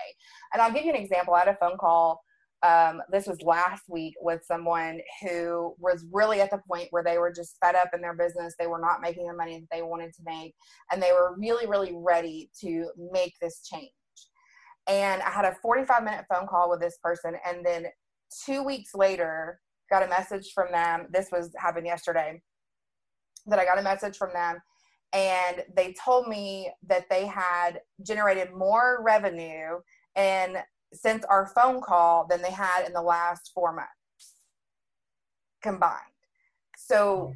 and 0.53 0.63
i'll 0.63 0.73
give 0.73 0.85
you 0.85 0.91
an 0.91 1.01
example 1.01 1.35
i 1.35 1.41
had 1.41 1.49
a 1.49 1.57
phone 1.61 1.77
call 1.77 2.21
um, 2.67 3.01
this 3.11 3.27
was 3.27 3.41
last 3.43 3.85
week 3.89 4.15
with 4.21 4.43
someone 4.45 5.01
who 5.23 5.75
was 5.79 6.05
really 6.13 6.41
at 6.41 6.51
the 6.51 6.61
point 6.69 6.89
where 6.91 7.05
they 7.05 7.19
were 7.19 7.33
just 7.33 7.57
fed 7.63 7.77
up 7.77 7.91
in 7.95 8.01
their 8.01 8.15
business. 8.15 8.55
They 8.59 8.67
were 8.67 8.81
not 8.81 9.01
making 9.01 9.29
the 9.29 9.35
money 9.35 9.61
that 9.61 9.69
they 9.71 9.83
wanted 9.83 10.13
to 10.15 10.23
make, 10.25 10.55
and 10.91 11.01
they 11.01 11.13
were 11.13 11.37
really, 11.39 11.69
really 11.69 11.95
ready 11.97 12.51
to 12.61 12.91
make 13.13 13.35
this 13.41 13.63
change 13.63 13.93
And 14.89 15.23
I 15.23 15.31
had 15.31 15.45
a 15.45 15.55
45 15.63 16.03
minute 16.03 16.25
phone 16.33 16.49
call 16.49 16.69
with 16.69 16.81
this 16.81 16.99
person. 17.01 17.37
And 17.47 17.65
then 17.65 17.87
two 18.45 18.65
weeks 18.65 18.91
later, 18.93 19.61
got 19.89 20.03
a 20.03 20.09
message 20.09 20.51
from 20.53 20.73
them. 20.73 21.07
This 21.13 21.29
was 21.31 21.53
happened 21.57 21.87
yesterday 21.87 22.43
that 23.49 23.59
I 23.59 23.65
got 23.65 23.79
a 23.79 23.83
message 23.83 24.17
from 24.17 24.33
them 24.33 24.59
and 25.13 25.65
they 25.75 25.95
told 26.05 26.29
me 26.29 26.71
that 26.87 27.09
they 27.09 27.27
had 27.27 27.81
generated 28.03 28.53
more 28.55 29.03
revenue 29.03 29.79
and 30.17 30.59
since 30.93 31.25
our 31.27 31.47
phone 31.47 31.81
call 31.81 32.27
than 32.29 32.43
they 32.43 32.51
had 32.51 32.87
in 32.87 32.93
the 32.93 33.03
last 33.03 33.53
four 33.55 33.73
months 33.73 33.93
combined. 35.63 35.95
So 36.77 37.35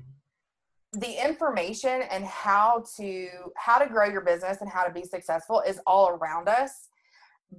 the 0.93 1.25
information 1.25 2.03
and 2.11 2.25
how 2.25 2.85
to 2.97 3.29
how 3.57 3.79
to 3.79 3.89
grow 3.89 4.07
your 4.07 4.21
business 4.21 4.59
and 4.61 4.71
how 4.71 4.85
to 4.85 4.93
be 4.93 5.05
successful 5.05 5.63
is 5.67 5.81
all 5.87 6.11
around 6.11 6.49
us 6.49 6.89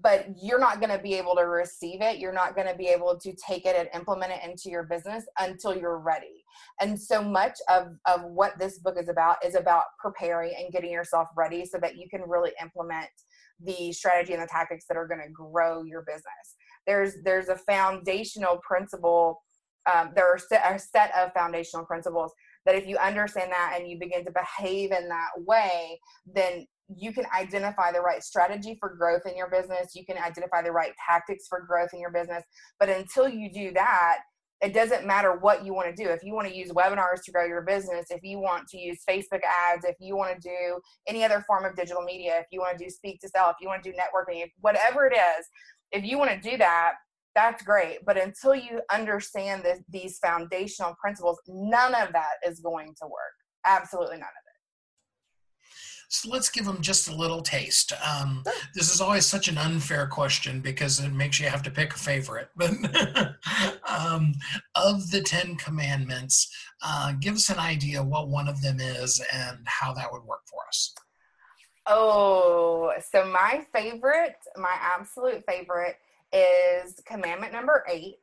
but 0.02 0.26
you're 0.42 0.60
not 0.60 0.80
going 0.80 0.96
to 0.96 1.02
be 1.02 1.14
able 1.14 1.36
to 1.36 1.44
receive 1.44 2.02
it. 2.02 2.18
You're 2.18 2.34
not 2.34 2.56
going 2.56 2.68
to 2.68 2.76
be 2.76 2.88
able 2.88 3.18
to 3.20 3.34
take 3.34 3.66
it 3.66 3.76
and 3.76 3.88
implement 3.94 4.32
it 4.32 4.40
into 4.44 4.70
your 4.70 4.84
business 4.84 5.26
until 5.40 5.78
you're 5.78 6.00
ready. 6.00 6.44
And 6.82 7.00
so 7.00 7.22
much 7.22 7.60
of 7.70 7.88
of 8.06 8.24
what 8.24 8.58
this 8.58 8.80
book 8.80 8.96
is 9.00 9.10
about 9.10 9.38
is 9.46 9.56
about 9.56 9.84
preparing 10.00 10.54
and 10.58 10.72
getting 10.72 10.92
yourself 10.92 11.28
ready 11.38 11.66
so 11.66 11.78
that 11.80 11.96
you 11.96 12.10
can 12.10 12.22
really 12.28 12.52
implement 12.62 13.10
the 13.64 13.92
strategy 13.94 14.34
and 14.34 14.42
the 14.42 14.48
tactics 14.48 14.86
that 14.88 14.98
are 14.98 15.08
going 15.08 15.22
to 15.22 15.32
grow 15.32 15.84
your 15.84 16.02
business. 16.02 16.56
There's 16.88 17.16
there's 17.24 17.50
a 17.50 17.58
foundational 17.58 18.60
principle 18.66 19.44
um, 19.94 20.12
there 20.16 20.26
are 20.26 20.36
a 20.76 20.80
set 20.80 21.12
of 21.18 21.34
foundational 21.34 21.86
principles 21.86 22.32
that 22.66 22.76
if 22.76 22.88
you 22.88 22.98
understand 22.98 23.52
that 23.52 23.76
and 23.78 23.90
you 23.90 24.00
begin 24.00 24.24
to 24.24 24.32
behave 24.32 24.94
in 24.94 25.10
that 25.10 25.32
way 25.46 26.00
then 26.26 26.66
you 26.98 27.14
can 27.14 27.26
identify 27.38 27.92
the 27.92 28.02
right 28.02 28.24
strategy 28.24 28.78
for 28.80 28.96
growth 28.96 29.22
in 29.26 29.36
your 29.36 29.50
business. 29.50 29.96
You 29.96 30.06
can 30.06 30.18
identify 30.18 30.62
the 30.62 30.72
right 30.72 30.94
tactics 31.10 31.48
for 31.48 31.62
growth 31.62 31.90
in 31.94 32.00
your 32.00 32.12
business. 32.12 32.44
But 32.80 32.90
until 32.90 33.28
you 33.28 33.52
do 33.52 33.72
that 33.74 34.20
it 34.62 34.74
doesn't 34.74 35.06
matter 35.06 35.34
what 35.34 35.66
you 35.66 35.74
want 35.74 35.94
to 35.94 36.04
do. 36.04 36.10
If 36.10 36.24
you 36.24 36.34
want 36.34 36.48
to 36.48 36.56
use 36.56 36.72
webinars 36.72 37.22
to 37.26 37.32
grow 37.34 37.46
your 37.46 37.64
business 37.64 38.06
if 38.12 38.24
you 38.24 38.40
want 38.40 38.68
to 38.70 38.78
use 38.78 39.00
facebook 39.10 39.42
ads 39.44 39.84
if 39.84 39.96
you 40.00 40.16
want 40.16 40.34
to 40.34 40.48
do 40.48 40.80
any 41.06 41.24
other 41.26 41.44
form 41.46 41.66
of 41.66 41.76
digital 41.76 42.02
media 42.02 42.38
if 42.40 42.46
you 42.50 42.62
want 42.62 42.78
to 42.78 42.84
do 42.84 42.90
speak 42.90 43.20
to 43.20 43.28
sell 43.28 43.50
if 43.50 43.58
you 43.60 43.68
want 43.68 43.84
to 43.84 43.92
do 43.92 43.98
networking 43.98 44.46
whatever 44.62 45.06
it 45.06 45.14
is 45.14 45.46
if 45.92 46.06
you 46.06 46.18
want 46.18 46.32
to 46.32 46.50
do 46.50 46.58
that 46.58 46.94
that's 47.36 47.64
great. 47.64 48.06
But 48.06 48.18
until 48.18 48.54
you 48.54 48.82
understand 48.92 49.64
this, 49.64 49.80
these 49.90 50.20
foundational 50.20 50.96
principles 51.02 51.40
none 51.48 51.96
of 51.96 52.14
that 52.14 52.36
is 52.48 52.60
going 52.60 52.94
to 53.02 53.08
work. 53.08 53.34
Absolutely 53.66 54.18
none 54.18 54.22
of 54.22 54.28
it 54.28 54.43
so 56.14 56.30
let's 56.30 56.50
give 56.50 56.66
them 56.66 56.80
just 56.80 57.10
a 57.10 57.16
little 57.16 57.42
taste. 57.42 57.92
Um, 58.04 58.44
this 58.76 58.94
is 58.94 59.02
always 59.02 59.26
such 59.26 59.48
an 59.48 59.58
unfair 59.58 60.06
question 60.06 60.62
because 60.62 61.00
it 61.00 61.12
makes 61.12 61.40
you 61.40 61.48
have 61.48 61.64
to 61.64 61.72
pick 61.72 61.94
a 61.94 61.98
favorite. 61.98 62.50
But 62.56 62.72
um, 63.90 64.34
of 64.76 65.10
the 65.10 65.22
Ten 65.22 65.56
Commandments, 65.56 66.50
uh, 66.84 67.14
give 67.20 67.36
us 67.36 67.50
an 67.50 67.58
idea 67.58 68.04
what 68.04 68.30
one 68.30 68.48
of 68.48 68.62
them 68.62 68.80
is 68.80 69.22
and 69.34 69.58
how 69.66 69.94
that 69.94 70.12
would 70.12 70.24
work 70.24 70.42
for 70.46 70.60
us. 70.68 70.94
Oh, 71.88 72.94
so 73.12 73.26
my 73.26 73.66
favorite, 73.74 74.38
my 74.56 74.76
absolute 74.80 75.44
favorite 75.48 75.96
is 76.32 77.02
commandment 77.06 77.54
number 77.54 77.84
eight, 77.90 78.20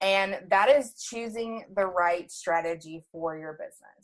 and 0.00 0.40
that 0.48 0.68
is 0.68 0.94
choosing 0.94 1.64
the 1.76 1.86
right 1.86 2.30
strategy 2.30 3.04
for 3.12 3.36
your 3.36 3.52
business 3.52 4.01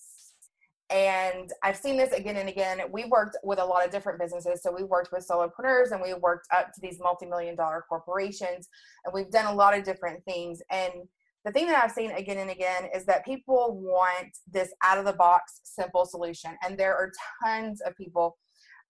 and 0.91 1.53
I've 1.62 1.76
seen 1.76 1.97
this 1.99 2.12
again 2.12 2.36
and 2.36 2.49
again. 2.49 2.80
We 2.91 3.05
worked 3.05 3.36
with 3.43 3.59
a 3.59 3.64
lot 3.64 3.84
of 3.84 3.91
different 3.91 4.18
businesses. 4.18 4.62
So 4.62 4.74
we 4.74 4.84
worked 4.84 5.12
with 5.12 5.26
solopreneurs 5.28 5.93
and 5.93 6.01
we 6.01 6.14
worked 6.14 6.49
up 6.55 6.72
to 6.72 6.80
these 6.80 6.99
multi-million 6.99 7.57
dollar 7.57 7.84
corporations 7.86 8.68
and 9.05 9.12
we've 9.12 9.30
done 9.30 9.47
a 9.47 9.55
lot 9.55 9.76
of 9.76 9.84
different 9.84 10.24
things. 10.24 10.62
And 10.70 10.93
the 11.45 11.53
thing 11.53 11.66
that 11.66 11.82
I've 11.82 11.93
seen 11.93 12.11
again 12.12 12.39
and 12.39 12.51
again 12.51 12.89
is 12.95 13.05
that 13.05 13.24
people 13.24 13.78
want 13.80 14.28
this 14.51 14.72
out 14.82 14.99
of 14.99 15.05
the 15.05 15.12
box 15.12 15.61
simple 15.62 16.07
solution. 16.07 16.57
And 16.64 16.78
there 16.78 16.97
are 16.97 17.12
tons 17.45 17.82
of 17.82 17.95
people 17.95 18.39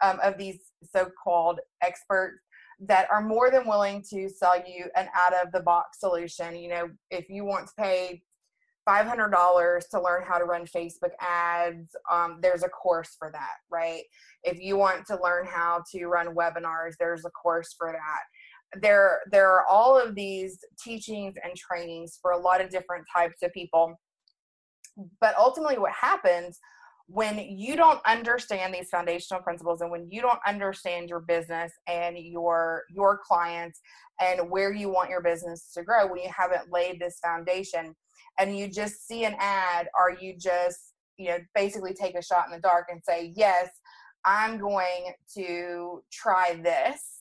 um, 0.01 0.20
of 0.22 0.38
these 0.38 0.70
so-called 0.84 1.59
experts 1.82 2.38
that 2.80 3.09
are 3.11 3.20
more 3.20 3.51
than 3.51 3.66
willing 3.66 4.05
to 4.11 4.28
sell 4.28 4.57
you 4.57 4.86
an 4.94 5.09
out 5.14 5.34
of 5.34 5.51
the 5.51 5.61
box 5.61 5.99
solution. 5.99 6.55
You 6.55 6.68
know, 6.68 6.90
if 7.11 7.28
you 7.28 7.44
want 7.44 7.66
to 7.66 7.72
pay 7.76 8.22
$500 8.89 9.89
to 9.91 10.03
learn 10.03 10.22
how 10.26 10.39
to 10.39 10.45
run 10.45 10.64
Facebook 10.64 11.11
ads. 11.20 11.95
Um, 12.11 12.39
there's 12.41 12.62
a 12.62 12.68
course 12.68 13.16
for 13.18 13.30
that, 13.32 13.57
right? 13.70 14.03
If 14.45 14.59
you 14.59 14.76
want 14.76 15.07
to 15.09 15.18
learn 15.22 15.47
how 15.47 15.82
to 15.93 16.07
run 16.07 16.34
webinars, 16.34 16.95
there's 16.99 17.24
a 17.24 17.30
course 17.30 17.74
for 17.76 17.93
that. 17.93 18.80
There, 18.80 19.20
there 19.30 19.51
are 19.51 19.66
all 19.66 19.99
of 19.99 20.14
these 20.14 20.59
teachings 20.82 21.34
and 21.43 21.55
trainings 21.57 22.18
for 22.20 22.32
a 22.32 22.39
lot 22.39 22.61
of 22.61 22.70
different 22.70 23.05
types 23.14 23.43
of 23.43 23.53
people. 23.53 23.99
But 25.20 25.36
ultimately, 25.39 25.78
what 25.78 25.93
happens 25.93 26.59
when 27.09 27.39
you 27.39 27.74
don't 27.74 28.01
understand 28.07 28.74
these 28.74 28.91
foundational 28.91 29.43
principles 29.43 29.80
and 29.80 29.91
when 29.91 30.07
you 30.11 30.20
don't 30.20 30.41
understand 30.47 31.09
your 31.09 31.20
business 31.20 31.72
and 31.86 32.18
your 32.18 32.82
your 32.91 33.18
clients 33.26 33.80
and 34.20 34.51
where 34.51 34.74
you 34.74 34.91
want 34.91 35.09
your 35.09 35.22
business 35.22 35.72
to 35.72 35.82
grow 35.82 36.07
when 36.07 36.22
you 36.22 36.28
haven't 36.36 36.70
laid 36.70 37.01
this 37.01 37.18
foundation 37.24 37.97
and 38.39 38.57
you 38.57 38.68
just 38.68 39.07
see 39.07 39.24
an 39.24 39.34
ad 39.39 39.89
or 39.99 40.16
you 40.20 40.34
just 40.39 40.95
you 41.16 41.28
know 41.28 41.39
basically 41.55 41.95
take 41.95 42.14
a 42.14 42.22
shot 42.22 42.47
in 42.47 42.53
the 42.53 42.61
dark 42.61 42.86
and 42.91 43.03
say 43.03 43.32
yes 43.36 43.68
i'm 44.24 44.59
going 44.59 45.12
to 45.34 46.03
try 46.12 46.59
this 46.62 47.18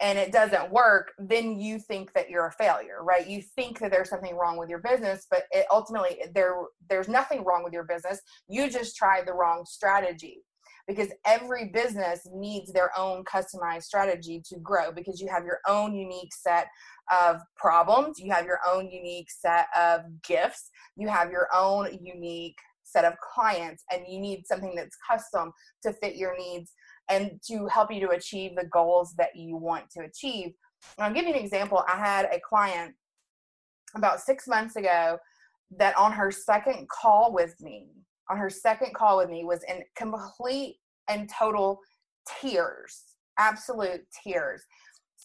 and 0.00 0.18
it 0.18 0.32
doesn't 0.32 0.70
work 0.70 1.12
then 1.18 1.58
you 1.58 1.78
think 1.78 2.12
that 2.12 2.28
you're 2.28 2.46
a 2.46 2.52
failure 2.52 3.02
right? 3.02 3.26
You 3.26 3.40
think 3.40 3.78
that 3.78 3.90
there's 3.90 4.10
something 4.10 4.36
wrong 4.36 4.58
with 4.58 4.68
your 4.68 4.80
business 4.80 5.26
but 5.30 5.44
it 5.52 5.66
ultimately 5.70 6.18
there 6.34 6.54
there's 6.88 7.08
nothing 7.08 7.44
wrong 7.44 7.64
with 7.64 7.72
your 7.72 7.84
business. 7.84 8.20
You 8.48 8.70
just 8.70 8.96
tried 8.96 9.26
the 9.26 9.32
wrong 9.32 9.64
strategy 9.66 10.42
because 10.86 11.08
every 11.24 11.66
business 11.66 12.26
needs 12.32 12.72
their 12.72 12.96
own 12.98 13.24
customized 13.24 13.82
strategy 13.82 14.40
to 14.48 14.58
grow 14.60 14.92
because 14.92 15.20
you 15.20 15.28
have 15.28 15.44
your 15.44 15.58
own 15.66 15.94
unique 15.94 16.32
set 16.32 16.68
of 17.12 17.40
problems, 17.56 18.18
you 18.18 18.30
have 18.30 18.46
your 18.46 18.60
own 18.68 18.88
unique 18.88 19.30
set 19.30 19.66
of 19.76 20.02
gifts, 20.22 20.70
you 20.96 21.08
have 21.08 21.30
your 21.30 21.48
own 21.54 21.88
unique 22.00 22.58
set 22.84 23.04
of 23.04 23.14
clients, 23.18 23.82
and 23.92 24.02
you 24.08 24.20
need 24.20 24.46
something 24.46 24.74
that's 24.76 24.96
custom 25.08 25.52
to 25.82 25.92
fit 25.94 26.16
your 26.16 26.36
needs 26.38 26.72
and 27.08 27.40
to 27.46 27.66
help 27.66 27.92
you 27.92 28.00
to 28.00 28.14
achieve 28.14 28.54
the 28.56 28.66
goals 28.66 29.14
that 29.18 29.34
you 29.34 29.56
want 29.56 29.90
to 29.90 30.04
achieve. 30.04 30.52
And 30.96 31.06
I'll 31.06 31.12
give 31.12 31.24
you 31.24 31.34
an 31.34 31.40
example. 31.40 31.84
I 31.92 31.96
had 31.96 32.26
a 32.26 32.40
client 32.48 32.94
about 33.94 34.20
six 34.20 34.46
months 34.46 34.76
ago 34.76 35.18
that 35.76 35.96
on 35.96 36.12
her 36.12 36.30
second 36.30 36.88
call 36.88 37.32
with 37.32 37.54
me, 37.60 37.88
on 38.30 38.36
her 38.38 38.50
second 38.50 38.94
call 38.94 39.18
with 39.18 39.30
me, 39.30 39.44
was 39.44 39.64
in 39.68 39.82
complete 39.96 40.76
and 41.08 41.30
total 41.30 41.78
tears, 42.40 43.02
absolute 43.38 44.02
tears 44.24 44.62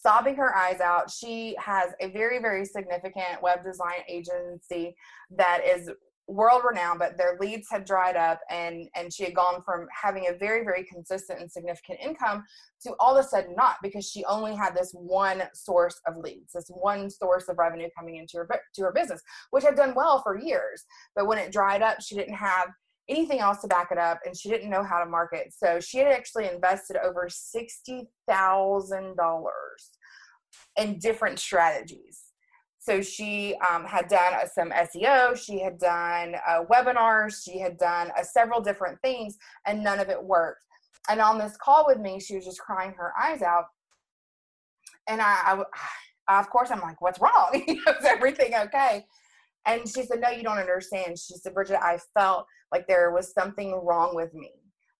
sobbing 0.01 0.35
her 0.35 0.55
eyes 0.55 0.79
out. 0.79 1.09
She 1.09 1.55
has 1.59 1.91
a 1.99 2.09
very, 2.09 2.39
very 2.39 2.65
significant 2.65 3.41
web 3.41 3.63
design 3.63 3.99
agency 4.09 4.95
that 5.29 5.61
is 5.65 5.89
world 6.27 6.61
renowned, 6.67 6.99
but 6.99 7.17
their 7.17 7.37
leads 7.41 7.67
had 7.69 7.83
dried 7.83 8.15
up 8.15 8.39
and 8.49 8.87
and 8.95 9.11
she 9.11 9.23
had 9.23 9.35
gone 9.35 9.61
from 9.63 9.87
having 9.91 10.27
a 10.27 10.37
very, 10.37 10.63
very 10.63 10.83
consistent 10.83 11.39
and 11.39 11.51
significant 11.51 11.99
income 12.01 12.43
to 12.81 12.93
all 12.99 13.17
of 13.17 13.25
a 13.25 13.27
sudden 13.27 13.53
not 13.55 13.75
because 13.83 14.09
she 14.09 14.23
only 14.25 14.55
had 14.55 14.75
this 14.75 14.91
one 14.93 15.43
source 15.53 15.99
of 16.07 16.17
leads, 16.17 16.53
this 16.53 16.69
one 16.69 17.09
source 17.09 17.49
of 17.49 17.57
revenue 17.57 17.89
coming 17.97 18.15
into 18.15 18.37
her 18.37 18.47
to 18.75 18.81
her 18.81 18.93
business, 18.93 19.21
which 19.49 19.63
had 19.63 19.75
done 19.75 19.93
well 19.95 20.21
for 20.21 20.39
years. 20.39 20.85
But 21.15 21.27
when 21.27 21.37
it 21.37 21.51
dried 21.51 21.81
up, 21.81 22.01
she 22.01 22.15
didn't 22.15 22.35
have 22.35 22.69
anything 23.11 23.39
else 23.39 23.61
to 23.61 23.67
back 23.67 23.91
it 23.91 23.97
up 23.97 24.19
and 24.25 24.35
she 24.35 24.49
didn't 24.49 24.69
know 24.69 24.83
how 24.83 25.03
to 25.03 25.09
market. 25.09 25.53
So 25.55 25.79
she 25.79 25.99
had 25.99 26.07
actually 26.07 26.47
invested 26.47 26.97
over 26.97 27.29
$60,000 27.29 29.49
in 30.77 30.99
different 30.99 31.39
strategies. 31.39 32.23
So 32.79 33.01
she 33.01 33.55
um, 33.69 33.85
had 33.85 34.07
done 34.07 34.33
uh, 34.33 34.47
some 34.47 34.71
SEO, 34.71 35.37
she 35.37 35.59
had 35.59 35.77
done 35.77 36.35
uh, 36.47 36.63
webinars, 36.71 37.43
she 37.43 37.59
had 37.59 37.77
done 37.77 38.09
uh, 38.17 38.23
several 38.23 38.59
different 38.59 38.99
things, 39.01 39.37
and 39.67 39.83
none 39.83 39.99
of 39.99 40.09
it 40.09 40.23
worked. 40.23 40.63
And 41.07 41.21
on 41.21 41.37
this 41.37 41.55
call 41.57 41.85
with 41.87 41.99
me, 41.99 42.19
she 42.19 42.35
was 42.35 42.45
just 42.45 42.59
crying 42.59 42.95
her 42.97 43.13
eyes 43.21 43.43
out. 43.43 43.65
And 45.07 45.21
I, 45.21 45.63
I 46.27 46.39
of 46.39 46.49
course, 46.49 46.71
I'm 46.71 46.81
like, 46.81 47.01
what's 47.01 47.19
wrong? 47.19 47.49
Is 47.67 48.05
everything 48.05 48.55
okay? 48.55 49.05
And 49.65 49.87
she 49.87 50.03
said, 50.03 50.19
No, 50.21 50.29
you 50.29 50.43
don't 50.43 50.57
understand. 50.57 51.17
She 51.17 51.35
said, 51.35 51.53
Bridget, 51.53 51.79
I 51.81 51.99
felt 52.17 52.45
like 52.71 52.87
there 52.87 53.11
was 53.11 53.33
something 53.33 53.79
wrong 53.83 54.15
with 54.15 54.33
me, 54.33 54.51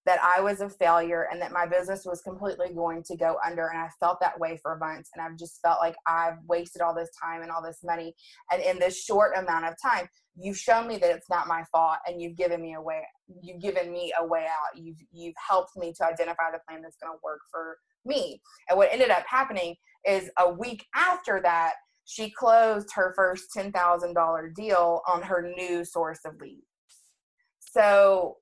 that 0.06 0.20
I 0.22 0.42
was 0.42 0.62
a 0.62 0.70
failure 0.70 1.28
and 1.32 1.42
that 1.42 1.52
my 1.52 1.66
business 1.66 2.06
was 2.06 2.22
completely 2.22 2.74
going 2.74 3.04
to 3.04 3.16
go 3.16 3.38
under. 3.46 3.68
And 3.68 3.80
I 3.80 3.90
felt 4.00 4.20
that 4.22 4.40
way 4.40 4.60
for 4.62 4.78
months. 4.78 5.10
And 5.16 5.24
I've 5.24 5.38
just 5.38 5.60
felt 5.62 5.80
like 5.80 5.96
I've 6.08 6.38
wasted 6.48 6.82
all 6.82 6.96
this 6.96 7.10
time 7.22 7.42
and 7.42 7.52
all 7.52 7.64
this 7.64 7.80
money. 7.84 8.16
And 8.52 8.62
in 8.62 8.80
this 8.80 9.04
short 9.04 9.38
amount 9.38 9.66
of 9.66 9.76
time, 9.82 10.08
you've 10.36 10.58
shown 10.58 10.88
me 10.88 10.98
that 10.98 11.12
it's 11.16 11.30
not 11.30 11.48
my 11.48 11.64
fault 11.72 11.98
and 12.08 12.22
you've 12.22 12.38
given 12.38 12.62
me 12.62 12.74
a 12.74 12.82
way 12.82 13.02
you've 13.42 13.62
given 13.62 13.92
me 13.92 14.14
a 14.18 14.26
way 14.26 14.46
out 14.46 14.82
you've 14.82 14.96
you've 15.12 15.36
helped 15.36 15.76
me 15.76 15.94
to 15.94 16.06
identify 16.06 16.50
the 16.52 16.60
plan 16.66 16.82
that's 16.82 16.96
going 17.04 17.12
to 17.14 17.20
work 17.24 17.42
for 17.52 17.78
me. 18.06 18.42
And 18.70 18.78
what 18.78 18.90
ended 18.92 19.10
up 19.10 19.24
happening 19.28 19.76
is 20.08 20.30
a 20.40 20.52
week 20.52 20.86
after 20.96 21.40
that, 21.44 21.74
she 22.06 22.30
closed 22.32 22.90
her 22.94 23.14
first 23.16 23.46
$10,000 23.56 24.56
deal 24.56 25.02
on 25.08 25.22
her 25.22 25.54
new 25.56 25.86
source 25.86 26.20
of 26.26 26.40
leads. 26.42 26.66
So 27.60 28.38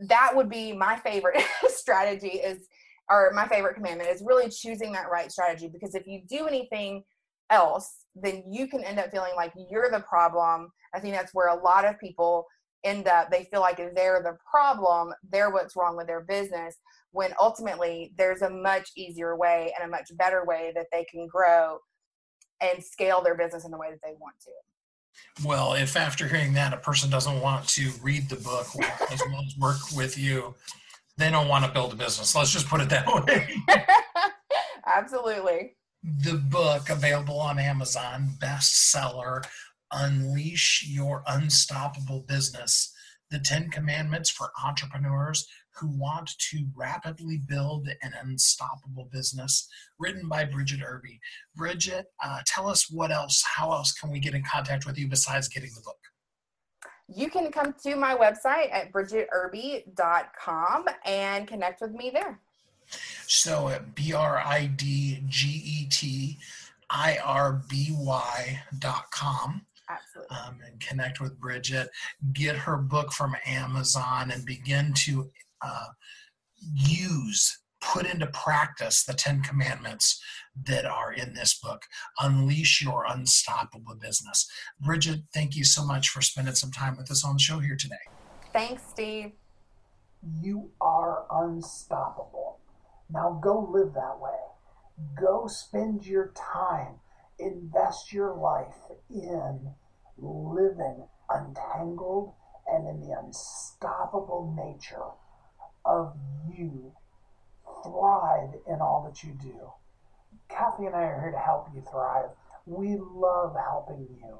that 0.00 0.32
would 0.34 0.50
be 0.50 0.72
my 0.72 0.96
favorite 0.96 1.42
strategy 1.68 2.28
is 2.28 2.66
or 3.08 3.30
my 3.34 3.46
favorite 3.46 3.74
commandment 3.74 4.10
is 4.10 4.22
really 4.24 4.50
choosing 4.50 4.92
that 4.92 5.10
right 5.10 5.30
strategy 5.30 5.68
because 5.72 5.94
if 5.94 6.06
you 6.06 6.20
do 6.28 6.46
anything 6.46 7.02
else 7.50 8.04
then 8.14 8.42
you 8.50 8.66
can 8.66 8.82
end 8.82 8.98
up 8.98 9.10
feeling 9.10 9.32
like 9.36 9.52
you're 9.70 9.90
the 9.90 10.00
problem 10.00 10.70
i 10.94 11.00
think 11.00 11.14
that's 11.14 11.32
where 11.32 11.48
a 11.48 11.62
lot 11.62 11.84
of 11.84 11.98
people 11.98 12.44
end 12.84 13.08
up 13.08 13.30
they 13.30 13.44
feel 13.50 13.60
like 13.60 13.76
they're 13.76 14.22
the 14.22 14.36
problem 14.48 15.12
they're 15.30 15.50
what's 15.50 15.76
wrong 15.76 15.96
with 15.96 16.06
their 16.06 16.22
business 16.22 16.76
when 17.12 17.32
ultimately 17.40 18.12
there's 18.18 18.42
a 18.42 18.50
much 18.50 18.90
easier 18.96 19.36
way 19.36 19.72
and 19.78 19.88
a 19.88 19.90
much 19.90 20.08
better 20.18 20.44
way 20.44 20.72
that 20.74 20.86
they 20.92 21.04
can 21.04 21.26
grow 21.26 21.78
and 22.60 22.82
scale 22.82 23.22
their 23.22 23.34
business 23.34 23.64
in 23.64 23.70
the 23.70 23.78
way 23.78 23.90
that 23.90 24.00
they 24.02 24.14
want 24.18 24.38
to 24.40 24.50
well, 25.44 25.74
if 25.74 25.96
after 25.96 26.26
hearing 26.26 26.54
that 26.54 26.72
a 26.72 26.78
person 26.78 27.10
doesn't 27.10 27.40
want 27.40 27.68
to 27.68 27.90
read 28.02 28.28
the 28.28 28.36
book 28.36 28.66
as 29.10 29.22
well 29.28 29.42
as 29.46 29.56
work 29.58 29.76
with 29.94 30.18
you, 30.18 30.54
they 31.18 31.30
don't 31.30 31.48
want 31.48 31.64
to 31.64 31.70
build 31.70 31.92
a 31.92 31.96
business. 31.96 32.34
Let's 32.34 32.52
just 32.52 32.68
put 32.68 32.80
it 32.80 32.88
that 32.90 33.06
way. 33.26 33.48
Absolutely. 34.86 35.76
The 36.02 36.34
book 36.34 36.88
available 36.90 37.40
on 37.40 37.58
Amazon, 37.58 38.30
bestseller, 38.38 39.44
Unleash 39.92 40.86
Your 40.88 41.22
Unstoppable 41.26 42.20
Business 42.20 42.92
The 43.30 43.38
10 43.38 43.70
Commandments 43.70 44.30
for 44.30 44.50
Entrepreneurs 44.64 45.46
who 45.78 45.88
want 45.88 46.30
to 46.50 46.66
rapidly 46.74 47.40
build 47.46 47.88
an 48.02 48.12
unstoppable 48.22 49.08
business, 49.12 49.68
written 49.98 50.28
by 50.28 50.44
Bridget 50.44 50.80
Irby. 50.86 51.20
Bridget, 51.54 52.06
uh, 52.24 52.40
tell 52.46 52.68
us 52.68 52.90
what 52.90 53.10
else, 53.10 53.42
how 53.42 53.72
else 53.72 53.92
can 53.92 54.10
we 54.10 54.18
get 54.18 54.34
in 54.34 54.42
contact 54.42 54.86
with 54.86 54.98
you 54.98 55.08
besides 55.08 55.48
getting 55.48 55.70
the 55.74 55.82
book? 55.82 55.98
You 57.08 57.30
can 57.30 57.52
come 57.52 57.74
to 57.84 57.94
my 57.94 58.16
website 58.16 58.72
at 58.72 58.92
bridgetirby.com 58.92 60.84
and 61.04 61.46
connect 61.46 61.80
with 61.80 61.92
me 61.92 62.10
there. 62.10 62.40
So 63.26 63.68
at 63.68 63.94
B 63.94 64.12
R 64.12 64.38
I 64.38 64.66
D 64.66 65.22
G 65.26 65.48
E 65.64 65.86
T 65.88 66.38
I 66.90 67.18
R 67.24 67.62
B 67.68 67.94
Y 67.96 68.62
dot 68.78 69.10
com. 69.10 69.62
Absolutely. 69.88 70.36
Um, 70.36 70.58
and 70.66 70.80
connect 70.80 71.20
with 71.20 71.38
Bridget, 71.38 71.90
get 72.32 72.56
her 72.56 72.76
book 72.76 73.12
from 73.12 73.36
Amazon, 73.46 74.32
and 74.32 74.44
begin 74.44 74.92
to 74.94 75.30
uh, 75.62 75.88
use, 76.74 77.60
put 77.80 78.06
into 78.06 78.26
practice 78.28 79.04
the 79.04 79.14
10 79.14 79.42
commandments 79.42 80.22
that 80.64 80.84
are 80.84 81.12
in 81.12 81.34
this 81.34 81.58
book. 81.58 81.82
Unleash 82.20 82.82
your 82.82 83.04
unstoppable 83.08 83.94
business. 84.00 84.48
Bridget, 84.80 85.20
thank 85.34 85.56
you 85.56 85.64
so 85.64 85.84
much 85.84 86.08
for 86.08 86.22
spending 86.22 86.54
some 86.54 86.70
time 86.70 86.96
with 86.96 87.10
us 87.10 87.24
on 87.24 87.34
the 87.34 87.40
show 87.40 87.58
here 87.58 87.76
today. 87.76 87.96
Thanks, 88.52 88.82
Steve. 88.90 89.32
You 90.42 90.70
are 90.80 91.26
unstoppable. 91.30 92.58
Now 93.10 93.38
go 93.42 93.68
live 93.70 93.94
that 93.94 94.18
way. 94.18 94.30
Go 95.20 95.46
spend 95.46 96.06
your 96.06 96.32
time, 96.34 96.94
invest 97.38 98.12
your 98.12 98.34
life 98.34 98.74
in 99.10 99.74
living 100.18 101.06
untangled 101.28 102.32
and 102.66 102.88
in 102.88 103.00
the 103.00 103.14
unstoppable 103.18 104.54
nature 104.56 105.10
of 105.86 106.14
you 106.56 106.92
thrive 107.82 108.50
in 108.66 108.80
all 108.80 109.08
that 109.08 109.22
you 109.22 109.32
do. 109.40 109.72
Kathy 110.48 110.86
and 110.86 110.94
I 110.94 111.02
are 111.02 111.20
here 111.20 111.30
to 111.30 111.38
help 111.38 111.68
you 111.74 111.82
thrive. 111.90 112.30
We 112.66 112.96
love 112.96 113.54
helping 113.54 114.06
you 114.20 114.38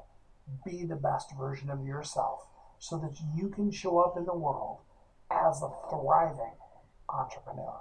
be 0.64 0.84
the 0.84 0.96
best 0.96 1.30
version 1.38 1.70
of 1.70 1.84
yourself 1.84 2.46
so 2.78 2.98
that 2.98 3.16
you 3.36 3.48
can 3.48 3.70
show 3.70 3.98
up 3.98 4.16
in 4.16 4.24
the 4.24 4.34
world 4.34 4.78
as 5.30 5.62
a 5.62 5.70
thriving 5.90 6.52
entrepreneur. 7.08 7.74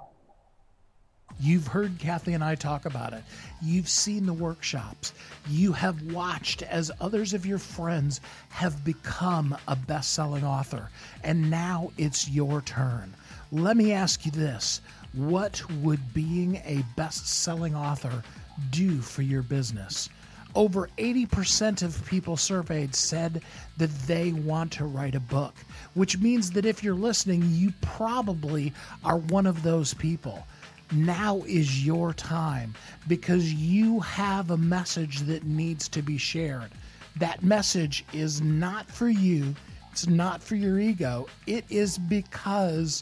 You've 1.39 1.68
heard 1.68 1.99
Kathy 1.99 2.34
and 2.34 2.43
I 2.43 2.55
talk 2.55 2.86
about 2.86 3.11
it. 3.13 3.24
You've 3.61 3.89
seen 3.89 4.26
the 4.26 4.34
workshops. 4.34 5.11
You 5.49 5.74
have 5.74 6.01
watched 6.13 6.61
as 6.61 6.91
others 7.01 7.34
of 7.34 7.45
your 7.45 7.57
friends 7.57 8.22
have 8.49 8.86
become 8.86 9.57
a 9.68 9.76
best 9.76 10.13
selling 10.13 10.45
author. 10.45 10.89
And 11.24 11.49
now 11.51 11.91
it's 11.97 12.30
your 12.30 12.61
turn. 12.61 13.13
Let 13.56 13.78
me 13.78 13.93
ask 13.93 14.26
you 14.26 14.34
this 14.34 14.82
What 15.14 15.64
would 15.76 16.14
being 16.14 16.58
a 16.66 16.84
best 16.97 17.26
selling 17.26 17.74
author 17.74 18.22
do 18.70 18.99
for 18.99 19.22
your 19.22 19.43
business? 19.43 20.10
Over 20.56 20.89
80% 20.97 21.82
of 21.82 22.06
people 22.06 22.36
surveyed 22.36 22.93
said 22.93 23.43
that 23.78 23.97
they 24.08 24.34
want 24.34 24.74
to 24.74 24.84
write 24.84 25.16
a 25.16 25.22
book, 25.22 25.56
which 25.93 26.18
means 26.18 26.51
that 26.51 26.66
if 26.66 26.84
you're 26.84 26.95
listening, 26.95 27.43
you 27.45 27.72
probably 27.80 28.74
are 29.06 29.20
one 29.20 29.45
of 29.45 29.64
those 29.64 29.93
people. 29.93 30.45
Now 30.91 31.38
is 31.47 31.86
your 31.86 32.14
time 32.14 32.76
because 33.08 33.53
you 33.53 34.01
have 34.01 34.51
a 34.51 34.58
message 34.58 35.22
that 35.22 35.45
needs 35.45 35.88
to 35.89 36.01
be 36.01 36.18
shared. 36.18 36.72
That 37.16 37.41
message 37.41 38.03
is 38.12 38.41
not 38.41 38.91
for 38.91 39.08
you, 39.08 39.56
it's 39.93 40.08
not 40.08 40.43
for 40.43 40.56
your 40.56 40.78
ego, 40.78 41.28
it 41.47 41.64
is 41.70 41.97
because 41.97 43.01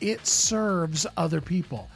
it 0.00 0.26
serves 0.26 1.06
other 1.16 1.40
people. 1.40 1.88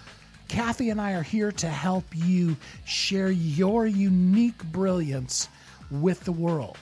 Kathy 0.49 0.91
and 0.91 1.01
I 1.01 1.13
are 1.13 1.23
here 1.23 1.53
to 1.53 1.69
help 1.69 2.05
you 2.15 2.57
share 2.85 3.31
your 3.31 3.87
unique 3.87 4.65
brilliance 4.65 5.49
with 5.91 6.25
the 6.25 6.33
world. 6.33 6.77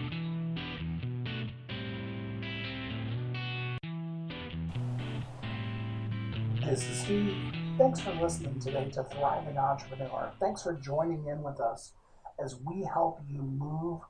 This 6.75 6.89
is 6.89 6.97
Steve. 6.97 7.37
Thanks 7.77 8.01
for 8.01 8.11
listening 8.15 8.59
today 8.59 8.89
to 8.95 9.03
Thriving 9.05 9.57
Entrepreneur. 9.57 10.33
Thanks 10.41 10.63
for 10.63 10.73
joining 10.73 11.25
in 11.25 11.41
with 11.41 11.61
us 11.61 11.93
as 12.37 12.57
we 12.65 12.83
help 12.83 13.21
you 13.29 13.43
move 13.43 14.01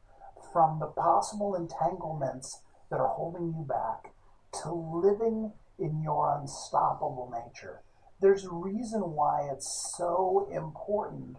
from 0.51 0.79
the 0.79 0.87
possible 0.87 1.53
entanglements 1.53 2.63
that 2.89 2.99
are 2.99 3.09
holding 3.09 3.53
you 3.55 3.67
back 3.69 4.15
to 4.63 4.73
living 4.73 5.53
in 5.77 6.01
your 6.01 6.35
unstoppable 6.41 7.31
nature. 7.31 7.81
There's 8.19 8.45
a 8.45 8.51
reason 8.51 9.01
why 9.11 9.47
it's 9.53 9.93
so 9.95 10.49
important 10.51 11.37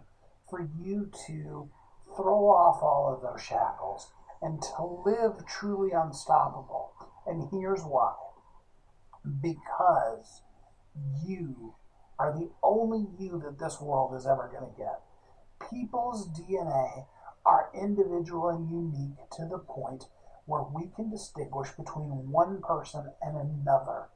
for 0.49 0.69
you 0.79 1.11
to 1.27 1.69
throw 2.15 2.47
off 2.47 2.81
all 2.81 3.13
of 3.13 3.21
those 3.21 3.45
shackles 3.45 4.13
and 4.41 4.61
to 4.61 5.01
live 5.05 5.45
truly 5.45 5.91
unstoppable. 5.91 6.93
And 7.25 7.49
here's 7.51 7.83
why 7.83 8.13
because 9.41 10.41
you 11.25 11.75
are 12.19 12.33
the 12.33 12.49
only 12.63 13.07
you 13.19 13.41
that 13.45 13.59
this 13.59 13.79
world 13.79 14.15
is 14.15 14.25
ever 14.25 14.49
going 14.51 14.71
to 14.71 14.77
get. 14.77 15.01
People's 15.69 16.29
DNA 16.29 17.05
are 17.45 17.69
individual 17.73 18.49
and 18.49 18.69
unique 18.69 19.17
to 19.31 19.45
the 19.45 19.59
point 19.59 20.05
where 20.45 20.63
we 20.63 20.89
can 20.95 21.09
distinguish 21.09 21.69
between 21.71 22.31
one 22.31 22.61
person 22.61 23.11
and 23.21 23.35
another 23.37 24.07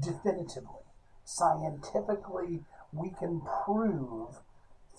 definitively. 0.00 0.84
Scientifically, 1.24 2.64
we 2.92 3.10
can 3.10 3.42
prove 3.64 4.40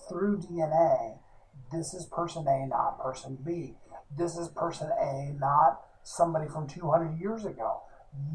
through 0.08 0.38
DNA 0.38 1.18
this 1.70 1.94
is 1.94 2.06
person 2.06 2.46
A, 2.46 2.66
not 2.66 3.00
person 3.00 3.38
B. 3.44 3.74
This 4.16 4.36
is 4.36 4.48
person 4.48 4.90
A, 4.90 5.34
not 5.38 5.80
somebody 6.02 6.48
from 6.48 6.66
200 6.66 7.18
years 7.18 7.44
ago. 7.44 7.82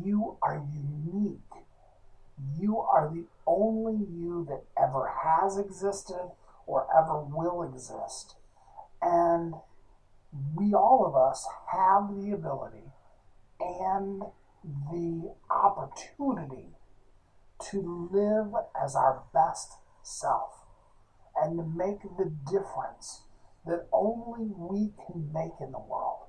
You 0.03 0.37
are 0.41 0.65
unique 0.73 1.46
you 2.59 2.77
are 2.79 3.11
the 3.13 3.25
only 3.45 4.05
you 4.05 4.45
that 4.49 4.63
ever 4.81 5.11
has 5.23 5.57
existed 5.57 6.31
or 6.65 6.87
ever 6.95 7.19
will 7.19 7.63
exist. 7.63 8.35
And 9.01 9.55
we 10.55 10.73
all 10.73 11.05
of 11.05 11.15
us 11.15 11.47
have 11.71 12.15
the 12.15 12.31
ability 12.31 12.91
and 13.59 14.23
the 14.91 15.33
opportunity 15.49 16.75
to 17.71 18.09
live 18.11 18.53
as 18.81 18.95
our 18.95 19.23
best 19.33 19.73
self 20.03 20.65
and 21.35 21.57
to 21.57 21.63
make 21.63 22.01
the 22.17 22.31
difference 22.51 23.21
that 23.65 23.87
only 23.91 24.51
we 24.55 24.91
can 25.05 25.31
make 25.33 25.53
in 25.59 25.71
the 25.71 25.79
world. 25.79 26.27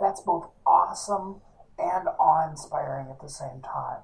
That's 0.00 0.20
both 0.20 0.50
awesome 0.66 1.40
and 1.78 2.08
awe 2.18 2.48
inspiring 2.48 3.08
at 3.10 3.20
the 3.20 3.28
same 3.28 3.60
time 3.62 4.02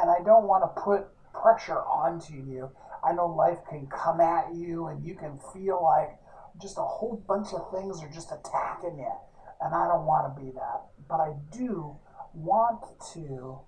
and 0.00 0.10
I 0.10 0.22
don't 0.24 0.46
want 0.46 0.64
to 0.64 0.80
put 0.80 1.06
pressure 1.32 1.78
onto 1.78 2.34
you. 2.34 2.70
I 3.04 3.12
know 3.12 3.26
life 3.26 3.58
can 3.68 3.86
come 3.86 4.20
at 4.20 4.54
you 4.54 4.86
and 4.86 5.04
you 5.04 5.14
can 5.14 5.38
feel 5.52 5.82
like 5.82 6.16
just 6.60 6.78
a 6.78 6.82
whole 6.82 7.22
bunch 7.26 7.48
of 7.52 7.70
things 7.72 8.02
are 8.02 8.10
just 8.10 8.32
attacking 8.32 8.98
you. 8.98 9.12
And 9.60 9.74
I 9.74 9.88
don't 9.88 10.06
want 10.06 10.34
to 10.34 10.42
be 10.42 10.50
that. 10.52 10.82
But 11.08 11.20
I 11.20 11.32
do 11.52 11.96
want 12.34 12.82
to 13.14 13.60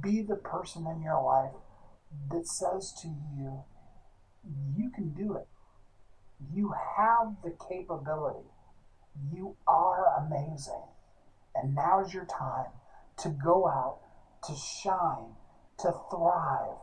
be 0.00 0.22
the 0.22 0.36
person 0.36 0.86
in 0.86 1.02
your 1.02 1.22
life 1.22 1.52
that 2.30 2.46
says 2.46 2.94
to 3.02 3.08
you, 3.36 3.62
you 4.76 4.90
can 4.94 5.12
do 5.12 5.36
it. 5.36 5.46
You 6.54 6.72
have 6.96 7.36
the 7.42 7.56
capability. 7.68 8.48
You 9.32 9.56
are 9.66 10.24
amazing. 10.26 10.82
And 11.54 11.74
now 11.74 12.04
is 12.04 12.12
your 12.12 12.26
time 12.26 12.70
to 13.18 13.30
go 13.30 13.66
out, 13.66 14.00
to 14.46 14.54
shine, 14.54 15.34
to 15.78 15.92
thrive, 16.10 16.76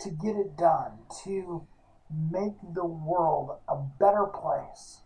to 0.00 0.10
get 0.10 0.36
it 0.36 0.56
done, 0.56 0.98
to 1.24 1.66
make 2.10 2.54
the 2.74 2.86
world 2.86 3.58
a 3.68 3.76
better 3.76 4.24
place 4.24 5.00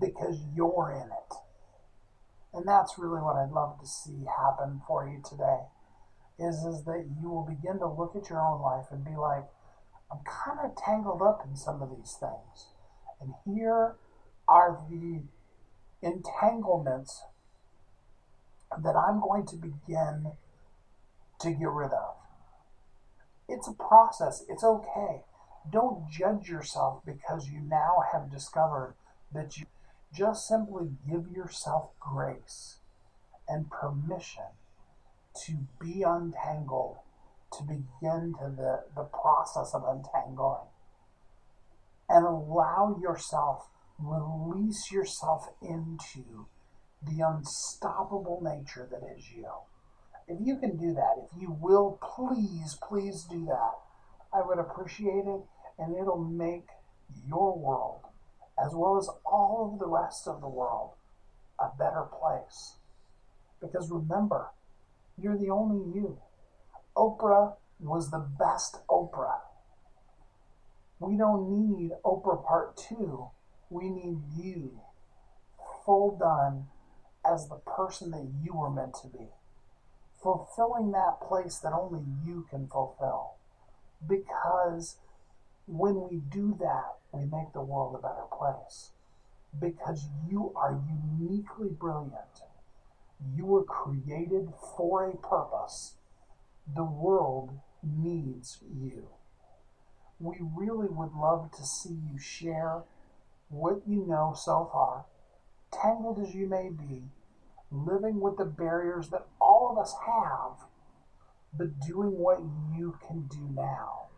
because 0.00 0.38
you're 0.54 0.92
in 0.92 1.08
it. 1.08 1.36
And 2.54 2.66
that's 2.66 2.98
really 2.98 3.20
what 3.20 3.36
I'd 3.36 3.50
love 3.50 3.78
to 3.80 3.86
see 3.86 4.24
happen 4.24 4.80
for 4.86 5.06
you 5.06 5.22
today 5.22 5.60
is, 6.38 6.64
is 6.64 6.84
that 6.84 7.06
you 7.20 7.28
will 7.28 7.44
begin 7.44 7.78
to 7.78 7.88
look 7.88 8.14
at 8.16 8.30
your 8.30 8.40
own 8.40 8.60
life 8.60 8.86
and 8.90 9.04
be 9.04 9.16
like, 9.16 9.44
I'm 10.10 10.20
kind 10.24 10.60
of 10.64 10.76
tangled 10.76 11.22
up 11.22 11.42
in 11.46 11.56
some 11.56 11.82
of 11.82 11.90
these 11.90 12.16
things. 12.18 12.68
And 13.20 13.34
here 13.44 13.96
are 14.48 14.80
the 14.88 15.22
entanglements 16.02 17.22
that 18.82 18.94
I'm 18.94 19.20
going 19.20 19.46
to 19.46 19.56
begin 19.56 20.32
to 21.40 21.50
get 21.50 21.68
rid 21.68 21.92
of. 21.92 22.16
It's 23.48 23.68
a 23.68 23.72
process. 23.72 24.44
It's 24.48 24.64
okay. 24.64 25.22
Don't 25.70 26.10
judge 26.10 26.48
yourself 26.48 27.02
because 27.04 27.48
you 27.48 27.60
now 27.60 28.02
have 28.12 28.30
discovered 28.30 28.94
that 29.32 29.56
you 29.56 29.66
just 30.12 30.46
simply 30.46 30.90
give 31.08 31.28
yourself 31.30 31.90
grace 32.00 32.78
and 33.48 33.70
permission 33.70 34.44
to 35.44 35.66
be 35.80 36.02
untangled, 36.02 36.96
to 37.52 37.62
begin 37.62 38.34
to 38.40 38.50
the, 38.56 38.84
the 38.94 39.04
process 39.04 39.74
of 39.74 39.84
untangling. 39.86 40.68
And 42.08 42.24
allow 42.24 42.98
yourself, 43.00 43.68
release 43.98 44.90
yourself 44.90 45.48
into 45.60 46.46
the 47.02 47.20
unstoppable 47.20 48.40
nature 48.42 48.88
that 48.90 49.02
is 49.16 49.30
you. 49.30 49.48
If 50.28 50.38
you 50.40 50.56
can 50.56 50.76
do 50.76 50.92
that, 50.94 51.24
if 51.24 51.40
you 51.40 51.56
will, 51.60 52.00
please, 52.02 52.76
please 52.88 53.24
do 53.30 53.46
that. 53.46 53.72
I 54.32 54.42
would 54.42 54.58
appreciate 54.58 55.24
it, 55.26 55.40
and 55.78 55.96
it'll 55.96 56.24
make 56.24 56.66
your 57.26 57.56
world, 57.56 58.02
as 58.62 58.72
well 58.74 58.98
as 58.98 59.08
all 59.24 59.70
of 59.72 59.78
the 59.78 59.86
rest 59.86 60.26
of 60.26 60.40
the 60.40 60.48
world, 60.48 60.94
a 61.60 61.68
better 61.78 62.02
place. 62.02 62.76
Because 63.60 63.90
remember, 63.90 64.48
you're 65.16 65.38
the 65.38 65.50
only 65.50 65.94
you. 65.94 66.18
Oprah 66.96 67.54
was 67.78 68.10
the 68.10 68.26
best 68.38 68.78
Oprah. 68.88 69.40
We 70.98 71.16
don't 71.16 71.50
need 71.50 71.92
Oprah 72.04 72.44
Part 72.44 72.76
2. 72.76 73.28
We 73.70 73.90
need 73.90 74.18
you, 74.36 74.80
full 75.84 76.16
done 76.18 76.66
as 77.24 77.48
the 77.48 77.56
person 77.56 78.10
that 78.12 78.28
you 78.42 78.54
were 78.54 78.70
meant 78.70 78.94
to 79.02 79.08
be. 79.08 79.28
Fulfilling 80.22 80.92
that 80.92 81.20
place 81.20 81.58
that 81.58 81.72
only 81.72 82.02
you 82.24 82.46
can 82.50 82.68
fulfill. 82.68 83.34
Because 84.06 84.96
when 85.66 86.08
we 86.08 86.16
do 86.16 86.56
that, 86.60 86.94
we 87.12 87.24
make 87.24 87.52
the 87.52 87.62
world 87.62 87.94
a 87.94 88.02
better 88.02 88.26
place. 88.36 88.90
Because 89.58 90.06
you 90.28 90.52
are 90.56 90.80
uniquely 91.18 91.68
brilliant. 91.68 92.42
You 93.34 93.46
were 93.46 93.64
created 93.64 94.52
for 94.76 95.08
a 95.08 95.16
purpose. 95.16 95.94
The 96.74 96.84
world 96.84 97.58
needs 97.82 98.58
you. 98.62 99.08
We 100.18 100.36
really 100.40 100.88
would 100.88 101.14
love 101.14 101.50
to 101.52 101.64
see 101.64 101.96
you 102.10 102.18
share 102.18 102.82
what 103.48 103.82
you 103.86 104.04
know 104.06 104.34
so 104.36 104.68
far, 104.72 105.04
tangled 105.70 106.18
as 106.18 106.34
you 106.34 106.46
may 106.46 106.68
be, 106.68 107.04
living 107.70 108.20
with 108.20 108.36
the 108.36 108.44
barriers 108.44 109.08
that 109.10 109.26
all 109.40 109.70
of 109.70 109.78
us 109.78 109.94
have, 110.06 110.68
but 111.56 111.80
doing 111.86 112.18
what 112.18 112.40
you 112.76 112.98
can 113.06 113.26
do 113.26 113.48
now 113.54 114.08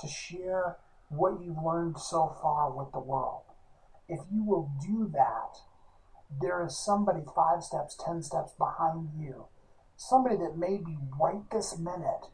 to 0.00 0.08
share 0.08 0.76
what 1.08 1.40
you've 1.42 1.62
learned 1.62 1.98
so 1.98 2.36
far 2.40 2.70
with 2.70 2.92
the 2.92 3.00
world. 3.00 3.42
If 4.08 4.20
you 4.32 4.44
will 4.44 4.70
do 4.86 5.10
that, 5.12 5.58
there 6.40 6.64
is 6.64 6.76
somebody 6.76 7.20
five 7.34 7.62
steps, 7.62 7.96
ten 8.04 8.22
steps 8.22 8.52
behind 8.58 9.10
you. 9.18 9.46
Somebody 9.96 10.36
that 10.36 10.58
may 10.58 10.78
be 10.78 10.98
right 11.20 11.48
this 11.50 11.78
minute 11.78 12.26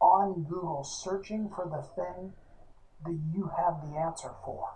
on 0.00 0.44
Google 0.44 0.84
searching 0.84 1.48
for 1.48 1.64
the 1.64 1.82
thing 1.82 2.34
that 3.04 3.18
you 3.34 3.50
have 3.56 3.80
the 3.82 3.96
answer 3.96 4.32
for. 4.44 4.68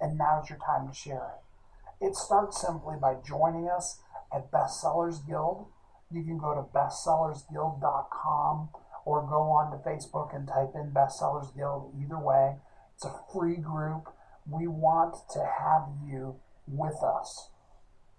And 0.00 0.18
now's 0.18 0.50
your 0.50 0.58
time 0.58 0.88
to 0.88 0.94
share 0.94 1.32
it. 1.34 2.04
It 2.04 2.14
starts 2.14 2.60
simply 2.60 2.96
by 3.00 3.16
joining 3.26 3.68
us 3.68 4.00
at 4.34 4.50
Bestsellers 4.50 5.26
Guild. 5.26 5.66
You 6.10 6.22
can 6.22 6.38
go 6.38 6.54
to 6.54 6.62
bestsellersguild.com 6.76 8.68
or 9.04 9.22
go 9.22 9.42
on 9.50 9.70
to 9.70 9.78
Facebook 9.88 10.34
and 10.34 10.48
type 10.48 10.72
in 10.74 10.90
Bestsellers 10.90 11.54
Guild. 11.56 11.94
Either 12.00 12.18
way, 12.18 12.56
it's 12.94 13.04
a 13.04 13.14
free 13.32 13.56
group. 13.56 14.12
We 14.48 14.66
want 14.66 15.16
to 15.32 15.40
have 15.40 15.88
you 16.04 16.36
with 16.66 17.02
us, 17.02 17.50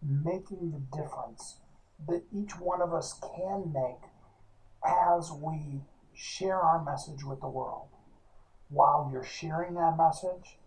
making 0.02 0.72
the 0.72 0.98
difference 0.98 1.60
that 2.08 2.24
each 2.32 2.60
one 2.60 2.82
of 2.82 2.94
us 2.94 3.20
can 3.20 3.74
make 3.74 4.10
as 4.86 5.32
we 5.32 5.82
share 6.14 6.60
our 6.60 6.84
message 6.84 7.24
with 7.24 7.42
the 7.42 7.50
world. 7.50 7.90
While 8.70 9.10
you're 9.12 9.24
sharing 9.24 9.76
that 9.76 9.98
message, 9.98 10.58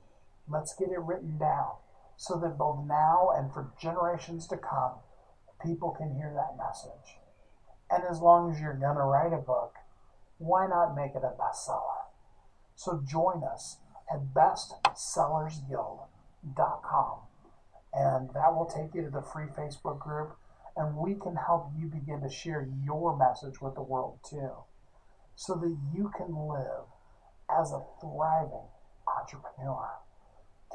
let's 0.48 0.74
get 0.74 0.88
it 0.88 1.00
written 1.00 1.38
down 1.38 1.72
so 2.16 2.38
that 2.38 2.58
both 2.58 2.84
now 2.86 3.30
and 3.34 3.52
for 3.52 3.72
generations 3.80 4.46
to 4.48 4.56
come, 4.56 4.92
people 5.62 5.90
can 5.90 6.14
hear 6.14 6.32
that 6.34 6.56
message. 6.56 7.18
And 7.90 8.04
as 8.08 8.20
long 8.20 8.50
as 8.50 8.58
you're 8.60 8.74
going 8.74 8.96
to 8.96 9.02
write 9.02 9.32
a 9.32 9.38
book, 9.38 9.74
why 10.38 10.66
not 10.66 10.94
make 10.94 11.14
it 11.14 11.22
a 11.24 11.32
bestseller? 11.40 12.04
So 12.76 13.02
join 13.06 13.42
us 13.44 13.78
at 14.12 14.34
bestsellersguild.com 14.34 17.18
and 17.92 18.30
that 18.34 18.54
will 18.54 18.66
take 18.66 18.94
you 18.94 19.02
to 19.02 19.10
the 19.10 19.22
free 19.22 19.46
Facebook 19.46 19.98
group 19.98 20.36
and 20.76 20.96
we 20.96 21.14
can 21.14 21.34
help 21.36 21.70
you 21.76 21.86
begin 21.86 22.20
to 22.22 22.30
share 22.30 22.68
your 22.84 23.16
message 23.16 23.60
with 23.60 23.74
the 23.74 23.82
world 23.82 24.20
too 24.28 24.50
so 25.34 25.54
that 25.54 25.76
you 25.94 26.10
can 26.16 26.48
live 26.48 26.84
as 27.50 27.72
a 27.72 27.82
thriving 28.00 28.68
entrepreneur. 29.18 29.90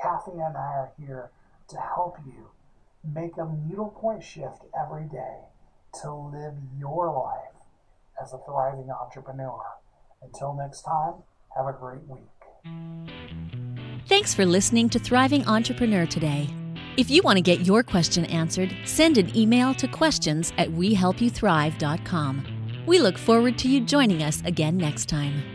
Kathy 0.02 0.34
and 0.34 0.58
I 0.58 0.60
are 0.60 0.92
here 1.00 1.32
to 1.70 1.78
help 1.78 2.18
you 2.26 2.50
make 3.14 3.38
a 3.38 3.48
needlepoint 3.68 4.24
shift 4.24 4.64
every 4.80 5.06
day 5.06 5.40
to 6.02 6.14
live 6.14 6.54
your 6.78 7.12
life 7.12 7.54
as 8.22 8.34
a 8.34 8.40
thriving 8.46 8.90
entrepreneur. 8.90 9.62
Until 10.22 10.54
next 10.54 10.82
time, 10.82 11.16
have 11.56 11.68
a 11.68 11.74
great 11.74 12.06
week. 12.08 12.22
Thanks 14.08 14.34
for 14.34 14.46
listening 14.46 14.90
to 14.90 15.00
Thriving 15.00 15.48
Entrepreneur 15.48 16.06
today. 16.06 16.50
If 16.98 17.10
you 17.10 17.22
want 17.24 17.38
to 17.38 17.42
get 17.42 17.66
your 17.66 17.84
question 17.84 18.26
answered, 18.26 18.76
send 18.86 19.18
an 19.18 19.36
email 19.36 19.74
to 19.76 19.88
questions 19.88 20.54
at 20.58 20.70
wehelpyouthrive.com. 20.70 22.46
We 22.86 23.00
look 23.00 23.18
forward 23.18 23.58
to 23.60 23.68
you 23.68 23.82
joining 23.82 24.24
us 24.24 24.42
again 24.46 24.78
next 24.78 25.10
time. 25.10 25.55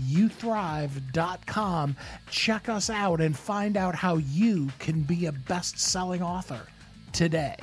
WeHelpYouThrive.com, 0.00 1.96
check 2.30 2.68
us 2.68 2.90
out, 2.90 3.20
and 3.20 3.36
find 3.36 3.76
out 3.76 3.94
how 3.94 4.16
you 4.16 4.68
can 4.78 5.02
be 5.02 5.26
a 5.26 5.32
best 5.32 5.78
selling 5.78 6.22
author 6.22 6.66
today. 7.12 7.56